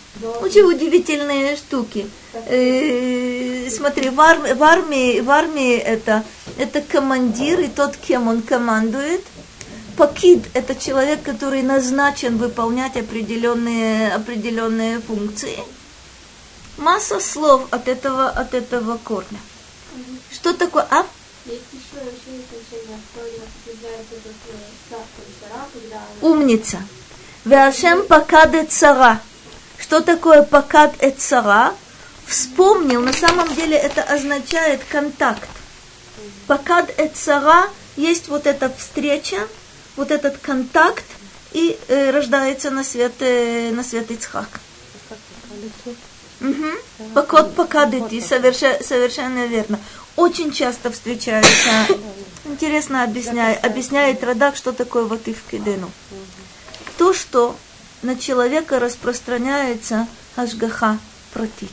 Очень 0.41 0.63
удивительные 0.63 1.55
штуки. 1.55 2.09
Э, 2.34 3.70
смотри, 3.70 4.09
в 4.09 4.20
армии, 4.20 5.20
в 5.20 5.30
армии 5.30 5.78
это, 5.78 6.24
это 6.57 6.82
командир 6.82 7.59
и 7.59 7.68
тот, 7.68 7.97
кем 7.97 8.28
он 8.28 8.41
командует. 8.41 9.24
Пакид– 9.98 10.45
это 10.54 10.76
человек, 10.76 11.24
который 11.24 11.64
назначен 11.64 12.38
выполнять 12.38 12.95
определенные, 12.95 14.14
определенные 14.14 15.02
функции. 15.02 15.58
Масса 16.78 17.20
слов 17.20 17.68
от 17.72 17.88
этого, 17.88 18.30
от 18.30 18.54
этого 18.54 19.00
корня. 19.00 19.39
Что 20.32 20.54
такое? 20.54 20.86
А? 20.91 21.04
Умница. 26.22 26.78
Веашем 27.43 28.06
покад 28.06 28.54
цара. 28.70 29.20
Что 29.80 30.02
такое 30.02 30.43
покад 30.43 30.93
цара? 31.18 31.74
Вспомнил, 32.28 33.02
на 33.02 33.14
самом 33.14 33.56
деле 33.56 33.76
это 33.76 34.04
означает 34.04 34.82
контакт. 34.91 35.50
Покад 36.45 36.93
цара 37.16 37.70
есть 37.95 38.28
вот 38.28 38.45
эта 38.45 38.72
встреча, 38.78 39.48
вот 39.98 40.12
этот 40.12 40.38
контакт, 40.38 41.04
и 41.54 41.78
э, 41.88 42.12
рождается 42.12 42.72
на 42.72 42.84
свет, 42.84 43.14
э, 43.20 43.72
на 43.72 43.84
свет 43.84 44.10
Ицхак. 44.12 44.48
Угу. 46.39 47.14
Покот 47.14 47.56
покадыти, 47.56 48.22
совершенно, 48.22 48.84
совершенно 48.84 49.45
верно. 49.48 49.80
Очень 50.16 50.52
часто 50.52 50.91
встречаются. 50.91 51.70
Интересно 52.45 53.04
объясняет, 53.04 53.64
объясняет 53.66 54.24
Радак, 54.24 54.56
что 54.56 54.72
такое 54.72 55.06
вот 55.06 55.28
и 55.28 55.34
в 55.34 55.43
кидену. 55.43 55.91
То, 56.98 57.14
что 57.14 57.56
на 58.04 58.16
человека 58.16 58.80
распространяется 58.80 60.08
ашгаха 60.36 61.00
протит. 61.34 61.72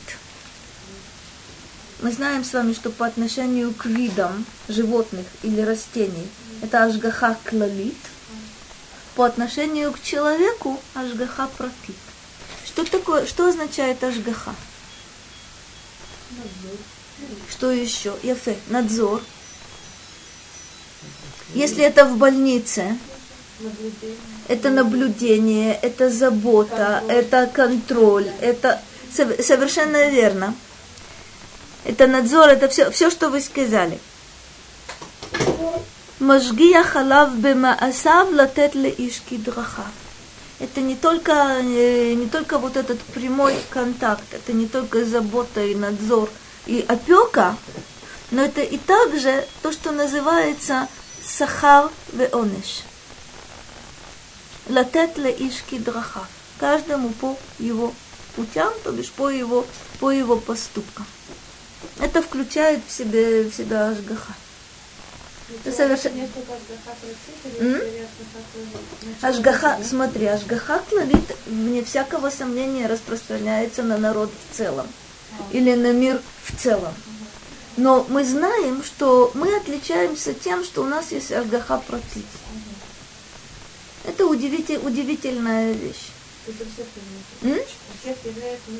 Мы 2.00 2.12
знаем 2.12 2.44
с 2.44 2.52
вами, 2.52 2.74
что 2.74 2.90
по 2.90 3.06
отношению 3.06 3.72
к 3.72 3.86
видам 3.86 4.44
животных 4.68 5.26
или 5.42 5.60
растений 5.60 6.26
это 6.62 6.84
ашгаха 6.84 7.36
клалит. 7.44 7.96
По 9.14 9.26
отношению 9.26 9.92
к 9.92 10.02
человеку 10.02 10.80
ашгаха 10.94 11.46
протит. 11.56 11.96
Что 12.64 12.84
такое, 12.84 13.26
что 13.26 13.46
означает 13.46 14.02
ашгаха? 14.02 14.54
Что 17.50 17.70
еще? 17.70 18.14
Яфе, 18.22 18.56
надзор. 18.68 19.22
Если 21.54 21.84
это 21.84 22.04
в 22.04 22.16
больнице, 22.16 22.98
это 24.48 24.70
наблюдение, 24.70 25.78
это 25.80 26.10
забота, 26.10 27.04
это 27.08 27.46
контроль, 27.46 28.28
это 28.40 28.82
совершенно 29.12 30.08
верно. 30.08 30.54
Это 31.84 32.06
надзор, 32.06 32.48
это 32.48 32.68
все, 32.68 32.90
все, 32.90 33.10
что 33.10 33.28
вы 33.28 33.40
сказали. 33.40 34.00
Мажгия 36.20 36.84
халав 36.84 37.36
бемаасав 37.38 38.32
латет 38.32 38.76
леиш 38.76 39.20
кидрахав. 39.28 39.92
Это 40.60 40.80
не 40.80 40.94
только, 40.94 41.60
не 41.62 42.28
только 42.30 42.58
вот 42.58 42.76
этот 42.76 43.00
прямой 43.00 43.56
контакт, 43.70 44.22
это 44.32 44.52
не 44.52 44.68
только 44.68 45.04
забота 45.04 45.64
и 45.64 45.74
надзор 45.74 46.30
и 46.66 46.84
опека, 46.86 47.56
но 48.30 48.42
это 48.42 48.62
и 48.62 48.78
также 48.78 49.44
то, 49.62 49.72
что 49.72 49.90
называется 49.90 50.86
сахар 51.26 51.90
веонеш. 52.12 52.84
Латет 54.68 55.18
леиш 55.18 55.64
кидрахав. 55.68 56.28
Каждому 56.60 57.08
по 57.10 57.36
его 57.58 57.92
путям, 58.36 58.72
то 58.84 58.92
бишь 58.92 59.10
по 59.10 59.30
его, 59.30 59.66
по 59.98 60.12
его 60.12 60.36
поступкам. 60.36 61.06
Это 61.98 62.22
включает 62.22 62.82
в 62.86 62.92
себе, 62.92 63.42
в 63.42 63.54
себя 63.54 63.88
ажгаха. 63.88 64.32
Совершенно... 65.64 66.28
Ашгаха, 69.22 69.78
смотри, 69.82 70.26
Ашгаха 70.26 70.80
клавит, 70.88 71.36
вне 71.46 71.84
всякого 71.84 72.30
сомнения, 72.30 72.86
распространяется 72.86 73.82
на 73.82 73.98
народ 73.98 74.30
в 74.30 74.56
целом. 74.56 74.86
Или 75.52 75.74
на 75.74 75.92
мир 75.92 76.20
в 76.44 76.60
целом. 76.60 76.94
Но 77.76 78.06
мы 78.08 78.24
знаем, 78.24 78.84
что 78.84 79.32
мы 79.34 79.56
отличаемся 79.56 80.32
тем, 80.32 80.64
что 80.64 80.82
у 80.82 80.86
нас 80.86 81.10
есть 81.10 81.32
Ашгаха 81.32 81.78
против. 81.78 82.24
Это 84.04 84.26
удивитель, 84.26 84.78
удивительная 84.78 85.72
вещь. 85.72 86.10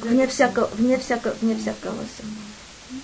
Вне 0.02 0.26
всякого, 0.26 0.66
вне 0.74 0.98
всякого, 0.98 1.34
вне 1.40 1.56
всякого 1.56 2.04
сомнения. 2.16 3.02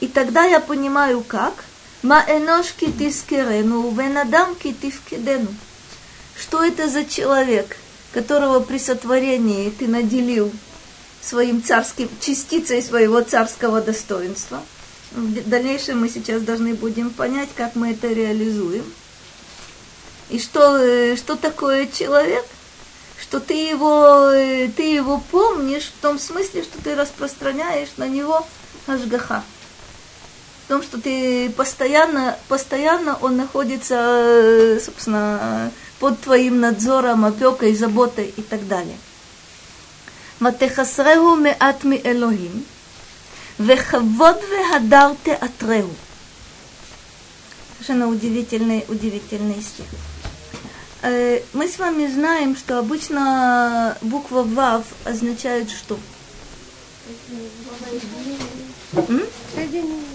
И 0.00 0.08
тогда 0.08 0.44
я 0.44 0.60
понимаю, 0.60 1.22
как. 1.22 1.64
Ма 2.02 2.24
энош 2.26 2.72
китискерену, 2.72 3.88
венадам 3.92 4.56
китивкедену. 4.56 5.54
Что 6.36 6.64
это 6.64 6.88
за 6.88 7.04
человек, 7.04 7.76
которого 8.12 8.58
при 8.58 8.78
сотворении 8.78 9.70
ты 9.70 9.86
наделил 9.86 10.50
своим 11.22 11.62
царским, 11.62 12.08
частицей 12.20 12.82
своего 12.82 13.20
царского 13.20 13.80
достоинства? 13.80 14.64
В 15.12 15.48
дальнейшем 15.48 16.00
мы 16.00 16.08
сейчас 16.08 16.42
должны 16.42 16.74
будем 16.74 17.10
понять, 17.10 17.50
как 17.54 17.76
мы 17.76 17.92
это 17.92 18.08
реализуем. 18.08 18.84
И 20.28 20.40
что, 20.40 20.78
э, 20.78 21.14
что 21.16 21.36
такое 21.36 21.86
человек? 21.86 22.44
Что 23.20 23.38
ты 23.38 23.54
его, 23.54 24.32
э, 24.32 24.68
ты 24.76 24.92
его 24.92 25.22
помнишь 25.30 25.92
в 25.96 26.02
том 26.02 26.18
смысле, 26.18 26.64
что 26.64 26.82
ты 26.82 26.96
распространяешь 26.96 27.90
на 27.96 28.08
него 28.08 28.44
ажгаха 28.88 29.44
том, 30.71 30.83
что 30.83 30.99
ты 30.99 31.49
постоянно, 31.51 32.37
постоянно 32.47 33.17
он 33.21 33.37
находится, 33.37 33.95
э, 33.95 34.79
собственно, 34.83 35.71
под 35.99 36.19
твоим 36.21 36.59
надзором, 36.59 37.25
опекой, 37.25 37.73
заботой 37.75 38.33
и 38.35 38.41
так 38.41 38.67
далее. 38.67 38.97
ותחסרהו 40.41 41.35
מעט 41.35 41.83
מאלוהים, 41.83 42.63
וכבוד 43.59 44.35
והדר 44.35 45.11
תאתרהו. 45.23 45.89
Совершенно 47.73 48.07
удивительный, 48.07 48.85
удивительный 48.87 49.61
стих. 49.61 49.85
Э, 51.03 51.41
мы 51.53 51.67
с 51.67 51.77
вами 51.77 52.07
знаем, 52.07 52.55
что 52.55 52.79
обычно 52.79 53.97
буква 54.01 54.41
ВАВ 54.43 54.83
означает 55.05 55.69
что? 55.69 55.97
Соединение. 59.53 60.10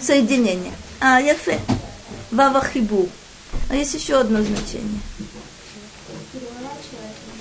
Соединение. 0.00 0.72
А, 1.00 1.20
яфе. 1.20 1.60
Вава 2.30 2.62
хибу. 2.64 3.08
А 3.68 3.76
есть 3.76 3.94
еще 3.94 4.18
одно 4.18 4.42
значение. 4.42 5.00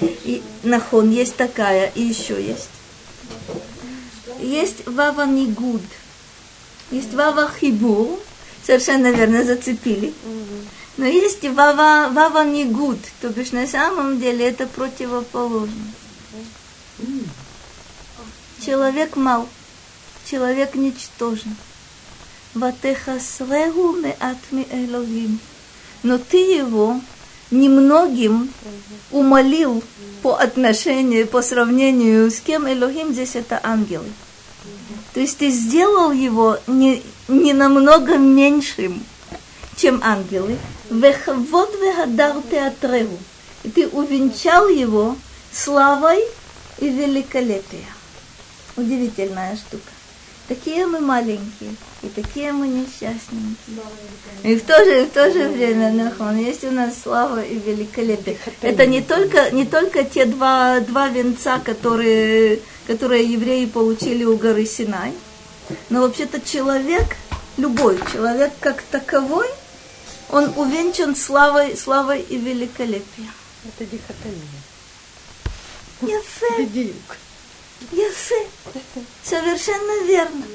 И 0.01 0.43
нахон 0.63 1.11
есть 1.11 1.36
такая, 1.36 1.91
и 1.95 2.01
еще 2.01 2.43
есть. 2.43 2.69
Есть 4.39 4.88
вава 4.88 5.26
нигуд. 5.26 5.82
Есть 6.91 7.13
вава 7.13 7.49
хибу. 7.59 8.19
Совершенно 8.65 9.11
верно 9.11 9.43
зацепили. 9.43 10.13
Но 10.97 11.05
есть 11.05 11.43
вава, 11.43 12.09
вава 12.11 12.43
нигуд. 12.43 12.99
То 13.22 13.30
бишь 13.30 13.51
на 13.51 13.65
самом 13.67 14.19
деле 14.19 14.47
это 14.47 14.67
противоположно. 14.67 15.93
Человек 18.63 19.15
мал 19.15 19.47
человек 20.32 20.76
ничтожен. 20.76 21.55
Ватехасрегу 22.54 23.93
меат 23.93 24.38
элогим. 24.52 25.39
Но 26.04 26.18
ты 26.18 26.38
его 26.38 26.99
немногим 27.52 28.52
умолил 29.12 29.84
по 30.22 30.38
отношению, 30.38 31.28
по 31.28 31.41
сравнению 31.41 32.32
с 32.32 32.39
кем 32.39 32.68
Элохим 32.68 33.14
здесь 33.14 33.36
это 33.36 33.60
ангелы. 33.62 34.06
То 35.14 35.20
есть 35.20 35.38
ты 35.38 35.49
сделал 35.49 36.12
его 36.12 36.58
не, 36.68 37.04
не 37.28 37.54
намного 37.54 38.18
меньшим, 38.18 39.04
чем 39.76 39.99
ангелы. 40.04 40.58
Вехавод 40.89 41.74
вегадар 41.82 42.36
театрегу. 42.49 43.18
И 43.64 43.70
ты 43.70 43.88
увенчал 43.88 44.70
его 44.70 45.16
славой 45.52 46.24
и 46.80 46.89
великолепием. 46.89 47.86
Удивительная 48.78 49.56
штука. 49.58 49.91
Такие 50.52 50.86
мы 50.86 50.99
маленькие, 50.99 51.74
и 52.04 52.10
такие 52.10 52.52
мы 52.52 52.68
несчастненькие. 52.68 53.78
И 54.43 54.58
в 54.58 54.66
то 54.66 54.84
же, 54.84 55.06
в 55.06 55.12
то 55.12 55.32
же 55.32 55.47
время, 55.47 55.93
Нахон, 55.93 56.36
есть 56.36 56.66
у 56.66 56.72
нас 56.72 56.93
слава 57.02 57.41
и 57.41 57.58
великолепие. 57.58 58.38
Это 58.62 58.86
не 58.86 59.02
только, 59.02 59.49
не 59.52 59.66
только 59.66 60.04
те 60.04 60.26
два, 60.26 60.82
два 60.82 61.08
венца, 61.08 61.58
которые, 61.60 62.60
которые 62.86 63.32
евреи 63.32 63.66
получили 63.66 64.26
у 64.26 64.36
горы 64.36 64.66
Синай, 64.66 65.14
но 65.89 66.02
вообще-то 66.02 66.41
человек, 66.41 67.16
любой 67.56 67.97
человек 68.12 68.52
как 68.60 68.82
таковой, 68.82 69.47
он 70.28 70.52
увенчан 70.58 71.16
славой, 71.16 71.78
славой 71.78 72.20
и 72.20 72.36
великолепием. 72.36 73.32
Это 73.64 73.86
дихотомия. 73.86 74.62
Яфе. 76.02 76.91
Яфе. 77.91 78.47
Совершенно 79.23 80.05
верно. 80.05 80.45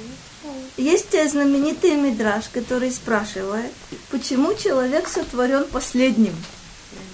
Есть 0.77 1.11
знаменитый 1.31 1.97
мидраж, 1.97 2.45
который 2.53 2.91
спрашивает, 2.91 3.73
почему 4.11 4.55
человек 4.55 5.09
сотворен 5.09 5.65
последним? 5.65 6.35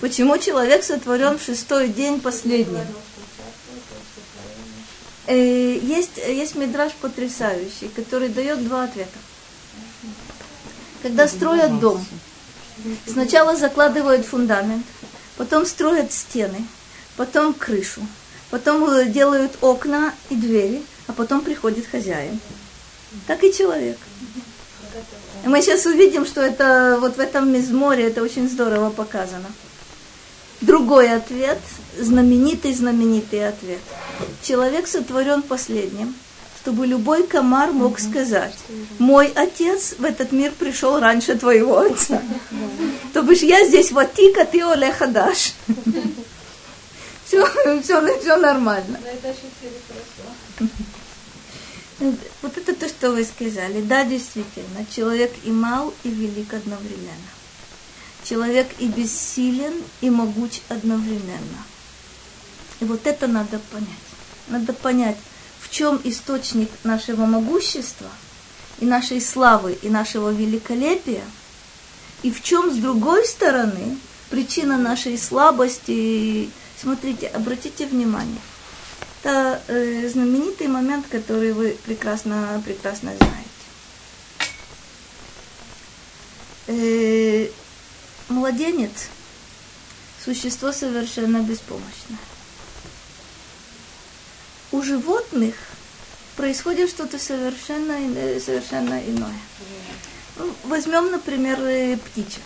Почему 0.01 0.37
человек 0.39 0.85
сотворен 0.85 1.39
в 1.39 1.43
шестой 1.43 1.89
день 1.89 2.21
последним? 2.21 2.85
Э, 5.27 5.79
есть, 5.81 6.19
есть 6.19 6.57
мидраж 6.57 6.93
потрясающий, 7.01 7.89
который 7.95 8.29
дает 8.29 8.65
два 8.65 8.85
ответа. 8.85 9.19
Когда 11.03 11.29
строят 11.29 11.79
дом, 11.81 12.05
сначала 13.07 13.57
закладывают 13.57 14.27
фундамент, 14.27 14.85
потом 15.37 15.67
строят 15.67 16.13
стены, 16.13 16.67
потом 17.17 17.55
крышу, 17.55 18.01
потом 18.53 18.85
э, 18.85 19.07
делают 19.07 19.53
окна 19.63 20.13
и 20.29 20.37
двери, 20.37 20.83
а 21.07 21.13
потом 21.13 21.41
приходит 21.41 21.87
хозяин. 21.87 22.39
Так 23.27 23.43
и 23.43 23.53
человек. 23.53 23.97
И 25.45 25.49
мы 25.49 25.63
сейчас 25.63 25.87
увидим, 25.87 26.27
что 26.27 26.43
это 26.43 26.99
вот 27.01 27.17
в 27.17 27.19
этом 27.19 27.51
мизморе 27.51 28.05
это 28.05 28.23
очень 28.23 28.49
здорово 28.49 28.91
показано. 28.91 29.51
Другой 30.61 31.11
ответ, 31.11 31.59
знаменитый-знаменитый 31.99 33.49
ответ. 33.49 33.81
Человек 34.43 34.87
сотворен 34.87 35.41
последним, 35.43 36.15
чтобы 36.61 36.87
любой 36.87 37.27
комар 37.27 37.73
мог 37.73 37.99
сказать, 37.99 38.55
мой 38.99 39.33
отец 39.35 39.95
в 39.99 40.05
этот 40.05 40.31
мир 40.31 40.53
пришел 40.57 41.01
раньше 41.01 41.37
твоего 41.37 41.79
отца. 41.79 42.21
То 43.15 43.23
бишь 43.23 43.43
я 43.43 43.67
здесь 43.67 43.93
ватика, 43.93 44.45
ты 44.45 44.63
оле 44.65 44.93
хадаш. 44.93 45.55
Все, 47.33 47.47
все, 47.83 48.19
все 48.21 48.37
нормально. 48.37 48.99
Но 49.03 49.09
это 49.09 49.31
ощутили 49.31 49.81
хорошо. 49.89 50.71
Вот 52.43 52.59
это 52.59 52.75
то, 52.75 52.89
что 52.89 53.13
вы 53.13 53.25
сказали. 53.25 53.81
Да, 53.81 54.05
действительно, 54.05 54.85
человек 54.91 55.33
и 55.45 55.53
мал, 55.53 55.95
и 56.03 56.09
велик 56.09 56.53
одновременно. 56.53 57.31
Человек 58.25 58.67
и 58.81 58.89
бессилен, 58.89 59.73
и 60.01 60.11
могуч 60.11 60.63
одновременно. 60.69 61.65
И 62.81 62.85
вот 62.85 63.07
это 63.07 63.29
надо 63.29 63.61
понять. 63.71 63.89
Надо 64.49 64.73
понять, 64.73 65.17
в 65.61 65.71
чем 65.71 66.01
источник 66.03 66.71
нашего 66.83 67.25
могущества, 67.25 68.09
и 68.81 68.85
нашей 68.85 69.21
славы, 69.21 69.79
и 69.81 69.89
нашего 69.89 70.31
великолепия, 70.31 71.25
и 72.25 72.33
в 72.33 72.43
чем, 72.43 72.73
с 72.73 72.79
другой 72.79 73.25
стороны, 73.25 73.97
причина 74.29 74.77
нашей 74.77 75.17
слабости. 75.17 76.51
Смотрите, 76.83 77.29
обратите 77.29 77.87
внимание. 77.87 78.41
Это 79.23 79.63
э, 79.69 80.09
знаменитый 80.09 80.67
момент, 80.67 81.07
который 81.09 81.53
вы 81.53 81.77
прекрасно, 81.85 82.61
прекрасно 82.65 83.13
знаете. 83.17 83.49
Э, 86.67 87.49
младенец– 88.29 88.91
существо 90.25 90.73
совершенно 90.73 91.39
беспомощное. 91.39 92.19
У 94.73 94.83
животных 94.83 95.55
происходит 96.37 96.91
что-то 96.91 97.19
совершенно, 97.19 97.93
иное- 97.93 98.41
совершенно 98.41 99.01
иное. 99.07 99.39
Ну, 100.37 100.53
Возьмем, 100.65 101.11
например, 101.13 101.61
э, 101.61 101.97
птичек. 101.97 102.43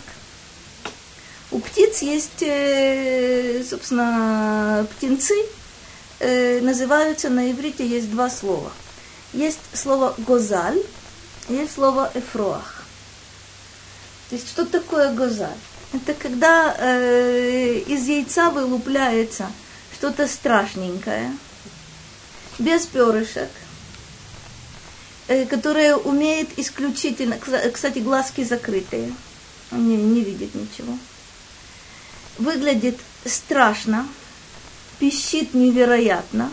У 1.49 1.59
птиц 1.59 2.01
есть, 2.01 2.41
э, 2.41 3.63
собственно, 3.69 4.85
птенцы, 4.91 5.33
э, 6.19 6.59
называются 6.61 7.29
на 7.29 7.51
иврите, 7.51 7.87
есть 7.87 8.11
два 8.11 8.29
слова. 8.29 8.71
Есть 9.33 9.59
слово 9.73 10.13
гозаль, 10.17 10.81
есть 11.47 11.73
слово 11.73 12.11
эфроах. 12.13 12.83
То 14.29 14.35
есть 14.35 14.49
что 14.49 14.65
такое 14.65 15.13
гозаль? 15.13 15.57
Это 15.93 16.13
когда 16.13 16.75
э, 16.77 17.77
из 17.87 18.07
яйца 18.07 18.49
вылупляется 18.49 19.49
что-то 19.97 20.27
страшненькое, 20.27 21.31
без 22.59 22.85
перышек, 22.87 23.49
э, 25.29 25.45
которое 25.45 25.95
умеет 25.95 26.59
исключительно, 26.59 27.37
кстати, 27.73 27.99
глазки 27.99 28.43
закрытые, 28.43 29.13
не, 29.71 29.95
не 29.95 30.21
видит 30.21 30.53
ничего, 30.55 30.97
выглядит 32.37 32.97
страшно, 33.25 34.07
пищит 34.99 35.53
невероятно. 35.53 36.51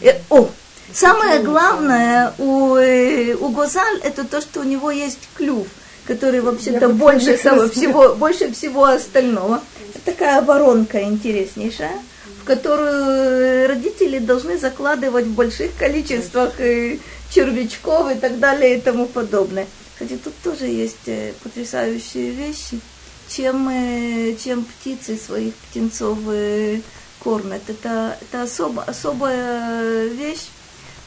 Э, 0.00 0.20
о, 0.30 0.48
самое 0.92 1.40
главное 1.40 2.34
у, 2.38 2.76
э, 2.76 3.34
у 3.34 3.48
Гозаль 3.48 4.00
это 4.02 4.24
то, 4.24 4.40
что 4.40 4.60
у 4.60 4.64
него 4.64 4.90
есть 4.90 5.28
клюв, 5.34 5.66
который 6.06 6.40
вообще-то 6.40 6.88
больше 6.88 7.36
самого 7.36 7.68
всего, 7.68 8.14
больше 8.14 8.52
всего 8.52 8.84
остального. 8.84 9.60
Это 9.94 10.04
такая 10.04 10.42
воронка 10.42 11.02
интереснейшая, 11.02 11.98
в 12.40 12.44
которую 12.44 13.68
родители 13.68 14.18
должны 14.18 14.58
закладывать 14.58 15.26
в 15.26 15.34
больших 15.34 15.76
количествах 15.76 16.60
э, 16.60 16.98
червячков 17.30 18.10
и 18.10 18.14
так 18.14 18.38
далее 18.38 18.78
и 18.78 18.80
тому 18.80 19.06
подобное. 19.06 19.66
Кстати, 19.92 20.18
тут 20.22 20.32
тоже 20.44 20.66
есть 20.66 21.06
э, 21.06 21.32
потрясающие 21.42 22.30
вещи, 22.30 22.80
чем, 23.28 23.68
э, 23.68 24.36
чем 24.42 24.64
птицы 24.64 25.16
своих 25.16 25.54
птенцов 25.54 26.18
э, 26.28 26.80
кормят. 27.22 27.62
Это, 27.68 28.16
это 28.20 28.42
особо, 28.42 28.82
особая 28.82 30.06
вещь. 30.08 30.46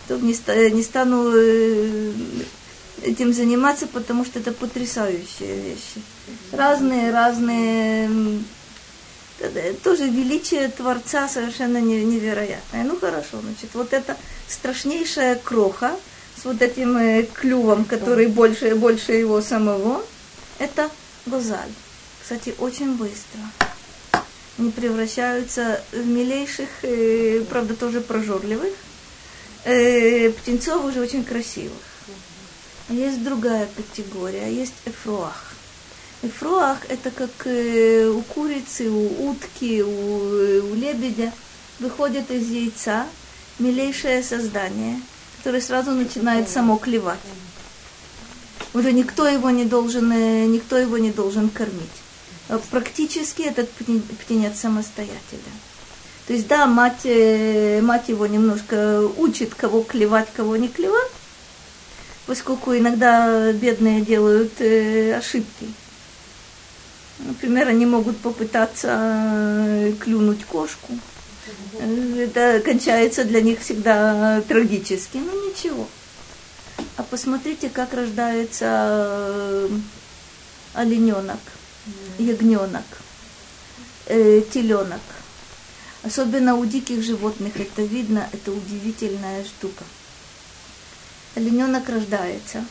То 0.08 0.18
не, 0.18 0.36
не 0.72 0.84
стану 0.84 1.32
э, 1.34 2.12
этим 3.04 3.34
заниматься, 3.34 3.88
потому 3.88 4.26
что 4.26 4.40
это 4.40 4.52
потрясающие 4.52 5.56
вещи. 5.56 6.02
Разные, 6.52 7.12
разные. 7.12 8.10
Тоже 9.84 10.08
величие 10.08 10.68
Творца 10.70 11.28
совершенно 11.28 11.80
не- 11.80 12.06
невероятное. 12.06 12.84
Ну 12.84 12.96
хорошо, 13.00 13.42
значит, 13.42 13.72
вот 13.74 13.92
это 13.92 14.16
страшнейшая 14.48 15.36
кроха 15.36 15.96
с 16.40 16.46
вот 16.46 16.62
этим 16.62 17.26
клювом, 17.34 17.86
который 17.86 18.28
больше 18.28 18.70
и 18.70 18.74
больше 18.74 19.14
его 19.14 19.42
самого, 19.42 20.04
это 20.60 20.90
гозаль. 21.26 21.72
Кстати, 22.32 22.56
очень 22.60 22.96
быстро 22.96 23.42
они 24.58 24.72
превращаются 24.72 25.84
в 25.92 26.08
милейших, 26.08 26.70
э, 26.84 27.44
правда, 27.50 27.76
тоже 27.76 28.00
прожорливых, 28.00 28.72
э, 29.66 30.30
птенцов 30.30 30.86
уже 30.86 31.02
очень 31.02 31.26
красивых. 31.26 31.74
Есть 32.88 33.22
другая 33.22 33.68
категория, 33.76 34.50
есть 34.50 34.76
эфруах. 34.86 35.56
Эфруах 36.22 36.78
это 36.88 37.12
как 37.12 37.32
э, 37.44 38.08
у 38.08 38.22
курицы, 38.22 38.90
у 38.90 39.30
утки, 39.30 39.84
у, 39.84 40.34
э, 40.34 40.62
у 40.62 40.74
лебедя 40.74 41.34
выходит 41.80 42.32
из 42.32 42.48
яйца 42.50 43.08
милейшее 43.60 44.24
создание, 44.24 45.02
которое 45.40 45.60
сразу 45.60 45.92
начинает 45.92 46.48
само 46.48 46.78
клевать. 46.78 47.20
Уже 48.74 48.94
никто 48.94 49.28
его 49.28 49.50
не 49.50 49.66
должен, 49.66 50.10
э, 50.14 50.46
никто 50.46 50.78
его 50.78 50.98
не 50.98 51.12
должен 51.12 51.50
кормить. 51.50 52.01
А 52.52 52.60
Практически 52.70 53.44
этот 53.44 53.70
птен- 53.80 54.02
птенец 54.02 54.60
самостоятелен. 54.60 55.56
То 56.28 56.34
есть, 56.34 56.48
да, 56.48 56.66
мать, 56.66 57.06
э, 57.06 57.80
мать 57.82 58.10
его 58.10 58.28
немножко 58.28 59.08
учит, 59.18 59.56
кого 59.56 59.84
клевать, 59.84 60.28
кого 60.36 60.58
не 60.58 60.68
клевать, 60.68 61.12
поскольку 62.26 62.76
иногда 62.76 63.54
бедные 63.54 64.02
делают 64.02 64.52
э, 64.60 65.14
ошибки. 65.16 65.66
Например, 67.20 67.70
они 67.70 67.86
могут 67.86 68.18
попытаться 68.18 68.98
э, 69.00 69.94
клюнуть 70.02 70.44
кошку. 70.44 70.92
Э, 71.80 72.24
Это 72.28 72.60
кончается 72.60 73.24
для 73.24 73.40
них 73.42 73.62
всегда 73.62 74.42
трагически, 74.42 75.18
но 75.20 75.32
ничего. 75.48 75.88
А 76.98 77.04
посмотрите, 77.04 77.70
как 77.70 77.94
рождается 77.94 78.66
э, 78.68 79.70
олененок, 80.74 81.40
ягненок, 82.18 82.86
э, 84.08 84.42
теленок. 84.54 85.02
Особенно 86.04 86.56
у 86.56 86.66
диких 86.66 87.04
животных 87.04 87.60
это 87.60 87.84
видно, 87.84 88.28
это 88.32 88.52
удивительная 88.52 89.44
штука. 89.44 89.84
Олененок 91.36 91.88
рождается. 91.90 92.66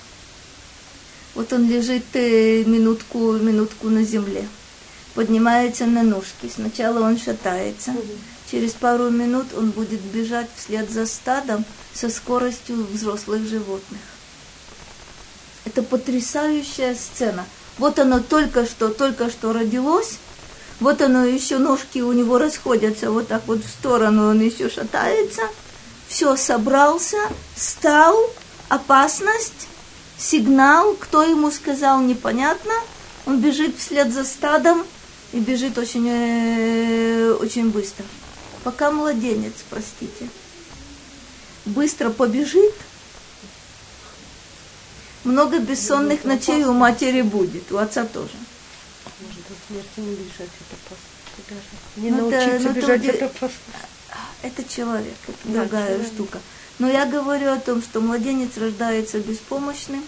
Вот 1.34 1.52
он 1.52 1.68
лежит 1.68 2.04
э, 2.14 2.64
минутку, 2.64 3.32
минутку 3.32 3.88
на 3.88 4.02
земле. 4.02 4.46
Поднимается 5.14 5.86
на 5.86 6.02
ножки. 6.02 6.50
Сначала 6.52 7.06
он 7.06 7.18
шатается. 7.18 7.94
Через 8.50 8.72
пару 8.72 9.11
минут 9.11 9.46
он 9.56 9.70
будет 9.70 10.00
бежать 10.00 10.48
вслед 10.56 10.90
за 10.90 11.06
стадом 11.06 11.64
со 11.94 12.11
скоростью 12.11 12.84
взрослых 12.92 13.48
животных. 13.48 14.00
Это 15.64 15.82
потрясающая 15.82 16.94
сцена. 16.94 17.46
Вот 17.81 17.99
оно 17.99 18.20
только 18.20 18.66
что, 18.66 18.91
только 18.91 19.31
что 19.31 19.55
родилось, 19.55 20.18
вот 20.81 21.01
оно 21.01 21.24
еще 21.24 21.57
ножки 21.57 22.01
у 22.01 22.12
него 22.12 22.37
расходятся 22.37 23.11
вот 23.11 23.28
так 23.28 23.41
вот 23.47 23.64
в 23.64 23.68
сторону, 23.68 24.28
он 24.28 24.41
еще 24.43 24.68
шатается. 24.68 25.41
Все, 26.07 26.37
собрался, 26.37 27.16
стал, 27.57 28.18
опасность, 28.68 29.66
сигнал, 30.18 30.93
кто 30.93 31.22
ему 31.22 31.51
сказал, 31.51 32.03
непонятно. 32.03 32.74
Он 33.24 33.41
бежит 33.41 33.78
вслед 33.78 34.12
за 34.12 34.24
стадом 34.24 34.85
и 35.33 35.39
бежит 35.39 35.78
очень, 35.78 36.07
э, 36.07 37.33
очень 37.41 37.70
быстро. 37.70 38.05
Пока 38.62 38.91
младенец, 38.91 39.55
простите, 39.70 40.28
быстро 41.64 42.11
побежит, 42.11 42.74
много 45.25 45.59
бессонных 45.59 46.25
ночей 46.25 46.64
у 46.64 46.73
матери 46.73 47.23
будет, 47.23 47.71
у 47.73 47.77
отца 47.79 48.05
тоже. 48.05 48.31
Может, 49.21 49.43
до 49.49 49.55
смерти 49.68 50.01
не 50.01 50.14
бежать, 50.14 50.49
это 50.61 50.77
просто. 50.89 51.07
даже. 51.49 51.61
Не 51.97 52.11
Ну, 52.11 52.29
это- 52.31 52.37
научиться 52.47 52.64
ну, 52.64 52.71
это 52.71 52.81
бежать 52.81 53.01
уди- 53.01 53.09
это 53.09 53.29
просто. 53.29 53.59
Это 54.43 54.64
человек, 54.64 55.14
это 55.29 55.37
Да, 55.45 55.61
другая 55.61 55.87
человек. 55.89 56.07
штука. 56.12 56.39
Но 56.79 56.89
я 56.89 57.05
говорю 57.07 57.53
о 57.53 57.59
том, 57.59 57.83
что 57.83 58.01
младенец 58.01 58.57
рождается 58.57 59.18
беспомощным, 59.21 60.03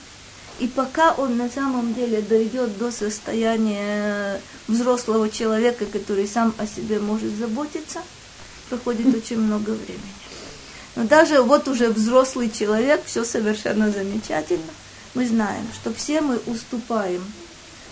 и 0.59 0.69
пока 0.69 1.13
он 1.13 1.37
на 1.37 1.51
самом 1.51 1.93
деле 1.95 2.23
дойдет 2.23 2.79
до 2.79 2.91
состояния 2.91 4.41
взрослого 4.69 5.29
человека, 5.29 5.85
который 5.87 6.27
сам 6.27 6.55
о 6.59 6.67
себе 6.67 6.99
может 6.99 7.35
заботиться, 7.37 8.01
проходит 8.71 9.15
очень 9.15 9.39
много 9.39 9.71
времени. 9.71 10.13
Но 10.97 11.05
даже 11.05 11.43
вот 11.43 11.69
уже 11.69 11.89
взрослый 11.91 12.51
человек, 12.51 13.03
все 13.07 13.25
совершенно 13.25 13.91
замечательно. 13.91 14.63
Мы 15.15 15.27
знаем, 15.27 15.67
что 15.75 15.93
все 15.93 16.21
мы 16.21 16.39
уступаем. 16.47 17.23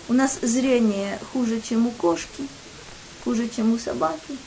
У 0.09 0.13
нас 0.13 0.39
зрение 0.41 1.19
хуже, 1.31 1.61
чем 1.61 1.87
у 1.87 1.91
кошки, 1.91 2.47
хуже, 3.23 3.47
чем 3.47 3.73
у 3.73 3.77
собаки. 3.77 4.37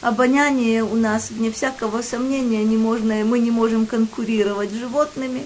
Обоняние 0.00 0.82
у 0.84 0.94
нас, 0.94 1.30
вне 1.30 1.50
всякого 1.50 2.00
сомнения, 2.02 2.64
не 2.64 2.76
можно, 2.76 3.14
мы 3.24 3.38
не 3.40 3.50
можем 3.50 3.86
конкурировать 3.86 4.70
с 4.70 4.74
животными. 4.74 5.44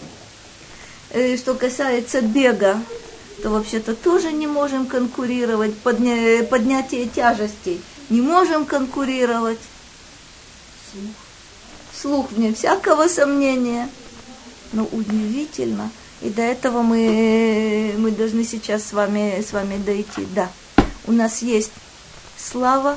Э, 1.10 1.36
Что 1.36 1.54
касается 1.54 2.20
бега, 2.20 2.78
то 3.42 3.50
вообще-то 3.50 3.94
тоже 3.94 4.30
не 4.30 4.46
можем 4.46 4.86
конкурировать. 4.86 5.72
Подня- 5.82 6.44
поднятие 6.44 7.06
тяжестей 7.08 7.80
не 8.10 8.20
можем 8.20 8.64
конкурировать. 8.66 9.58
Слух 12.00 12.30
вне 12.32 12.52
всякого 12.54 13.08
сомнения. 13.08 13.88
Но 14.72 14.84
удивительно. 14.92 15.90
И 16.24 16.30
до 16.30 16.40
этого 16.40 16.80
мы, 16.80 17.94
мы 17.98 18.10
должны 18.10 18.44
сейчас 18.44 18.84
с 18.86 18.92
вами, 18.94 19.44
с 19.46 19.52
вами 19.52 19.76
дойти. 19.76 20.26
Да, 20.34 20.50
у 21.06 21.12
нас 21.12 21.42
есть 21.42 21.70
слава, 22.38 22.96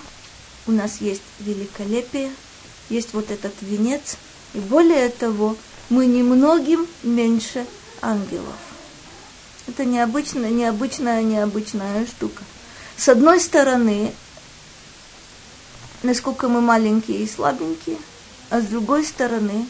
у 0.65 0.71
нас 0.71 1.01
есть 1.01 1.21
великолепие, 1.41 2.31
есть 2.89 3.13
вот 3.13 3.29
этот 3.29 3.51
венец. 3.59 4.15
И 4.53 4.59
более 4.59 5.09
того, 5.09 5.57
мы 5.89 6.05
немногим 6.05 6.87
меньше 7.03 7.65
ангелов. 8.01 8.55
Это 9.67 9.83
необычная, 9.83 10.49
необычная, 10.49 11.21
необычная 11.21 12.05
штука. 12.05 12.43
С 12.95 13.09
одной 13.09 13.41
стороны, 13.41 14.13
насколько 16.01 16.47
мы 16.47 16.61
маленькие 16.61 17.23
и 17.23 17.27
слабенькие, 17.27 17.97
а 18.49 18.61
с 18.61 18.67
другой 18.67 19.03
стороны, 19.03 19.67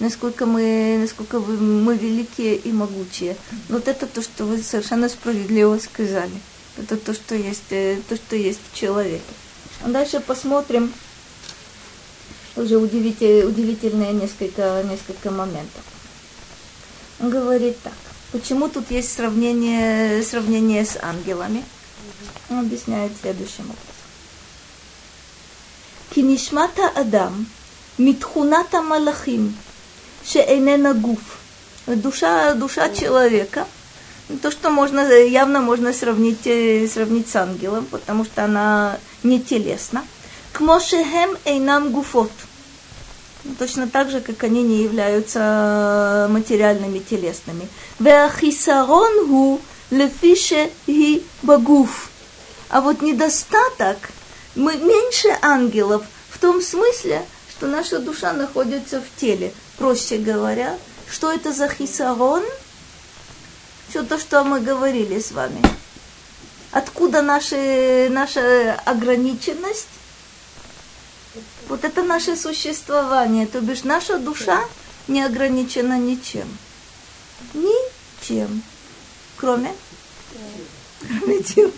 насколько 0.00 0.46
мы, 0.46 0.98
насколько 1.00 1.38
вы- 1.38 1.56
мы 1.58 1.96
великие 1.96 2.56
и 2.56 2.72
могучие. 2.72 3.36
Вот 3.68 3.86
это 3.86 4.06
то, 4.06 4.22
что 4.22 4.44
вы 4.44 4.62
совершенно 4.62 5.08
справедливо 5.08 5.78
сказали. 5.78 6.40
Это 6.76 6.96
то, 6.96 7.14
что 7.14 7.34
есть, 7.34 7.70
э, 7.70 8.00
то, 8.08 8.16
что 8.16 8.36
есть 8.36 8.60
в 8.72 8.76
человеке. 8.76 9.22
А 9.82 9.88
дальше 9.88 10.20
посмотрим 10.20 10.92
уже 12.56 12.76
удивитель- 12.78 13.44
удивительные 13.44 14.12
несколько, 14.12 14.82
несколько 14.90 15.30
моментов. 15.30 15.84
Он 17.20 17.30
говорит 17.30 17.80
так. 17.82 17.92
Почему 18.32 18.68
тут 18.68 18.90
есть 18.90 19.12
сравнение, 19.12 20.22
сравнение 20.22 20.84
с 20.84 20.96
ангелами? 21.02 21.64
Он 22.48 22.60
объясняет 22.60 23.12
следующим 23.20 23.64
образом. 23.64 23.76
Кинишмата 26.14 26.88
Адам 26.88 27.46
митхуната 27.98 28.82
малахим 28.82 29.56
шеэнена 30.24 30.94
гуф. 30.94 31.20
Душа, 31.86 32.54
душа 32.54 32.90
человека, 32.90 33.66
то, 34.42 34.50
что 34.50 34.70
можно, 34.70 35.00
явно 35.12 35.60
можно 35.60 35.92
сравнить, 35.92 36.46
э, 36.46 36.86
сравнить 36.92 37.28
с 37.28 37.36
ангелом, 37.36 37.86
потому 37.86 38.24
что 38.24 38.44
она 38.44 38.98
не 39.22 39.40
телесна. 39.40 40.04
Кмошехем 40.52 41.36
эйнам 41.44 41.90
гуфот. 41.90 42.30
Ну, 43.44 43.54
Точно 43.58 43.88
так 43.88 44.10
же, 44.10 44.20
как 44.20 44.44
они 44.44 44.62
не 44.62 44.82
являются 44.82 46.28
материальными, 46.30 46.98
телесными. 46.98 47.68
Веахисарон 47.98 49.26
гу 49.26 49.60
лефише 49.90 50.70
ги 50.86 51.22
багуф. 51.42 52.10
А 52.68 52.80
вот 52.80 53.02
недостаток, 53.02 54.10
мы 54.54 54.76
меньше 54.76 55.28
ангелов 55.42 56.04
в 56.28 56.38
том 56.38 56.60
смысле, 56.60 57.22
что 57.50 57.66
наша 57.66 57.98
душа 57.98 58.32
находится 58.32 59.00
в 59.00 59.20
теле. 59.20 59.52
Проще 59.80 60.18
говоря, 60.18 60.78
что 61.10 61.32
это 61.32 61.54
за 61.54 61.66
хисарон? 61.66 62.44
Все 63.88 64.02
то, 64.02 64.18
что 64.18 64.44
мы 64.44 64.60
говорили 64.60 65.18
с 65.18 65.32
вами. 65.32 65.62
Откуда 66.70 67.22
наши, 67.22 68.08
наша 68.10 68.74
ограниченность? 68.84 69.88
Вот 71.66 71.82
это 71.82 72.02
наше 72.02 72.36
существование. 72.36 73.46
То 73.46 73.62
бишь 73.62 73.82
наша 73.84 74.18
душа 74.18 74.62
не 75.08 75.22
ограничена 75.22 75.98
ничем. 75.98 76.58
Ничем. 77.54 78.62
Кроме? 79.38 79.74
Кроме 81.00 81.42
чего? 81.42 81.72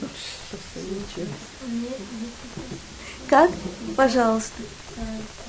Как? 3.28 3.52
Пожалуйста. 3.96 4.60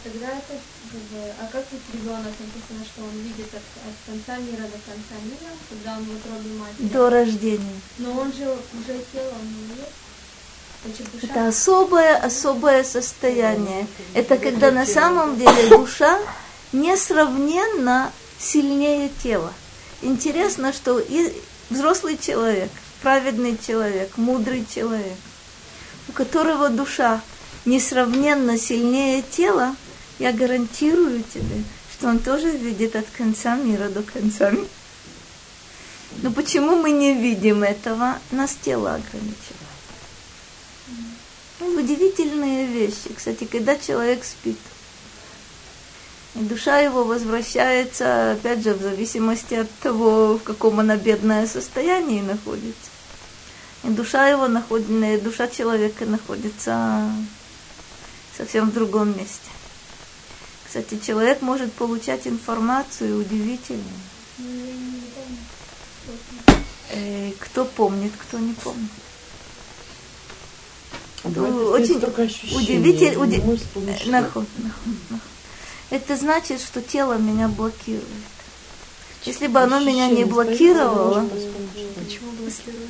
Тогда 0.03 0.27
это, 0.27 0.59
бы, 0.97 1.31
а 1.41 1.47
как 1.51 1.65
вот 1.71 1.81
ребенок 1.93 2.33
написано, 2.39 2.85
что 2.85 3.03
он 3.03 3.11
видит 3.21 3.53
от, 3.53 3.61
от 3.61 3.95
конца 4.05 4.37
мира 4.41 4.63
до 4.63 4.79
конца 4.85 5.15
мира, 5.23 5.51
когда 5.69 5.97
он 5.97 6.03
в 6.03 6.15
утробе 6.15 6.53
матери? 6.59 6.87
До 6.87 7.09
рождения. 7.09 7.79
Но 7.97 8.11
он 8.13 8.33
же 8.33 8.45
уже 8.49 8.99
тело, 9.11 9.31
он 9.39 9.47
не 9.47 9.75
есть? 9.75 10.03
Это 11.23 11.47
особое, 11.47 12.17
особое 12.17 12.83
состояние. 12.83 13.87
Это 14.13 14.37
когда 14.37 14.71
на 14.71 14.85
самом 14.85 15.37
деле 15.37 15.69
душа 15.69 16.19
несравненно 16.73 18.11
сильнее 18.37 19.09
тела. 19.23 19.53
Интересно, 20.01 20.73
что 20.73 20.99
и 20.99 21.31
взрослый 21.69 22.17
человек, 22.17 22.69
праведный 23.01 23.57
человек, 23.65 24.17
мудрый 24.17 24.65
человек, 24.73 25.17
у 26.09 26.11
которого 26.11 26.69
душа 26.69 27.21
несравненно 27.63 28.57
сильнее 28.57 29.21
тела, 29.21 29.75
я 30.19 30.31
гарантирую 30.31 31.23
тебе, 31.23 31.63
что 31.93 32.07
он 32.07 32.19
тоже 32.19 32.51
видит 32.51 32.95
от 32.95 33.05
конца 33.17 33.55
мира 33.55 33.89
до 33.89 34.03
конца. 34.03 34.51
Но 36.21 36.31
почему 36.31 36.75
мы 36.75 36.91
не 36.91 37.13
видим 37.13 37.63
этого? 37.63 38.19
Нас 38.31 38.55
тело 38.61 38.95
ограничивает. 38.95 39.63
Ну, 41.59 41.79
Удивительные 41.79 42.67
вещи. 42.67 43.13
Кстати, 43.15 43.45
когда 43.45 43.75
человек 43.77 44.23
спит, 44.23 44.57
и 46.35 46.39
душа 46.39 46.79
его 46.79 47.03
возвращается, 47.03 48.31
опять 48.31 48.63
же, 48.63 48.73
в 48.73 48.81
зависимости 48.81 49.53
от 49.53 49.71
того, 49.79 50.37
в 50.37 50.43
каком 50.43 50.79
она 50.79 50.97
бедное 50.97 51.47
состоянии 51.47 52.21
находится. 52.21 52.89
И 53.83 53.89
душа 53.89 54.27
его 54.27 54.47
находится, 54.47 55.23
душа 55.23 55.47
человека 55.47 56.05
находится 56.05 57.11
совсем 58.35 58.71
в 58.71 58.73
другом 58.73 59.15
месте. 59.15 59.52
Кстати, 60.73 60.99
человек 61.05 61.43
может 61.43 61.71
получать 61.73 62.25
информацию 62.25 63.19
удивительную. 63.19 63.83
Ну. 64.39 64.47
Э, 66.89 67.31
кто 67.39 67.63
помнит, 67.63 68.11
кто 68.19 68.39
не 68.39 68.53
помнит. 68.53 68.89
А 71.23 71.27
Ну, 71.29 71.31
бывает, 71.35 71.55
очень 71.83 71.87
есть 71.89 72.01
только 72.01 72.23
ощущение, 72.23 72.57
удивитель- 72.57 73.09
не 73.11 73.17
уди- 73.17 73.37
Наход, 74.07 74.47
наход, 74.57 74.93
наход. 75.11 75.27
Это 75.91 76.17
значит, 76.17 76.59
что 76.59 76.81
тело 76.81 77.19
меня 77.19 77.49
блокирует. 77.49 78.07
Если 79.25 79.45
бы 79.45 79.59
оно 79.59 79.79
меня 79.79 80.07
не 80.07 80.25
блокировало. 80.25 81.29
Почему 82.03 82.31
блокирует? 82.31 82.89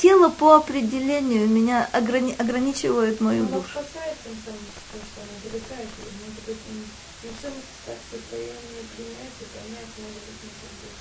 Тело 0.00 0.28
по 0.30 0.56
определению 0.56 1.48
меня 1.48 1.88
ограни- 1.92 2.36
ограничивает 2.38 3.20
мою 3.20 3.44
Оно 3.46 3.60
душу. 3.60 3.68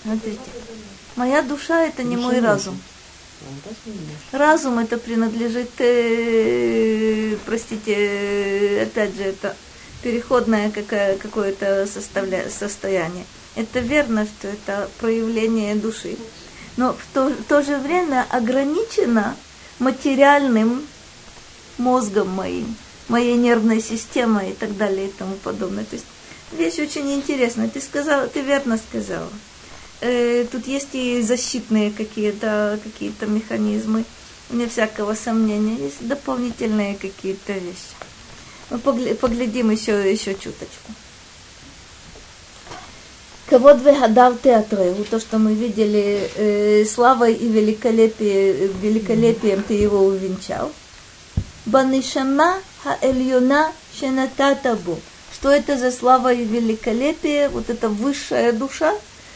Смотрите. 0.03 0.40
Моя 1.16 1.41
душа 1.41 1.84
это 1.84 2.03
не 2.03 2.16
Душа 2.16 2.28
мой 2.28 2.40
разум. 2.40 2.82
Разум 4.32 4.80
это 4.80 4.98
принадлежит, 4.98 5.72
э, 5.80 7.36
простите, 7.45 7.95
э, 7.98 8.84
опять 8.84 9.16
же, 9.16 9.24
это 9.24 9.56
переходное 10.03 10.70
какая, 10.72 11.18
какое-то 11.18 11.88
составля- 11.88 12.49
состояние. 12.49 13.26
Это 13.56 13.80
верно, 13.80 14.26
что 14.26 14.48
это 14.48 14.90
проявление 14.99 15.76
души. 15.76 16.18
Но 16.77 16.93
в 16.93 17.14
то, 17.14 17.30
в 17.30 17.43
то 17.43 17.61
же 17.61 17.77
время 17.77 18.26
ограничено 18.30 19.35
материальным 19.80 20.85
мозгом 21.77 22.30
моим, 22.30 22.76
моей 23.07 23.35
нервной 23.35 23.81
системой 23.81 24.52
и 24.52 24.53
так 24.53 24.77
далее 24.77 25.07
и 25.07 25.11
тому 25.11 25.35
подобное. 25.35 25.84
То 25.84 25.95
есть 25.95 26.06
вещь 26.52 26.80
очень 26.80 27.11
интересная. 27.14 27.68
Ты 27.68 27.81
сказала, 27.81 28.27
ты 28.27 28.41
верно 28.41 28.77
сказала. 28.77 29.30
Э, 30.02 30.45
тут 30.52 30.68
есть 30.68 30.89
и 30.93 31.22
защитные 31.22 31.91
какие-то 31.91 32.80
какие 32.84 33.14
механизмы. 33.27 34.06
вне 34.49 34.68
всякого 34.68 35.15
сомнения. 35.15 35.76
Есть 35.76 36.06
дополнительные 36.07 36.95
какие-то 36.95 37.53
вещи. 37.53 37.95
Мы 38.69 38.80
поглядим 38.80 39.69
еще, 39.69 40.11
еще 40.11 40.34
чуточку. 40.34 40.93
Кого 43.52 43.73
вегадав 43.73 44.36
театреву, 44.41 45.03
то, 45.03 45.19
что 45.19 45.38
мы 45.38 45.53
видели, 45.53 46.32
э, 46.38 46.86
славой 46.86 47.34
и 47.34 47.49
великолепием, 47.49 48.72
великолепием 48.82 49.61
ты 49.61 49.73
его 49.73 50.06
увенчал. 50.06 50.72
Банишама 51.65 52.53
хаэльюна 52.82 53.73
шенататабу. 53.99 54.98
Что 55.34 55.49
это 55.49 55.78
за 55.78 55.91
слава 55.91 56.32
и 56.32 56.45
великолепие, 56.45 57.49
вот 57.49 57.69
эта 57.69 57.90
высшая 57.90 58.53
душа, 58.53 58.94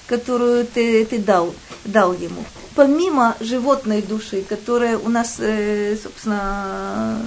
которую 0.07 0.65
ты, 0.65 1.03
ты 1.03 1.17
дал, 1.17 1.53
дал 1.83 2.13
ему. 2.13 2.45
Помимо 2.73 3.35
животной 3.41 4.01
души, 4.01 4.45
которая 4.47 4.97
у 4.97 5.09
нас, 5.09 5.35
э, 5.39 5.97
собственно, 6.01 7.19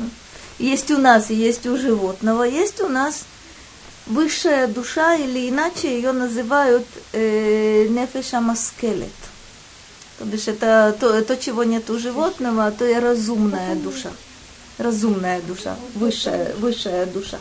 есть 0.58 0.90
у 0.90 0.96
нас 0.96 1.30
и 1.30 1.34
есть 1.34 1.66
у 1.66 1.76
животного, 1.76 2.44
есть 2.44 2.80
у 2.80 2.88
нас 2.88 3.26
высшая 4.08 4.66
душа, 4.66 5.14
или 5.14 5.48
иначе 5.48 5.94
ее 5.94 6.12
называют 6.12 6.86
э, 7.12 7.86
нефеша 7.88 8.40
маскелет. 8.40 9.08
То 10.18 10.24
бишь 10.24 10.48
это 10.48 10.96
то, 10.98 11.22
то, 11.22 11.36
чего 11.36 11.62
нет 11.64 11.88
у 11.90 11.98
животного, 11.98 12.66
а 12.66 12.72
то 12.72 12.86
и 12.86 12.94
разумная 12.94 13.76
душа. 13.76 14.10
Разумная 14.78 15.40
душа, 15.42 15.76
высшая, 15.94 16.54
высшая 16.56 17.06
душа. 17.06 17.38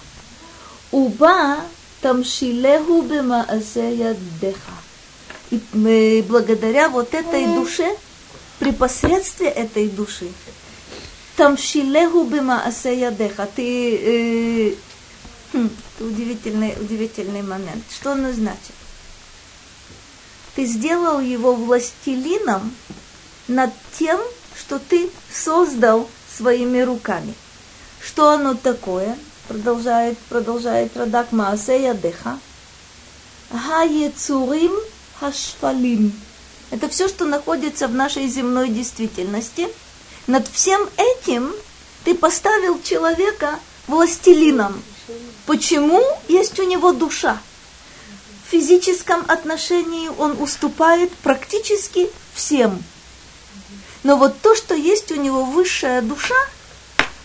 Уба 0.92 1.58
тамшилеху 2.02 3.02
бемаасея 3.02 4.16
деха. 4.42 4.72
И 5.50 5.60
мы, 5.74 6.24
благодаря 6.28 6.90
вот 6.90 7.14
этой 7.14 7.46
душе, 7.48 7.96
при 8.60 8.72
посредстве 8.72 9.48
этой 9.48 9.88
души, 9.88 10.28
тамшилеху 11.36 12.24
бемаасея 12.24 13.12
деха, 13.12 13.48
ты 13.56 14.72
э, 14.72 14.74
Это 15.54 16.04
удивительный, 16.04 16.76
удивительный 16.80 17.42
момент. 17.42 17.84
Что 17.90 18.12
он 18.12 18.32
значит? 18.34 18.74
Ты 20.56 20.66
сделал 20.66 21.20
его 21.20 21.54
властелином 21.54 22.74
над 23.48 23.72
тем, 23.98 24.20
что 24.58 24.80
ты 24.80 25.10
создал 25.32 26.10
своими 26.36 26.80
руками. 26.80 27.34
Что 28.02 28.32
оно 28.32 28.56
такое? 28.56 29.18
Продолжает, 29.48 30.18
продолжает 30.30 30.96
Радак 30.98 31.32
Маасея 31.32 31.94
Деха. 31.94 32.40
Гаецурим 33.52 34.74
хашфалим. 35.20 36.12
Это 36.70 36.90
все, 36.90 37.08
что 37.08 37.26
находится 37.26 37.88
в 37.88 37.94
нашей 37.94 38.28
земной 38.28 38.70
действительности. 38.70 39.70
Над 40.28 40.48
всем 40.48 40.82
этим 40.98 41.54
ты 42.04 42.14
поставил 42.14 42.82
человека 42.82 43.60
властелином. 43.88 44.84
Почему 45.48 46.04
есть 46.28 46.60
у 46.60 46.64
него 46.64 46.92
душа? 46.92 47.40
В 48.46 48.52
физическом 48.52 49.24
отношении 49.30 50.10
он 50.18 50.36
уступает 50.42 51.10
практически 51.24 52.10
всем. 52.34 52.84
Но 54.04 54.18
вот 54.18 54.42
то, 54.42 54.56
что 54.56 54.76
есть 54.76 55.10
у 55.14 55.16
него 55.16 55.46
высшая 55.46 56.02
душа, 56.02 56.36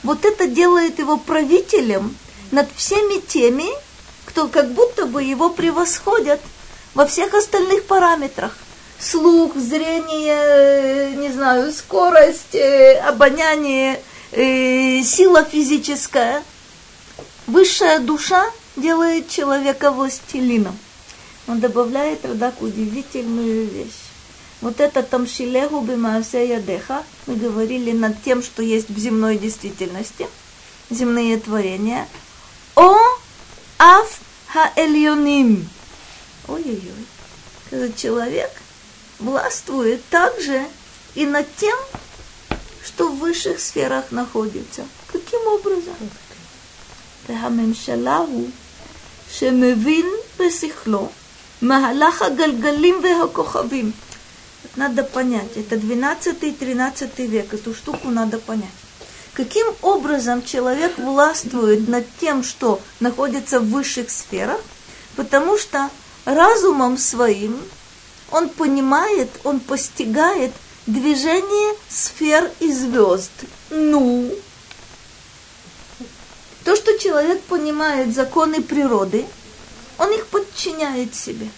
вот 0.05 0.25
это 0.25 0.47
делает 0.47 1.01
его 1.01 1.17
правителем 1.17 2.17
над 2.53 2.69
всеми 2.77 3.21
теми, 3.21 3.67
кто 4.25 4.47
как 4.47 4.71
будто 4.71 5.07
бы 5.07 5.25
его 5.25 5.51
превосходят 5.51 6.41
во 6.95 7.07
всех 7.07 7.35
остальных 7.35 7.87
параметрах. 7.87 8.57
Слух, 9.01 9.57
зрение, 9.57 11.17
не 11.17 11.33
знаю, 11.33 11.73
скорость, 11.73 12.55
э, 12.55 13.01
обоняние, 13.01 14.01
э, 14.31 15.03
сила 15.03 15.43
физическая– 15.43 16.45
Высшая 17.53 17.99
душа 17.99 18.51
делает 18.77 19.29
человека 19.29 19.91
властелином. 19.91 20.75
Он 21.47 21.61
добавляет 21.61 22.25
Радак 22.25 22.63
удивительную 22.63 23.69
вещь. 23.69 24.09
Вот 24.63 24.81
это 24.81 25.03
тамшилегу 25.03 25.83
бимаасея 25.83 26.61
деха, 26.61 27.05
мы 27.27 27.37
говорили 27.37 27.93
над 27.93 28.23
тем, 28.23 28.43
что 28.43 28.63
есть 28.63 28.89
в 28.89 28.99
земной 28.99 29.37
действительности, 29.37 30.27
земные 30.89 31.39
творения. 31.39 32.09
О 32.75 32.97
аф 33.77 34.19
хаэльоним. 34.49 35.69
Ой-ой-ой. 36.49 37.07
Когда 37.69 37.93
человек 37.93 38.51
властвует 39.19 40.03
также 40.09 40.65
и 41.15 41.27
над 41.27 41.55
тем, 41.57 41.79
что 42.83 43.11
в 43.11 43.19
высших 43.19 43.61
сферах 43.61 44.11
находится. 44.11 44.87
Каким 45.13 45.47
образом? 45.49 45.97
והממשלה 47.30 48.18
הוא 48.18 48.50
שמבין 49.32 50.06
בשכלו 50.40 51.10
מהלך 51.62 52.22
הגלגלים 52.22 52.96
והכוכבים. 53.04 53.92
Надо 54.76 55.04
понять, 55.04 55.56
это 55.56 55.76
12-13 55.76 57.26
век, 57.26 57.54
эту 57.54 57.74
штуку 57.74 58.10
надо 58.10 58.38
понять. 58.38 58.70
Каким 59.34 59.66
образом 59.82 60.44
человек 60.44 60.98
властвует 60.98 61.88
над 61.88 62.06
тем, 62.20 62.44
что 62.44 62.80
находится 63.00 63.60
в 63.60 63.70
высших 63.70 64.10
сферах? 64.10 64.60
Потому 65.16 65.58
что 65.58 65.90
разумом 66.26 66.98
своим 66.98 67.60
он 68.32 68.50
понимает, 68.50 69.30
он 69.44 69.60
постигает 69.60 70.52
движение 70.86 71.76
сфер 71.90 72.52
и 72.60 72.72
звезд. 72.72 73.32
Ну, 73.70 74.32
то, 76.65 76.77
что 76.77 76.97
человек 76.99 77.41
понимает 77.43 78.15
законы 78.15 78.63
природы, 78.63 79.27
он 79.99 80.13
их 80.13 80.27
подчиняет 80.27 81.15
себе. 81.15 81.49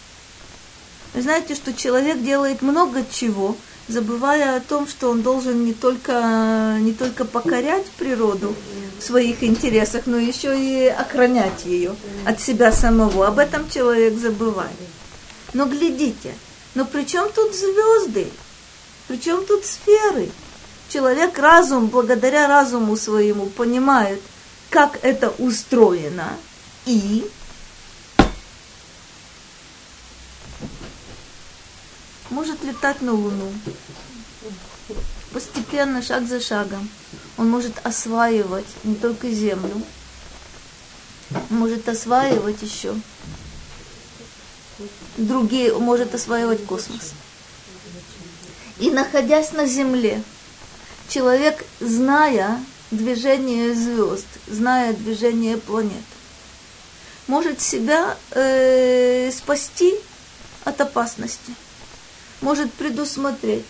Вы 1.12 1.22
знаете, 1.22 1.54
что 1.54 1.72
человек 1.72 2.22
делает 2.22 2.62
много 2.62 3.04
чего, 3.10 3.56
забывая 3.86 4.56
о 4.56 4.60
том, 4.60 4.88
что 4.88 5.10
он 5.10 5.22
должен 5.22 5.64
не 5.64 5.74
только, 5.74 6.78
не 6.80 6.92
только 6.92 7.24
покорять 7.24 7.86
природу 7.98 8.54
в 8.98 9.02
своих 9.02 9.42
интересах, 9.42 10.06
но 10.06 10.16
еще 10.16 10.58
и 10.58 10.86
охранять 10.86 11.64
ее 11.64 11.94
от 12.24 12.40
себя 12.40 12.72
самого. 12.72 13.26
Об 13.26 13.38
этом 13.38 13.68
человек 13.70 14.18
забывает. 14.18 14.72
Но 15.52 15.66
глядите, 15.66 16.34
но 16.74 16.84
при 16.84 17.04
чем 17.04 17.28
тут 17.32 17.54
звезды? 17.54 18.26
При 19.06 19.20
чем 19.20 19.44
тут 19.44 19.64
сферы? 19.64 20.30
Человек 20.88 21.38
разум, 21.38 21.88
благодаря 21.88 22.48
разуму 22.48 22.96
своему, 22.96 23.46
понимает– 23.46 24.20
как 24.74 24.98
это 25.04 25.30
устроено, 25.38 26.36
и 26.84 27.30
может 32.28 32.60
летать 32.64 33.00
на 33.00 33.12
Луну. 33.12 33.52
Постепенно, 35.32 36.02
шаг 36.02 36.26
за 36.26 36.40
шагом. 36.40 36.90
Он 37.36 37.48
может 37.50 37.86
осваивать 37.86 38.66
не 38.82 38.96
только 38.96 39.30
Землю, 39.30 39.80
может 41.50 41.88
осваивать 41.88 42.60
еще 42.60 42.96
другие, 45.16 45.72
может 45.78 46.16
осваивать 46.16 46.66
космос. 46.66 47.12
И 48.80 48.90
находясь 48.90 49.52
на 49.52 49.66
Земле, 49.66 50.20
человек, 51.08 51.64
зная 51.78 52.58
движение 52.90 53.74
звезд, 53.74 54.26
зная 54.46 54.92
движение 54.92 55.56
планет, 55.56 55.92
может 57.26 57.60
себя 57.60 58.16
э, 58.32 59.30
спасти 59.32 59.94
от 60.64 60.80
опасности, 60.80 61.54
может 62.40 62.72
предусмотреть, 62.72 63.64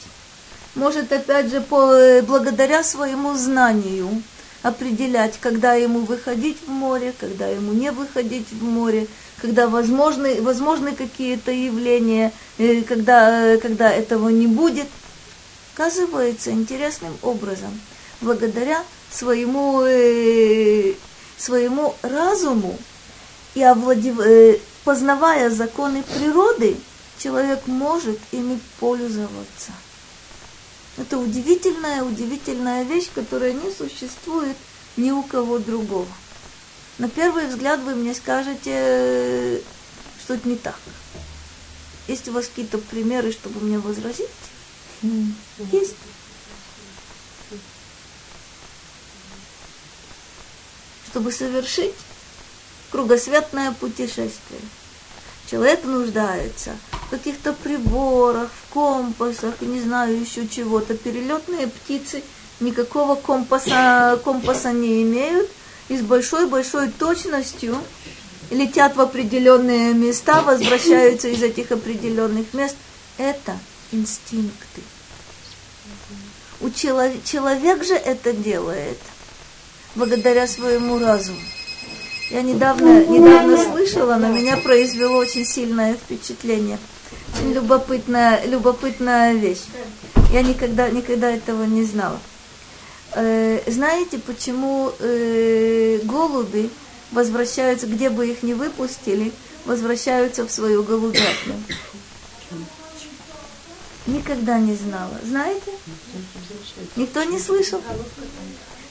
может 0.75 1.13
опять 1.13 1.51
же 1.51 1.61
по, 1.61 1.93
э, 1.93 2.23
благодаря 2.23 2.83
своему 2.83 3.35
знанию 3.35 4.23
определять, 4.63 5.39
когда 5.41 5.75
ему 5.75 6.01
выходить 6.01 6.57
в 6.67 6.71
море, 6.71 7.13
когда 7.21 7.47
ему 7.47 7.73
не 7.73 7.93
выходить 7.93 8.51
в 8.51 8.65
море, 8.65 9.07
когда 9.41 9.69
возможны, 9.69 10.41
возможны 10.41 10.93
какие-то 10.93 11.53
явления, 11.53 12.33
э, 12.59 12.81
когда, 12.83 13.47
э, 13.47 13.59
когда 13.59 13.93
этого 13.93 14.31
не 14.31 14.47
будет. 14.47 14.87
Оказывается 15.75 16.51
интересным 16.51 17.13
образом, 17.21 17.79
благодаря 18.21 18.85
своему, 19.11 19.83
э, 19.83 20.95
своему 21.37 21.95
разуму 22.03 22.79
и 23.55 23.63
овладев, 23.63 24.21
э, 24.21 24.59
познавая 24.85 25.51
законы 25.51 26.03
природы, 26.03 26.77
человек 27.19 27.67
может 27.67 28.19
ими 28.33 28.59
пользоваться. 28.81 29.73
Это 30.97 31.19
удивительная, 31.19 32.05
удивительная 32.05 32.85
вещь, 32.85 33.11
которая 33.15 33.53
не 33.53 33.71
существует 33.73 34.57
ни 34.97 35.11
у 35.11 35.23
кого 35.23 35.59
другого. 35.59 36.07
На 36.99 37.09
первый 37.09 37.49
взгляд 37.49 37.81
вы 37.81 37.95
мне 37.97 38.15
скажете, 38.15 39.61
что 40.21 40.35
это 40.35 40.49
не 40.49 40.57
так. 40.57 40.79
Есть 42.07 42.29
у 42.29 42.33
вас 42.33 42.47
какие-то 42.47 42.79
примеры, 42.79 43.33
чтобы 43.33 43.61
мне 43.61 43.79
возразить? 43.79 44.29
Есть. 45.73 45.97
Чтобы 51.15 51.31
совершить 51.31 51.95
кругосветное 52.91 53.71
путешествие. 53.71 54.61
Человек 55.49 55.85
нуждается 55.85 56.73
в 56.91 57.11
каких-то 57.11 57.53
приборах, 57.53 58.51
в 58.51 58.73
компасах, 58.75 59.61
не 59.61 59.81
знаю 59.81 60.21
еще 60.21 60.49
чего-то. 60.49 60.97
Перелетные 60.97 61.69
птицы 61.69 62.25
никакого 62.59 63.15
компаса, 63.15 64.21
компаса 64.25 64.73
не 64.73 65.03
имеют 65.05 65.49
и 65.89 65.97
с 65.97 66.01
большой-большой 66.01 66.89
точностью 66.89 67.77
летят 68.51 68.97
в 68.97 69.01
определенные 69.01 69.95
места, 69.95 70.43
возвращаются 70.43 71.29
из 71.29 71.41
этих 71.45 71.71
определенных 71.71 72.53
мест. 72.55 72.75
Это 73.19 73.57
инстинкты. 73.93 74.83
У 76.61 76.71
человек, 76.71 77.23
человек 77.23 77.85
же 77.85 77.95
это 77.95 78.33
делает 78.33 78.99
благодаря 79.95 80.47
своему 80.47 80.99
разуму. 80.99 81.39
Я 82.31 82.43
недавно, 82.43 83.05
недавно 83.05 83.57
слышала, 83.57 84.17
на 84.17 84.29
меня 84.29 84.57
произвело 84.57 85.17
очень 85.19 85.45
сильное 85.45 85.95
впечатление. 85.95 86.79
Очень 87.33 87.53
любопытная, 87.53 88.45
любопытная 88.47 89.35
вещь. 89.35 89.65
Я 90.33 90.43
никогда, 90.43 90.89
никогда 90.89 91.31
этого 91.31 91.65
не 91.65 91.85
знала. 91.85 92.19
Э, 93.15 93.61
знаете, 93.67 94.19
почему 94.19 94.93
э, 94.99 96.01
голуби 96.05 96.71
возвращаются, 97.13 97.87
где 97.87 98.11
бы 98.11 98.27
их 98.27 98.43
ни 98.43 98.55
выпустили, 98.55 99.33
возвращаются 99.65 100.47
в 100.47 100.51
свою 100.51 100.83
голубятню? 100.83 101.55
Никогда 104.07 104.59
не 104.59 104.75
знала. 104.75 105.15
Знаете? 105.25 105.73
Никто 106.97 107.23
не 107.25 107.39
слышал? 107.39 107.81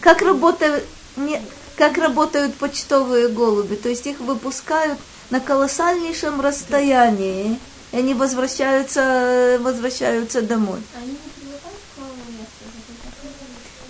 Как 0.03 0.21
работают, 0.21 0.83
не, 1.15 1.41
как 1.77 1.97
работают 1.97 2.53
почтовые 2.55 3.29
голуби? 3.29 3.75
То 3.75 3.87
есть 3.87 4.05
их 4.05 4.19
выпускают 4.19 4.99
на 5.29 5.39
колоссальнейшем 5.39 6.41
расстоянии, 6.41 7.57
и 7.93 7.97
они 7.97 8.13
возвращаются, 8.13 9.57
возвращаются 9.61 10.41
домой. 10.41 10.79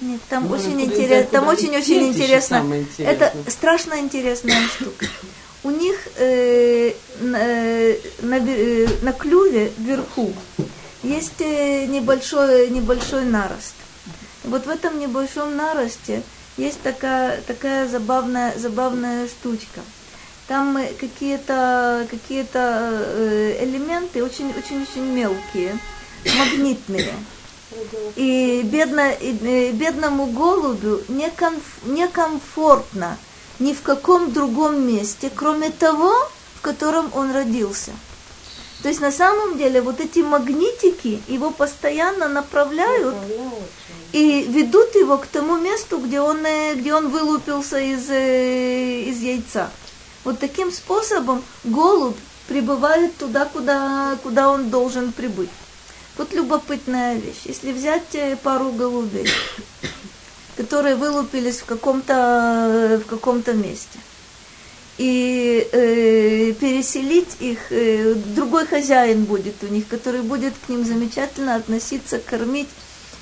Нет, 0.02 0.22
там 0.30 0.50
Ну, 0.50 0.56
очень 0.56 0.80
интересно, 0.82 1.30
там 1.32 1.52
лететь 1.52 1.88
еще 1.88 2.08
интересно. 2.08 2.58
самое 2.58 2.82
интересное. 2.82 3.16
Это 3.16 3.34
страшно 3.50 4.00
интересная 4.00 4.68
штука. 4.68 5.08
У 5.64 5.72
них 5.72 5.96
э, 6.18 6.94
на, 7.22 7.38
э, 7.40 7.98
на, 8.22 8.36
э, 8.36 8.88
на 9.02 9.14
клюве 9.14 9.72
вверху 9.78 10.34
есть 11.04 11.40
э, 11.40 11.86
небольшой, 11.86 12.70
небольшой 12.70 13.24
нарост. 13.24 13.74
Вот 14.44 14.66
в 14.66 14.70
этом 14.70 15.00
небольшом 15.00 15.56
наросте 15.56 16.24
есть 16.58 16.82
такая, 16.82 17.42
такая 17.42 17.88
забавная, 17.88 18.58
забавная 18.58 19.28
штучка. 19.28 19.82
Там 20.48 20.78
э, 20.78 20.88
какие-то 21.00 22.08
какие 22.10 22.42
элементы 23.64 24.24
очень-очень-очень 24.24 25.06
мелкие, 25.06 25.78
магнитные. 26.38 27.14
И, 28.16 28.62
бедно, 28.64 29.12
и, 29.12 29.38
э, 29.42 29.72
бедному 29.72 30.28
голубю 30.28 31.02
некомф- 31.08 31.86
некомфортно 31.86 33.18
ни 33.60 33.74
в 33.74 33.82
каком 33.82 34.32
другом 34.32 34.86
месте, 34.86 35.32
кроме 35.34 35.72
того, 35.72 36.12
в 36.56 36.62
котором 36.62 37.10
он 37.16 37.32
родился. 37.32 37.92
То 38.84 38.90
есть 38.90 39.00
на 39.00 39.14
самом 39.14 39.58
деле 39.58 39.82
вот 39.82 40.02
эти 40.02 40.20
магнитики 40.20 41.22
его 41.30 41.52
постоянно 41.52 42.28
направляют 42.28 43.16
и 44.12 44.44
ведут 44.44 44.94
его 44.96 45.18
к 45.18 45.26
тому 45.26 45.58
месту, 45.58 46.00
где 46.00 46.20
он, 46.20 46.46
э, 46.46 46.76
где 46.76 46.94
он 46.94 47.08
вылупился 47.08 47.80
из, 47.80 48.10
э, 48.10 49.04
из 49.04 49.22
яйца. 49.22 49.72
Вот 50.26 50.40
таким 50.40 50.70
способом 50.70 51.42
голубь 51.64 52.18
прибывает 52.50 53.16
туда, 53.16 53.46
куда, 53.46 54.18
куда 54.22 54.50
он 54.50 54.70
должен 54.70 55.14
прибыть. 55.14 55.50
Вот 56.18 56.34
любопытная 56.34 57.16
вещь. 57.16 57.44
Если 57.46 57.72
взять 57.72 58.14
э, 58.14 58.36
пару 58.36 58.74
голубей, 58.74 59.30
которые 60.58 60.96
вылупились 60.98 61.62
в 61.62 61.66
каком-то 61.66 63.02
в 63.04 63.10
каком-то 63.10 63.54
месте, 63.54 63.98
и 64.98 65.68
э, 65.72 66.54
переселить 66.54 67.38
их, 67.40 67.72
э, 67.72 68.14
другой 68.14 68.68
хозяин 68.68 69.26
будет 69.26 69.56
у 69.64 69.68
них, 69.68 69.88
который 69.88 70.22
будет 70.22 70.54
к 70.66 70.70
ним 70.70 70.86
замечательно 70.86 71.56
относиться, 71.56 72.20
кормить, 72.20 72.70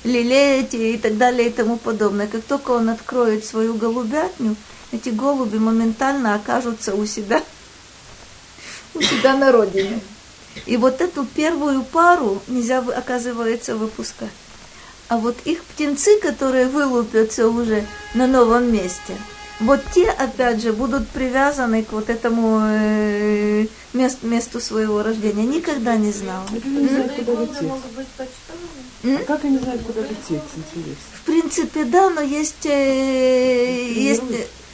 лелеять 0.04 0.74
и 0.74 0.98
так 0.98 1.16
далее 1.16 1.48
и 1.48 1.52
тому 1.52 1.78
подобное. 1.78 2.26
Как 2.26 2.42
только 2.42 2.72
он 2.72 2.90
откроет 2.90 3.44
свою 3.44 3.74
голубятню, 3.74 4.56
эти 4.90 5.08
голуби 5.08 5.56
моментально 5.56 6.34
окажутся 6.34 6.94
у 6.94 7.06
себя, 7.06 7.42
у 8.94 9.00
себя 9.00 9.34
на 9.36 9.50
родине. 9.50 10.00
И 10.66 10.76
вот 10.76 11.00
эту 11.00 11.24
первую 11.24 11.82
пару 11.82 12.42
нельзя, 12.46 12.80
оказывается, 12.80 13.76
выпускать. 13.76 14.28
А 15.08 15.16
вот 15.16 15.36
их 15.44 15.64
птенцы, 15.64 16.18
которые 16.20 16.66
вылупятся 16.66 17.48
уже 17.48 17.86
на 18.14 18.26
новом 18.26 18.70
месте, 18.72 19.16
вот 19.62 19.80
те, 19.94 20.10
опять 20.10 20.60
же, 20.62 20.72
будут 20.72 21.08
привязаны 21.08 21.84
к 21.84 21.92
вот 21.92 22.10
этому 22.10 22.60
э, 22.64 23.66
мест- 23.94 24.22
месту 24.22 24.60
своего 24.60 25.02
рождения. 25.02 25.44
Никогда 25.46 25.96
не 25.96 26.12
знала. 26.12 26.46
Как 26.52 26.64
они 26.66 26.88
знают, 26.88 27.12
куда 27.16 27.32
лететь? 27.42 27.60
А 29.04 29.24
как 29.24 29.44
они 29.44 29.58
знают, 29.58 29.82
куда 29.82 30.00
лететь, 30.00 30.48
интересно? 30.56 31.12
В 31.14 31.22
принципе, 31.26 31.84
да, 31.84 32.10
но 32.10 32.20
есть, 32.20 32.66
э, 32.66 33.92
есть, 33.92 34.22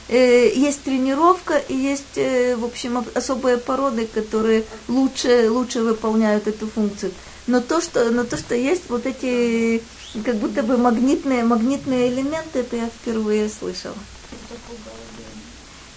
э, 0.08 0.52
есть 0.54 0.82
тренировка 0.82 1.56
и 1.56 1.74
есть, 1.74 2.16
э, 2.16 2.56
в 2.56 2.64
общем, 2.64 2.98
об- 2.98 3.08
особые 3.14 3.56
породы, 3.58 4.06
которые 4.06 4.64
лучше, 4.88 5.50
лучше 5.50 5.80
выполняют 5.82 6.46
эту 6.46 6.66
функцию. 6.66 7.12
Но 7.46 7.60
то, 7.60 7.80
что, 7.80 8.10
но 8.10 8.24
то, 8.24 8.36
что 8.36 8.54
есть 8.54 8.84
вот 8.90 9.06
эти 9.06 9.82
как 10.24 10.36
будто 10.36 10.62
бы 10.62 10.76
магнитные, 10.76 11.44
магнитные 11.44 12.08
элементы, 12.08 12.60
это 12.60 12.76
я 12.76 12.86
впервые 12.86 13.48
слышала. 13.48 13.94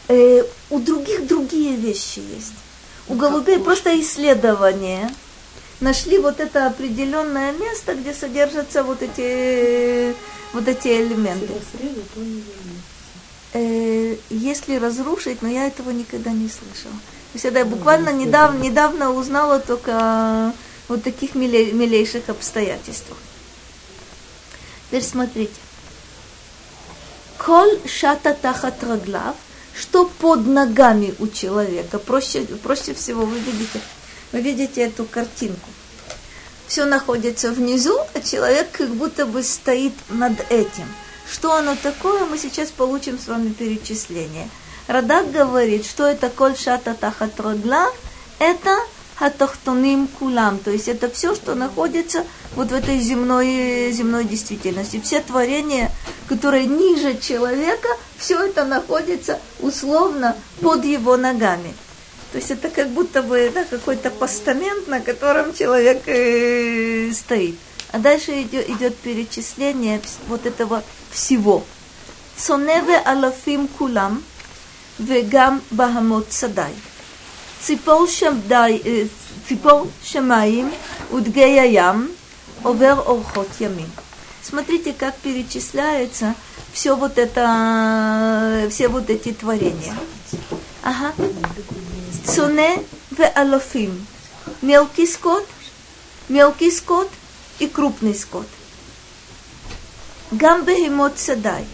Э, 0.07 0.43
у 0.69 0.79
других 0.79 1.27
другие 1.27 1.75
вещи 1.75 2.19
есть. 2.19 2.53
У 3.07 3.15
голубей 3.15 3.59
просто 3.59 3.99
исследование. 3.99 5.09
Нашли 5.79 6.19
вот 6.19 6.39
это 6.39 6.67
определенное 6.67 7.51
место, 7.53 7.95
где 7.95 8.13
содержатся 8.13 8.83
вот 8.83 9.01
эти, 9.01 10.13
вот 10.53 10.67
эти 10.67 10.89
элементы. 10.89 11.47
Э, 13.53 14.15
если 14.29 14.75
разрушить, 14.75 15.41
но 15.41 15.47
я 15.47 15.67
этого 15.67 15.89
никогда 15.89 16.31
не 16.31 16.47
слышала. 16.49 16.93
То 16.93 17.35
есть 17.35 17.45
это 17.45 17.59
я 17.59 17.65
буквально 17.65 18.09
недавно, 18.11 18.59
недавно 18.59 19.11
узнала 19.11 19.59
только 19.59 20.53
вот 20.87 21.03
таких 21.03 21.35
миле- 21.35 21.71
милейших 21.71 22.29
обстоятельствах. 22.29 23.17
Теперь 24.87 25.03
смотрите. 25.03 25.53
Коль 27.45 27.79
шата 27.87 28.35
тахат 28.35 28.83
раглав, 28.83 29.35
что 29.73 30.05
под 30.05 30.45
ногами 30.45 31.15
у 31.17 31.27
человека. 31.27 31.97
Проще, 31.97 32.41
проще 32.61 32.93
всего 32.93 33.25
вы 33.25 33.39
видите, 33.39 33.81
вы 34.31 34.41
видите 34.41 34.81
эту 34.81 35.05
картинку. 35.05 35.67
Все 36.67 36.85
находится 36.85 37.51
внизу, 37.51 37.97
а 38.13 38.19
человек 38.21 38.71
как 38.71 38.89
будто 38.89 39.25
бы 39.25 39.41
стоит 39.41 39.93
над 40.09 40.39
этим. 40.51 40.85
Что 41.31 41.55
оно 41.55 41.75
такое, 41.81 42.25
мы 42.25 42.37
сейчас 42.37 42.69
получим 42.69 43.17
с 43.17 43.27
вами 43.27 43.49
перечисление. 43.49 44.47
Радак 44.85 45.31
говорит, 45.31 45.87
что 45.87 46.05
это 46.05 46.29
коль 46.29 46.55
шата 46.55 46.93
тахат 46.93 47.39
раглав, 47.39 47.95
это 48.37 48.77
хатахтоним 49.21 50.07
кулам, 50.07 50.57
то 50.57 50.71
есть 50.71 50.87
это 50.87 51.07
все, 51.07 51.35
что 51.35 51.53
находится 51.53 52.25
вот 52.55 52.71
в 52.71 52.73
этой 52.73 52.97
земной, 52.99 53.91
земной 53.91 54.25
действительности. 54.25 54.99
Все 54.99 55.21
творения, 55.21 55.91
которые 56.27 56.65
ниже 56.65 57.15
человека, 57.19 57.89
все 58.17 58.43
это 58.43 58.65
находится 58.65 59.39
условно 59.59 60.35
под 60.59 60.85
его 60.85 61.17
ногами. 61.17 61.75
То 62.31 62.39
есть 62.39 62.49
это 62.49 62.69
как 62.69 62.89
будто 62.89 63.21
бы 63.21 63.51
да, 63.53 63.63
какой-то 63.63 64.09
постамент, 64.09 64.87
на 64.87 64.99
котором 64.99 65.53
человек 65.53 66.01
э, 66.07 67.11
стоит. 67.13 67.57
А 67.91 67.99
дальше 67.99 68.41
идет, 68.41 68.67
идет 68.71 68.97
перечисление 68.97 70.01
вот 70.29 70.47
этого 70.47 70.81
всего. 71.11 71.63
Соневе 72.35 72.97
алафим 72.97 73.67
кулам, 73.67 74.23
вегам 74.97 75.61
бахамот 75.69 76.33
садай. 76.33 76.73
ציפור, 77.60 78.06
שמדי, 78.06 78.80
אה, 78.86 79.02
ציפור 79.48 79.86
שמיים 80.02 80.70
ודגי 81.14 81.60
הים 81.60 82.08
עובר 82.62 82.98
אורחות 83.06 83.60
ימים. 83.60 83.88
Смотрите, 84.48 84.92
как 84.92 85.16
перечисляется 85.16 86.36
все 86.72 86.94
вот 86.94 87.18
это, 87.18 88.68
все 88.70 88.86
вот 88.86 89.10
эти 89.10 89.32
творения. 89.32 89.96
Ага. 90.84 91.12
Цуне 92.24 92.80
в 93.10 93.20
алофим. 93.34 94.06
Мелкий 94.62 95.08
скот, 95.08 95.44
мелкий 96.28 96.70
скот 96.70 97.10
и 97.58 97.66
крупный 97.66 98.14
скот. 98.14 98.46
Гамбе 100.30 100.86
и 100.86 100.92
садай. 101.16 101.66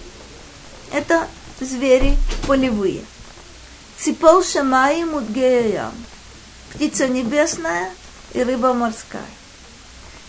Это 0.92 1.28
звери 1.60 2.16
полевые. 2.46 3.02
Ципол 3.99 4.43
шамаим 4.43 5.15
удгеям. 5.15 5.93
Птица 6.73 7.07
небесная 7.07 7.91
и 8.33 8.43
рыба 8.43 8.73
морская. 8.73 9.21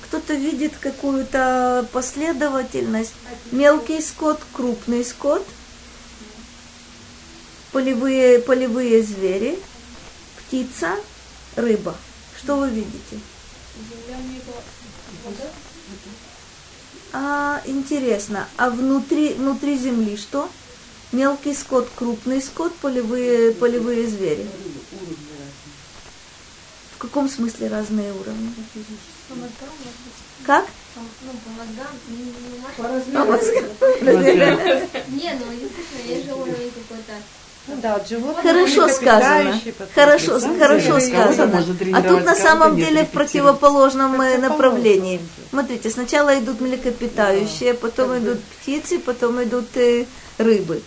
Кто-то 0.02 0.32
видит 0.34 0.72
какую-то 0.80 1.86
последовательность. 1.92 3.12
Мелкий 3.52 4.00
скот, 4.00 4.40
крупный 4.54 5.04
скот, 5.04 5.46
полевые, 7.72 8.38
полевые 8.38 9.02
звери, 9.02 9.58
птица, 10.38 10.96
рыба. 11.56 11.94
Что 12.38 12.56
вы 12.56 12.70
видите? 12.70 13.20
А, 17.12 17.60
интересно, 17.66 18.48
а 18.56 18.70
внутри, 18.70 19.34
внутри 19.34 19.76
земли 19.76 20.16
что? 20.16 20.48
Мелкий 21.12 21.54
скот, 21.54 21.88
крупный 21.96 22.42
скот, 22.42 22.74
полевые, 22.76 23.52
полевые 23.52 24.06
звери. 24.06 24.46
В 26.94 26.98
каком 26.98 27.28
смысле 27.30 27.68
разные 27.68 28.12
уровни? 28.12 28.52
По. 29.28 29.34
Как? 30.44 30.64
По- 30.66 31.00
Ну, 31.22 31.32
по 31.44 31.50
мозгам, 31.50 31.94
не, 32.08 32.24
не 32.24 32.58
наш. 32.60 32.74
Не, 35.08 35.32
ну, 35.38 35.52
действительно, 35.52 36.14
есть 36.14 36.26
же 36.26 36.34
уровень 36.34 36.72
какой-то. 36.72 37.12
Ну 37.68 37.76
да, 37.82 37.98
Хорошо 38.42 38.88
сказано. 38.88 39.60
Хорошо, 39.94 40.40
хорошо 40.58 41.00
сказано. 41.00 41.52
А 41.94 42.02
тут 42.02 42.24
на 42.24 42.34
самом 42.34 42.76
деле 42.76 43.04
в 43.04 43.10
противоположном 43.10 44.20
э, 44.22 44.38
направлении. 44.38 45.20
Смотрите, 45.50 45.90
сначала 45.90 46.38
идут 46.38 46.60
млекопитающие, 46.60 47.74
потом 47.74 48.18
идут 48.18 48.38
птицы, 48.44 48.98
потом 48.98 49.42
идут 49.42 49.76
э, 49.76 50.06
рыбы. 50.38 50.82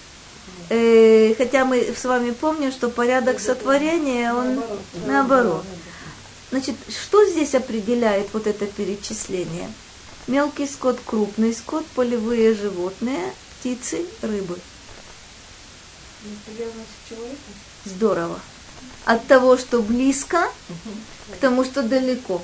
Э, 0.74 1.36
хотя 1.38 1.66
мы 1.66 1.82
с 1.82 2.06
вами 2.06 2.32
помним, 2.32 2.72
что 2.72 2.88
порядок 2.88 3.42
сотворения, 3.42 4.34
он 4.34 4.64
наоборот. 5.06 5.66
Значит, 6.50 6.76
что 6.88 7.26
здесь 7.26 7.54
определяет 7.56 8.30
вот 8.32 8.48
это 8.48 8.66
перечисление? 8.68 9.70
Мелкий 10.28 10.66
скот, 10.66 10.98
крупный 11.06 11.54
скот, 11.54 11.86
полевые 11.88 12.56
животные, 12.56 13.34
птицы, 13.60 14.06
рыбы. 14.22 14.58
Здорово. 17.84 18.40
От 19.04 19.28
того, 19.28 19.58
что 19.58 19.82
близко, 19.82 20.50
к 21.34 21.36
тому, 21.42 21.66
что 21.66 21.84
далеко. 21.84 22.42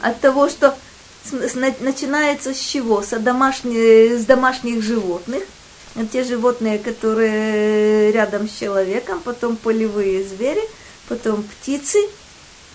От 0.00 0.20
того, 0.20 0.48
что 0.48 0.76
начинается 1.30 2.52
с 2.52 2.58
чего? 2.58 3.02
С, 3.02 3.16
домашних, 3.16 4.18
с 4.18 4.24
домашних 4.24 4.82
животных. 4.82 5.44
А 6.00 6.06
Те 6.06 6.24
животные, 6.24 6.78
которые 6.78 8.12
рядом 8.12 8.48
с 8.48 8.58
человеком, 8.58 9.20
потом 9.20 9.56
полевые 9.56 10.24
звери, 10.24 10.62
потом 11.08 11.42
птицы, 11.42 11.98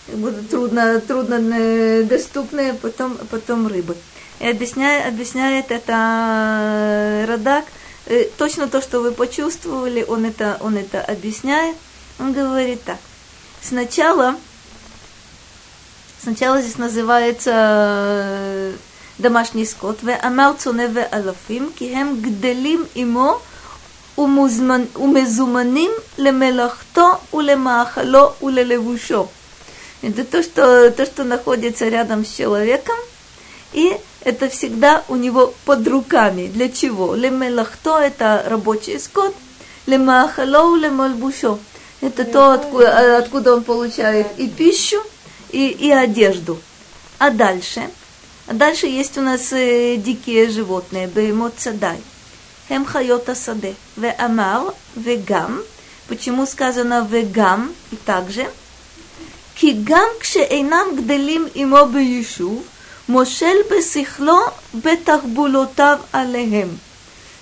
будут 0.08 0.50
трудно, 0.50 1.00
трудно 1.00 1.36
э, 1.36 2.04
доступные, 2.04 2.74
потом, 2.76 3.18
потом 3.32 3.68
рыбы. 3.68 3.96
И 4.40 4.48
объясняет, 4.48 5.08
объясняет 5.08 5.72
это 5.72 5.94
э, 5.94 7.26
Радак, 7.28 7.66
Э, 8.08 8.26
точно 8.38 8.68
то, 8.68 8.82
что 8.82 9.00
вы 9.00 9.12
почувствовали, 9.12 10.04
он 10.08 10.26
это, 10.26 10.58
он 10.60 10.78
это 10.78 11.02
объясняет. 11.02 11.76
Он 12.20 12.34
говорит 12.34 12.84
так. 12.84 13.00
Сначала, 13.62 14.36
сначала 16.22 16.62
здесь 16.62 16.78
называется 16.78 17.52
э, 17.54 18.74
домашний 19.19 19.67
скот, 19.67 19.99
ואמר 20.05 20.53
צונא 20.59 20.87
ואלפים, 20.93 21.71
כי 21.77 21.97
הם 21.97 22.17
גדלים 22.21 22.85
עמו 22.95 23.39
ומוזמנ- 24.19 24.99
ומזומנים 24.99 25.91
למלאכתו 26.19 27.09
ולמאכלו 27.35 28.31
וללבושו. 28.43 29.27
Это 30.03 30.25
то 30.25 30.43
что, 30.43 30.91
то, 30.91 31.05
что 31.05 31.25
находится 31.25 31.89
рядом 31.89 32.25
с 32.25 32.31
человеком, 32.35 32.97
и 33.75 33.97
это 34.23 34.49
всегда 34.49 35.05
у 35.09 35.17
него 35.17 35.53
под 35.67 35.87
руками. 35.87 36.47
Для 36.47 36.71
чего? 36.71 37.15
Лемелахто – 37.15 38.01
это 38.01 38.43
рабочий 38.47 38.99
скот, 38.99 39.35
лемахалоу 39.87 40.77
лемальбушо – 40.77 42.01
это 42.01 42.25
то, 42.25 42.53
откуда, 42.53 43.19
откуда 43.19 43.55
он 43.55 43.63
получает 43.63 44.27
и 44.39 44.49
пищу, 44.49 45.03
и, 45.51 45.69
и 45.69 45.91
одежду. 45.91 46.59
А 47.19 47.31
дальше? 47.31 47.91
А 48.47 48.55
дальше 48.55 48.87
есть 48.87 49.17
у 49.19 49.21
нас 49.21 49.53
э, 49.53 49.97
дикие 49.97 50.51
животные, 50.51 51.07
беймот 51.07 51.55
цадай. 51.57 51.99
Хем 52.69 52.85
хайота 52.85 53.35
саде. 53.35 53.75
Ве 53.97 54.11
амар, 54.11 54.75
вегам. 54.95 55.63
Почему 56.09 56.47
сказано 56.47 57.07
вегам 57.11 57.73
и 57.93 57.97
также? 57.97 58.47
כי 59.61 59.77
גם 59.85 60.09
כשאינם 60.21 60.87
גדלים 60.97 61.47
עמו 61.55 61.87
ביישוב, 61.93 62.63
מושל 63.09 63.57
בשכלו 63.71 64.39
בתחבולותיו 64.75 65.99
עליהם. 66.13 66.69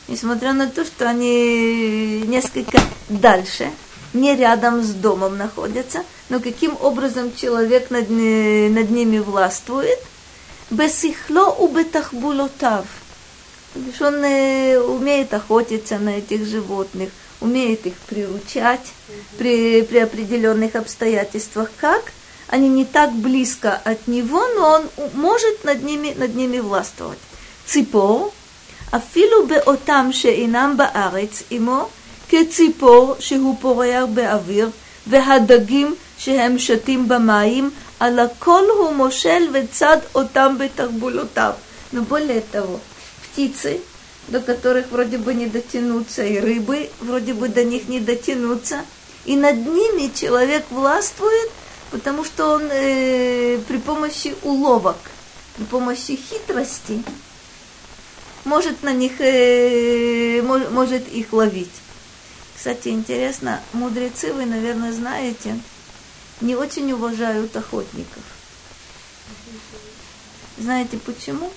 Несмотря 0.09 0.55
на 0.55 0.69
то, 0.69 0.87
что 0.87 1.09
они 1.09 2.25
несколько 2.27 2.81
дальше, 3.11 3.71
не 4.15 4.35
рядом 4.35 4.83
с 4.83 4.91
домом 4.95 5.37
находятся, 5.37 6.03
но 6.31 6.41
каким 6.41 6.77
образом 6.81 7.37
человек 7.37 7.91
над, 7.91 8.09
ни- 8.09 8.69
над 8.69 8.91
ними 8.91 9.19
властвует? 9.19 9.99
Бесихло 10.73 11.55
у 11.59 11.69
бетахбулотав. 11.69 12.85
То 13.75 13.81
бишь 13.81 14.01
Он 14.01 14.25
э, 14.25 14.79
умеет 14.79 15.33
охотиться 15.35 15.99
на 15.99 16.19
этих 16.19 16.47
животных, 16.47 17.11
умеет 17.41 17.87
их 17.87 17.95
приручать 18.09 18.87
при, 19.39 19.83
при 19.83 19.99
определенных 19.99 20.75
обстоятельствах. 20.75 21.71
Как? 21.79 22.03
Они 22.49 22.69
не 22.69 22.85
так 22.85 23.13
близко 23.13 23.81
от 23.85 24.09
него, 24.09 24.43
но 24.57 24.71
он 24.77 24.83
у- 24.97 25.17
может 25.17 25.65
над 25.65 25.83
ними, 25.83 26.15
над 26.17 26.35
ними 26.35 26.59
властвовать. 26.61 27.19
Ципор, 27.67 28.31
אפילו 28.95 29.47
באותם 29.47 30.09
שאינם 30.13 30.77
בארץ 30.77 31.43
עמו, 31.51 31.89
כציפור 32.29 33.17
שהוא 33.19 33.57
פורח 33.61 34.05
באוויר, 34.15 34.71
והדגים 35.07 35.95
שהם 36.19 36.59
שתים 36.59 37.09
במים, 37.09 37.71
על 38.01 38.19
הכל 38.19 38.65
הוא 38.79 38.93
מושל 38.95 39.49
וצד 39.53 39.99
אותם 40.15 40.57
בתרבולותיו. 40.59 41.53
Но 41.93 42.03
более 42.03 42.43
того, 42.43 42.81
птицы, 43.25 43.81
до 44.29 44.41
которых 44.41 44.89
вроде 44.91 45.17
бы 45.17 45.33
не 45.33 45.47
дотянуться, 45.47 46.23
и 46.23 46.39
рыбы 46.39 46.91
вроде 47.01 47.33
бы 47.33 47.49
до 47.49 47.65
них 47.65 47.89
не 47.89 47.99
дотянуться, 48.01 48.85
и 49.25 49.37
над 49.37 49.57
ними 49.57 50.13
человек 50.15 50.65
властвует, 50.71 51.51
потому 51.91 52.25
что 52.25 52.51
он 52.57 52.69
э, 52.71 53.59
при 53.67 53.79
помощи 53.79 54.35
уловок, 54.43 54.97
при 55.57 55.65
помощи 55.65 56.17
хитрости 56.17 57.03
может 58.45 58.83
на 58.83 58.93
них, 58.93 59.13
э, 59.21 60.43
мо- 60.43 60.71
может 60.71 61.09
их 61.09 61.33
ловить. 61.33 61.71
Кстати, 62.55 62.89
интересно, 62.89 63.61
мудрецы, 63.73 64.33
вы, 64.33 64.45
наверное, 64.45 64.93
знаете, 64.93 65.59
не 66.44 66.56
очень 66.56 66.92
уважают 66.92 67.56
охотников. 67.56 68.24
Знаете 70.58 70.98
почему? 70.98 71.50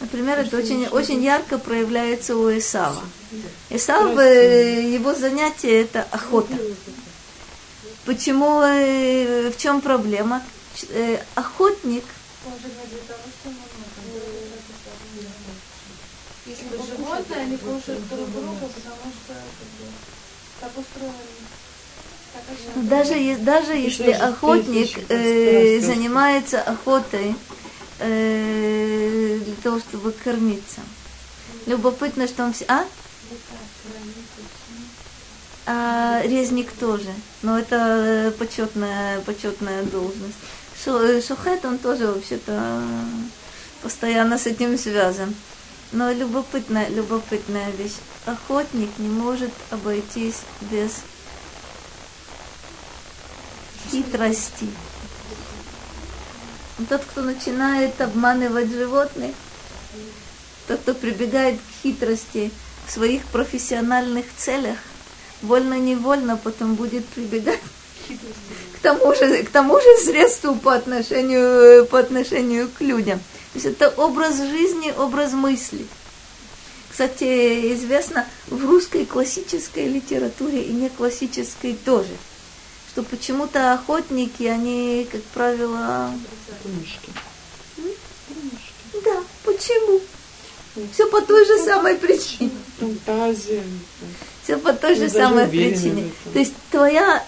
Например, 0.00 0.38
это 0.38 0.58
очень, 0.58 0.86
очень 0.88 1.22
ярко 1.22 1.58
проявляется 1.58 2.36
у 2.36 2.50
Исава. 2.56 3.02
Исав, 3.70 4.16
э, 4.18 4.82
его 4.92 5.14
занятие 5.14 5.82
это 5.82 6.06
охота. 6.10 6.54
Почему, 8.04 8.60
э, 8.60 9.50
в 9.50 9.56
чем 9.56 9.80
проблема? 9.80 10.42
Э, 10.90 11.22
Охотник 11.34 12.04
Если 16.46 16.68
животные, 16.76 17.40
они 17.40 17.56
кушают 17.56 18.06
друг 18.08 18.30
друга, 18.30 18.68
потому 18.68 19.12
что 19.24 19.34
так 20.60 20.70
устроено. 20.76 21.53
Даже, 22.76 23.36
даже 23.36 23.72
если 23.72 24.10
охотник 24.10 24.98
э, 25.08 25.80
занимается 25.80 26.60
охотой 26.60 27.34
э, 28.00 29.40
для 29.44 29.54
того, 29.62 29.78
чтобы 29.78 30.12
кормиться. 30.12 30.80
Любопытно, 31.66 32.26
что 32.26 32.44
он 32.44 32.52
все... 32.52 32.64
А? 32.68 32.84
А 35.66 36.22
резник 36.24 36.70
тоже. 36.72 37.08
Но 37.42 37.58
это 37.58 38.34
почетная, 38.38 39.20
почетная 39.20 39.82
должность. 39.84 40.34
Э, 40.86 41.22
Шухет, 41.26 41.64
он 41.64 41.78
тоже 41.78 42.08
вообще-то 42.08 42.82
постоянно 43.82 44.38
с 44.38 44.46
этим 44.46 44.76
связан. 44.76 45.34
Но 45.92 46.12
любопытная, 46.12 46.88
любопытная 46.88 47.70
вещь. 47.70 47.94
Охотник 48.26 48.90
не 48.98 49.08
может 49.08 49.52
обойтись 49.70 50.40
без 50.70 51.02
хитрости. 53.94 54.66
Тот, 56.88 57.02
кто 57.04 57.22
начинает 57.22 58.00
обманывать 58.00 58.72
животных, 58.72 59.32
тот, 60.66 60.80
кто 60.80 60.94
прибегает 60.94 61.60
к 61.60 61.82
хитрости, 61.82 62.50
в 62.88 62.90
своих 62.90 63.24
профессиональных 63.26 64.26
целях 64.36 64.76
вольно-невольно 65.42 66.36
потом 66.36 66.74
будет 66.74 67.06
прибегать 67.06 67.60
к 68.74 68.78
тому 68.82 69.14
же, 69.14 69.42
к 69.44 69.50
тому 69.50 69.80
же 69.80 69.96
средству 70.04 70.56
по 70.56 70.74
отношению, 70.74 71.86
по 71.86 72.00
отношению 72.00 72.68
к 72.68 72.80
людям. 72.80 73.18
То 73.20 73.54
есть 73.54 73.66
это 73.66 73.88
образ 73.90 74.36
жизни, 74.36 74.92
образ 74.98 75.32
мысли. 75.32 75.86
Кстати, 76.90 77.72
известно 77.74 78.26
в 78.48 78.66
русской 78.66 79.06
классической 79.06 79.88
литературе 79.88 80.62
и 80.62 80.72
не 80.72 80.90
классической 80.90 81.74
тоже, 81.74 82.12
что 82.94 83.02
почему-то 83.02 83.72
охотники, 83.74 84.44
они, 84.44 85.08
как 85.10 85.20
правило... 85.24 86.12
Мышки. 86.64 87.10
Да, 89.04 89.20
почему? 89.42 90.00
Все 90.92 91.08
по 91.08 91.20
той 91.20 91.44
же 91.44 91.58
самой 91.58 91.96
причине. 91.96 92.52
Фантазия. 92.78 93.64
Все 94.44 94.58
по 94.58 94.72
той 94.72 94.94
же 94.94 95.02
Я 95.02 95.08
даже 95.08 95.18
самой 95.26 95.48
причине. 95.48 96.12
То 96.32 96.38
есть 96.38 96.52
твоя, 96.70 97.24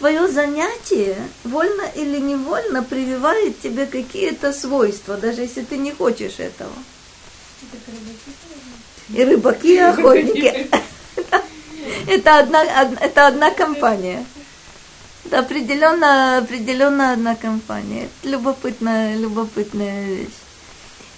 твое 0.00 0.26
занятие, 0.26 1.16
вольно 1.44 1.84
или 1.94 2.18
невольно, 2.18 2.82
прививает 2.82 3.60
тебе 3.60 3.86
какие-то 3.86 4.52
свойства, 4.52 5.16
даже 5.16 5.42
если 5.42 5.62
ты 5.62 5.76
не 5.76 5.92
хочешь 5.92 6.40
этого. 6.40 6.72
И 9.14 9.22
рыбаки, 9.22 9.74
и 9.74 9.78
охотники. 9.78 10.68
Это 12.08 12.40
одна, 12.40 12.62
од- 12.62 13.00
это 13.00 13.28
одна 13.28 13.52
компания. 13.52 14.26
Определенно, 15.32 16.38
определенно 16.38 17.12
одна 17.12 17.34
компания. 17.34 18.08
Это 18.22 18.30
любопытная, 18.30 19.16
любопытная 19.16 20.04
вещь. 20.04 20.28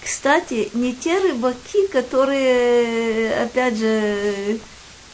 Кстати, 0.05 0.71
не 0.75 0.95
те 0.95 1.19
рыбаки, 1.19 1.87
которые, 1.89 3.35
опять 3.43 3.77
же, 3.77 4.59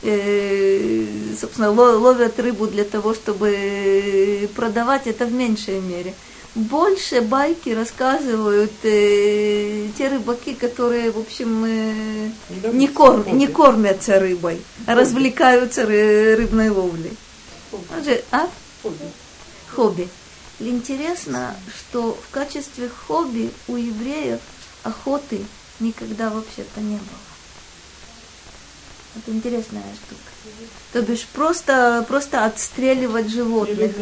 э, 0.03 1.05
собственно, 1.41 1.71
ло- 1.73 1.97
ловят 1.99 2.39
рыбу 2.39 2.67
для 2.67 2.85
того, 2.85 3.15
чтобы 3.15 4.49
продавать, 4.55 5.07
это 5.07 5.25
в 5.27 5.33
меньшей 5.33 5.81
мере. 5.81 6.15
Больше 6.55 7.21
байки 7.21 7.71
рассказывают 7.71 8.71
э, 8.85 9.89
те 9.99 10.09
рыбаки, 10.09 10.55
которые, 10.55 11.11
в 11.11 11.19
общем, 11.19 11.65
э, 11.65 12.31
Да, 12.63 12.69
не, 12.71 12.87
корм, 12.87 13.25
не 13.37 13.49
кормятся 13.49 14.21
рыбой, 14.21 14.61
а 14.87 14.95
развлекаются 14.95 15.83
ры- 15.83 16.37
рыбной 16.37 16.69
ловлей. 16.69 17.13
А? 18.31 18.49
Хобби. 18.85 19.11
Хобби. 19.75 20.09
Интересно, 20.61 21.57
что 21.77 22.13
в 22.13 22.31
качестве 22.33 22.89
хобби 22.89 23.51
у 23.67 23.77
евреев 23.77 24.41
охоты 24.83 25.41
никогда 25.81 26.31
вообще-то 26.31 26.81
не 26.81 26.97
было. 26.97 27.25
Это 29.17 29.31
интересная 29.31 29.83
штука. 29.95 30.21
То 30.93 31.03
бишь 31.03 31.27
просто, 31.33 32.05
просто 32.07 32.45
отстреливать 32.45 33.31
животных 33.31 33.93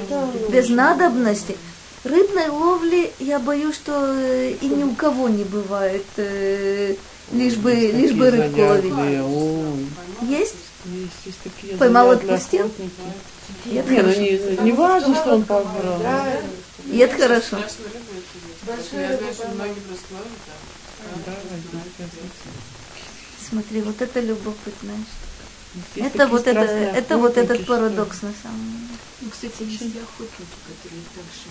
без 0.51 0.69
надобности. 0.69 1.57
Рыбной 2.05 2.49
ловли, 2.49 3.13
я 3.21 3.39
боюсь, 3.39 3.77
что 3.77 3.93
э, 4.13 4.57
и 4.61 4.67
ни 4.67 4.83
у 4.83 4.93
кого 4.95 5.29
не 5.29 5.45
бывает, 5.45 6.05
э, 6.17 6.97
лишь 7.31 7.55
бы, 7.55 7.71
Есть 7.71 7.95
лишь 7.95 8.13
бы 8.13 8.29
рыбку 8.29 8.61
ловить. 8.61 8.93
Есть? 10.23 10.57
Есть, 10.87 11.13
есть 11.25 11.39
такие 11.45 11.77
Поймал, 11.77 12.11
отпустил? 12.11 12.63
охотники. 12.63 12.91
И 13.65 13.75
это 13.75 13.91
Не, 13.91 14.03
ну 14.03 14.09
не, 14.09 14.65
не 14.65 14.73
важно, 14.73 15.15
что 15.15 15.35
он 15.35 15.45
побрал. 15.45 16.03
И 16.87 16.99
это 16.99 17.17
хорошо. 17.17 17.59
Я 17.59 17.69
знаю, 18.89 19.35
что 19.35 19.47
Смотри, 23.49 23.83
вот 23.83 24.01
это 24.01 24.21
любопытная 24.21 24.97
штука. 24.97 25.33
Есть 25.95 26.15
Это 26.15 26.27
вот, 26.27 26.47
это, 26.47 26.61
это 26.61 27.19
вот 27.19 27.37
этот 27.37 27.63
что- 27.63 27.67
парадокс 27.67 28.23
на 28.23 28.33
самом 28.43 28.73
деле. 28.73 28.99
Ну, 29.21 29.31
кстати, 29.31 29.63
есть 29.63 29.97
охотники, 29.97 30.57
которые 30.67 31.03
также 31.15 31.49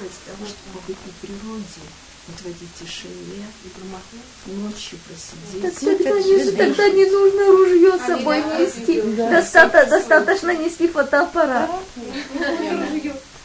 раз 0.00 0.12
того, 0.26 0.46
чтобы 0.46 0.80
побыть 0.80 0.98
на 1.06 1.12
природе, 1.20 1.82
вот 2.28 2.36
в 2.38 2.46
этой 2.46 2.68
тишине, 2.80 3.44
И 3.64 3.68
промахнуться. 3.68 4.46
ночью 4.48 4.98
Так 5.62 5.72
просидеть. 5.72 6.04
тогда, 6.04 6.20
не, 6.20 6.50
тогда 6.52 6.88
не 6.88 7.04
нужно 7.06 7.46
ружье 7.46 7.98
с 7.98 8.06
собой 8.06 8.38
нести. 8.58 9.00
Достата- 9.30 9.86
достаточно 9.88 10.50
нести 10.54 10.88
фотоаппарат. 10.88 11.70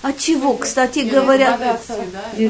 А 0.04 0.14
чего, 0.14 0.56
кстати 0.58 1.00
говоря, 1.00 1.78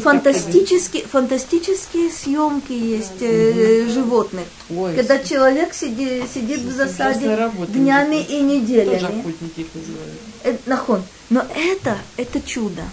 фантастические, 0.01 1.03
фантастические 1.05 2.09
съемки 2.09 2.71
есть 2.71 3.21
э, 3.21 3.87
животных. 3.89 4.45
Ой, 4.69 4.95
Когда 4.95 5.19
человек 5.19 5.73
сиди- 5.73 6.23
сидит 6.33 6.59
в 6.61 6.71
засаде 6.71 7.49
днями 7.67 8.21
и 8.21 8.25
тоже 8.39 8.41
неделями. 8.43 9.19
охотники 9.19 9.59
их 9.59 9.67
называют. 9.75 10.13
Э, 10.45 10.55
нахон. 10.65 11.03
Но 11.29 11.45
это, 11.53 11.97
это 12.15 12.39
чудо 12.41 12.83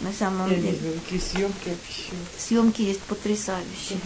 на 0.00 0.12
самом 0.12 0.48
Я 0.50 0.56
деле. 0.56 0.78
знаю, 0.78 0.94
какие 1.04 1.20
съемки 1.20 1.68
вообще. 1.68 2.12
Съемки 2.38 2.82
есть 2.82 3.00
потрясающие. 3.00 3.98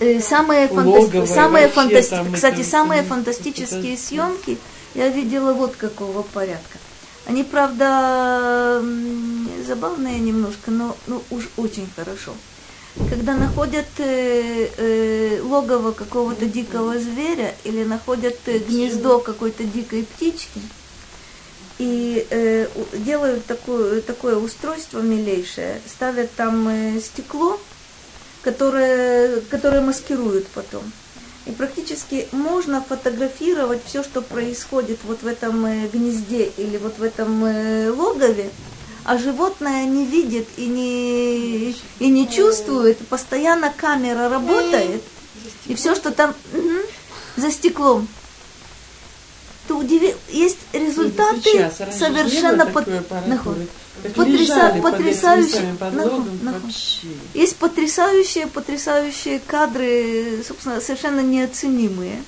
Э, 0.00 0.20
Самые, 0.20 0.66
и 0.66 1.26
самые 1.26 1.68
там 1.68 2.32
Кстати, 2.32 2.60
это- 2.60 2.70
самые 2.70 3.02
фантастические 3.02 3.94
это- 3.94 4.02
съемки 4.02 4.58
я 4.94 5.08
видела 5.08 5.52
вот 5.52 5.76
какого 5.76 6.22
порядка. 6.22 6.78
Они, 7.26 7.42
правда, 7.44 8.82
забавные 9.66 10.18
немножко, 10.18 10.70
но 10.70 10.96
ну, 11.06 11.22
уж 11.30 11.48
очень 11.56 11.88
хорошо. 11.94 12.32
Когда 13.10 13.34
находят 13.36 13.86
э, 13.98 14.68
э, 14.76 15.40
логово 15.42 15.92
какого-то 15.92 16.46
дикого 16.46 16.98
зверя 16.98 17.54
или 17.64 17.84
находят 17.84 18.36
э, 18.46 18.58
гнездо 18.58 19.18
какой-то 19.20 19.62
дикой 19.64 20.04
птички 20.04 20.60
и 21.78 22.26
э, 22.30 22.66
делают 22.92 23.46
такое, 23.46 24.00
такое 24.00 24.36
устройство 24.36 25.00
милейшее, 25.00 25.80
ставят 25.86 26.32
там 26.34 26.68
э, 26.68 27.00
стекло, 27.00 27.60
которое, 28.42 29.40
которое 29.42 29.80
маскируют 29.80 30.46
потом. 30.48 30.82
И 31.46 31.50
практически 31.52 32.28
можно 32.32 32.82
фотографировать 32.82 33.80
все, 33.86 34.02
что 34.02 34.20
происходит 34.20 34.98
вот 35.04 35.22
в 35.22 35.26
этом 35.26 35.64
э, 35.66 35.88
гнезде 35.88 36.52
или 36.56 36.76
вот 36.76 36.98
в 36.98 37.02
этом 37.02 37.44
э, 37.44 37.90
логове, 37.90 38.50
а 39.04 39.16
животное 39.16 39.86
не 39.86 40.04
видит 40.04 40.48
и 40.56 40.66
не, 40.66 41.70
и 41.70 42.08
не 42.10 42.28
чувствует. 42.28 42.98
Постоянно 43.08 43.72
камера 43.74 44.28
работает, 44.28 45.02
и 45.66 45.74
все, 45.74 45.94
что 45.94 46.10
там 46.10 46.34
мгм, 46.52 46.80
за 47.36 47.50
стеклом. 47.50 48.08
То 49.68 49.76
удиви... 49.76 50.14
Есть 50.28 50.58
результаты 50.72 51.42
Сейчас, 51.42 51.76
совершенно 51.76 52.64
под... 52.66 52.88
Потряса- 54.14 54.26
лежали 54.26 54.80
под 54.80 55.94
вообще. 56.42 57.08
Есть 57.34 57.56
потрясающие, 57.56 58.46
потрясающие 58.46 59.40
кадры, 59.40 60.42
собственно, 60.46 60.80
совершенно 60.80 61.20
неоценимые. 61.20 62.22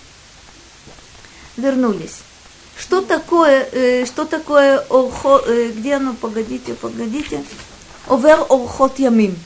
Вернулись. 1.56 2.18
Что 2.76 3.00
такое, 3.02 3.68
э, 3.72 4.04
что 4.04 4.24
такое 4.24 4.78
орхо, 4.90 5.42
э, 5.46 5.70
где 5.70 5.94
оно, 5.94 6.14
погодите, 6.14 6.74
погодите. 6.74 7.44
Овер 8.08 8.40
орхот 8.48 8.98
ямим. 8.98 9.36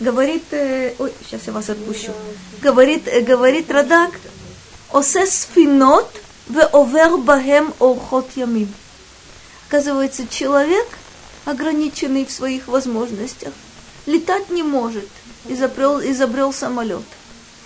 Говорит, 0.00 0.44
э, 0.52 0.94
ой, 0.98 1.12
сейчас 1.24 1.42
я 1.46 1.52
вас 1.52 1.70
отпущу. 1.70 2.12
Говорит, 2.60 3.08
э, 3.08 3.22
говорит 3.22 3.70
Радак, 3.70 4.10
осе 4.92 5.26
сфинот 5.26 6.08
ве 6.48 6.64
овер 6.64 7.16
бахем 7.18 7.74
орхот 7.78 8.30
ямим. 8.36 8.72
Оказывается, 9.68 10.26
человек, 10.26 10.86
ограниченный 11.44 12.24
в 12.24 12.30
своих 12.30 12.68
возможностях, 12.68 13.52
летать 14.06 14.50
не 14.50 14.62
может. 14.62 15.08
Изобрел, 15.46 16.00
изобрел 16.00 16.52
самолет, 16.52 17.04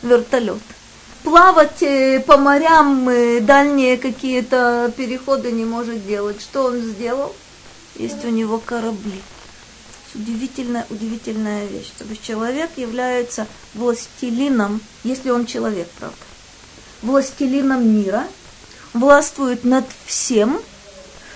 вертолет. 0.03 0.63
Плавать 1.23 1.83
э, 1.83 2.21
по 2.21 2.37
морям, 2.37 3.09
э, 3.09 3.41
дальние 3.41 3.97
какие-то 3.97 4.93
переходы 4.97 5.53
не 5.53 5.65
может 5.65 6.05
делать. 6.05 6.41
Что 6.41 6.65
он 6.65 6.81
сделал? 6.81 7.35
Есть 7.95 8.25
у 8.25 8.29
него 8.29 8.59
корабли. 8.59 9.21
Удивительная, 10.15 10.85
удивительная 10.91 11.67
вещь. 11.67 11.91
То 11.99 12.05
есть 12.05 12.23
человек 12.23 12.71
является 12.77 13.47
властелином, 13.75 14.81
если 15.05 15.31
он 15.31 15.47
человек, 15.47 15.89
правда, 15.99 16.17
властелином 17.03 17.89
мира, 17.89 18.27
властвует 18.94 19.64
над 19.64 19.85
всем, 20.06 20.60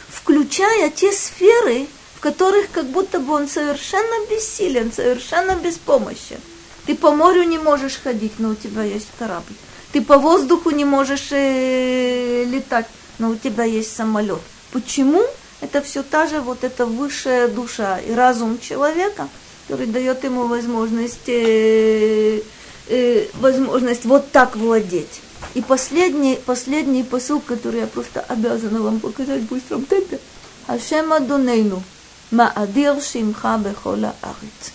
включая 0.09 0.91
те 0.91 1.13
сферы, 1.13 1.87
в 2.17 2.21
которых 2.21 2.71
как 2.71 2.87
будто 2.87 3.21
бы 3.21 3.33
он 3.35 3.49
совершенно 3.49 4.27
бессилен, 4.31 4.93
совершенно 4.93 5.55
беспомощен. 5.55 6.41
Ты 6.87 6.95
по 6.95 7.11
морю 7.11 7.43
не 7.45 7.59
можешь 7.59 8.01
ходить, 8.03 8.35
но 8.39 8.51
у 8.51 8.55
тебя 8.55 8.83
есть 8.83 9.09
корабль. 9.19 9.55
Ты 9.93 10.03
по 10.03 10.19
воздуху 10.19 10.71
не 10.71 10.85
можешь 10.85 11.29
э, 11.31 12.45
летать, 12.45 12.87
но 13.19 13.31
у 13.31 13.37
тебя 13.37 13.65
есть 13.65 13.95
самолет. 13.95 14.41
Почему? 14.73 15.25
Это 15.61 15.81
все 15.81 16.03
та 16.03 16.27
же 16.27 16.41
вот 16.41 16.65
эта 16.65 16.85
высшая 16.87 17.49
душа 17.49 17.99
и 17.99 18.13
разум 18.13 18.59
человека, 18.61 19.29
который 19.67 19.87
дает 19.87 20.23
ему 20.23 20.47
возможность, 20.47 21.29
э, 21.29 22.43
э, 22.89 23.27
возможность 23.35 24.05
вот 24.05 24.31
так 24.31 24.55
владеть. 24.57 25.23
И 25.55 25.63
последний, 25.63 26.39
последний 26.45 27.03
посыл, 27.03 27.41
который 27.41 27.81
я 27.81 27.87
просто 27.87 28.21
обязана 28.21 28.81
вам 28.81 29.01
показать 29.01 29.43
в 29.43 29.47
быстром 29.47 29.85
темпе. 29.85 30.19
Ашем 30.67 31.13
Адунейну, 31.13 31.83
Маадир 32.31 33.01
Шимха 33.01 33.57
Бехола 33.59 34.15
Арит. 34.23 34.73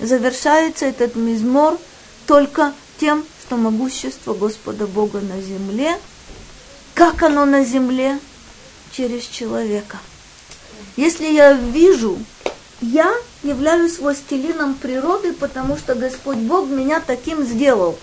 Завершается 0.00 0.86
этот 0.86 1.16
мизмор 1.16 1.78
только 2.26 2.72
тем, 2.98 3.24
что 3.40 3.56
могущество 3.56 4.34
Господа 4.34 4.86
Бога 4.86 5.20
на 5.20 5.40
земле. 5.40 5.98
Как 6.94 7.22
оно 7.22 7.44
на 7.44 7.64
земле? 7.64 8.18
Через 8.92 9.24
человека. 9.24 9.98
Если 10.96 11.26
я 11.26 11.52
вижу, 11.52 12.18
я 12.80 13.12
являюсь 13.42 13.98
властелином 13.98 14.74
природы, 14.74 15.32
потому 15.32 15.76
что 15.76 15.94
Господь 15.94 16.38
Бог 16.38 16.68
меня 16.68 17.00
таким 17.00 17.44
сделал. 17.44 17.98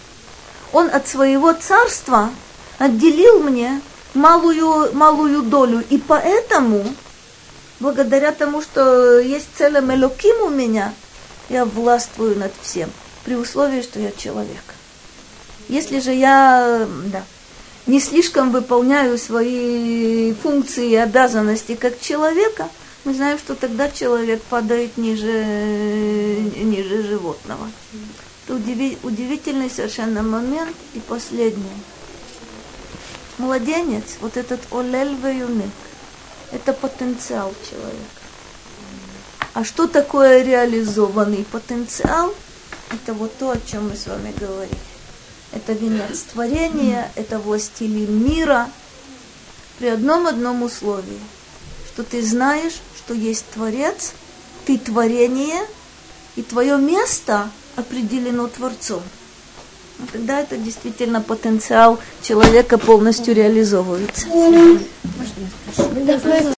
Он 0.74 0.90
от 0.92 1.08
своего 1.08 1.54
царства 1.54 2.30
отделил 2.78 3.40
мне 3.40 3.82
малую, 4.14 4.94
малую 4.94 5.44
долю. 5.44 5.84
И 5.90 5.98
поэтому, 5.98 6.86
благодаря 7.80 8.32
тому, 8.32 8.62
что 8.62 9.20
есть 9.20 9.48
целым 9.58 9.94
Элоким 9.94 10.42
у 10.42 10.50
меня, 10.50 10.94
я 11.50 11.66
властвую 11.66 12.38
над 12.38 12.52
всем, 12.62 12.90
при 13.26 13.36
условии, 13.36 13.82
что 13.82 14.00
я 14.00 14.12
человек. 14.12 14.64
Если 15.68 16.00
же 16.00 16.14
я 16.14 16.88
да, 17.12 17.24
не 17.86 18.00
слишком 18.00 18.52
выполняю 18.52 19.18
свои 19.18 20.34
функции 20.34 20.92
и 20.92 20.96
обязанности 20.96 21.76
как 21.76 22.00
человека, 22.00 22.70
мы 23.06 23.14
знаем, 23.14 23.38
что 23.38 23.56
тогда 23.56 23.90
человек 23.90 24.42
падает 24.44 24.98
ниже, 24.98 25.46
ниже 26.56 27.04
животного. 27.04 27.70
Это 28.50 28.98
удивительный 29.04 29.70
совершенно 29.70 30.24
момент. 30.24 30.76
И 30.96 31.00
последний. 31.00 31.64
Младенец, 33.38 34.18
вот 34.20 34.38
этот 34.38 34.60
олель 34.72 35.16
это 36.52 36.74
потенциал 36.74 37.54
человека. 37.70 38.20
А 39.54 39.64
что 39.64 39.88
такое 39.88 40.44
реализованный 40.44 41.46
потенциал? 41.52 42.34
Это 42.92 43.14
вот 43.14 43.38
то, 43.38 43.52
о 43.52 43.60
чем 43.60 43.90
мы 43.90 43.96
с 43.96 44.08
вами 44.08 44.34
говорили. 44.40 44.78
Это 45.52 45.74
венец 45.74 46.22
творения, 46.34 47.12
это 47.16 47.40
властелин 47.40 48.24
мира. 48.24 48.70
При 49.78 49.88
одном 49.88 50.28
одном 50.28 50.64
условии, 50.64 51.20
что 51.88 52.04
ты 52.04 52.22
знаешь, 52.26 52.82
что 52.98 53.14
есть 53.14 53.46
Творец, 53.54 54.12
ты 54.66 54.78
творение, 54.78 55.66
и 56.36 56.42
твое 56.42 56.78
место 56.78 57.50
определено 57.80 58.48
Творцом. 58.48 59.02
Ну, 59.98 60.06
тогда 60.12 60.40
это 60.40 60.56
действительно 60.58 61.22
потенциал 61.22 62.00
человека 62.22 62.78
полностью 62.78 63.34
реализовывается. 63.36 64.28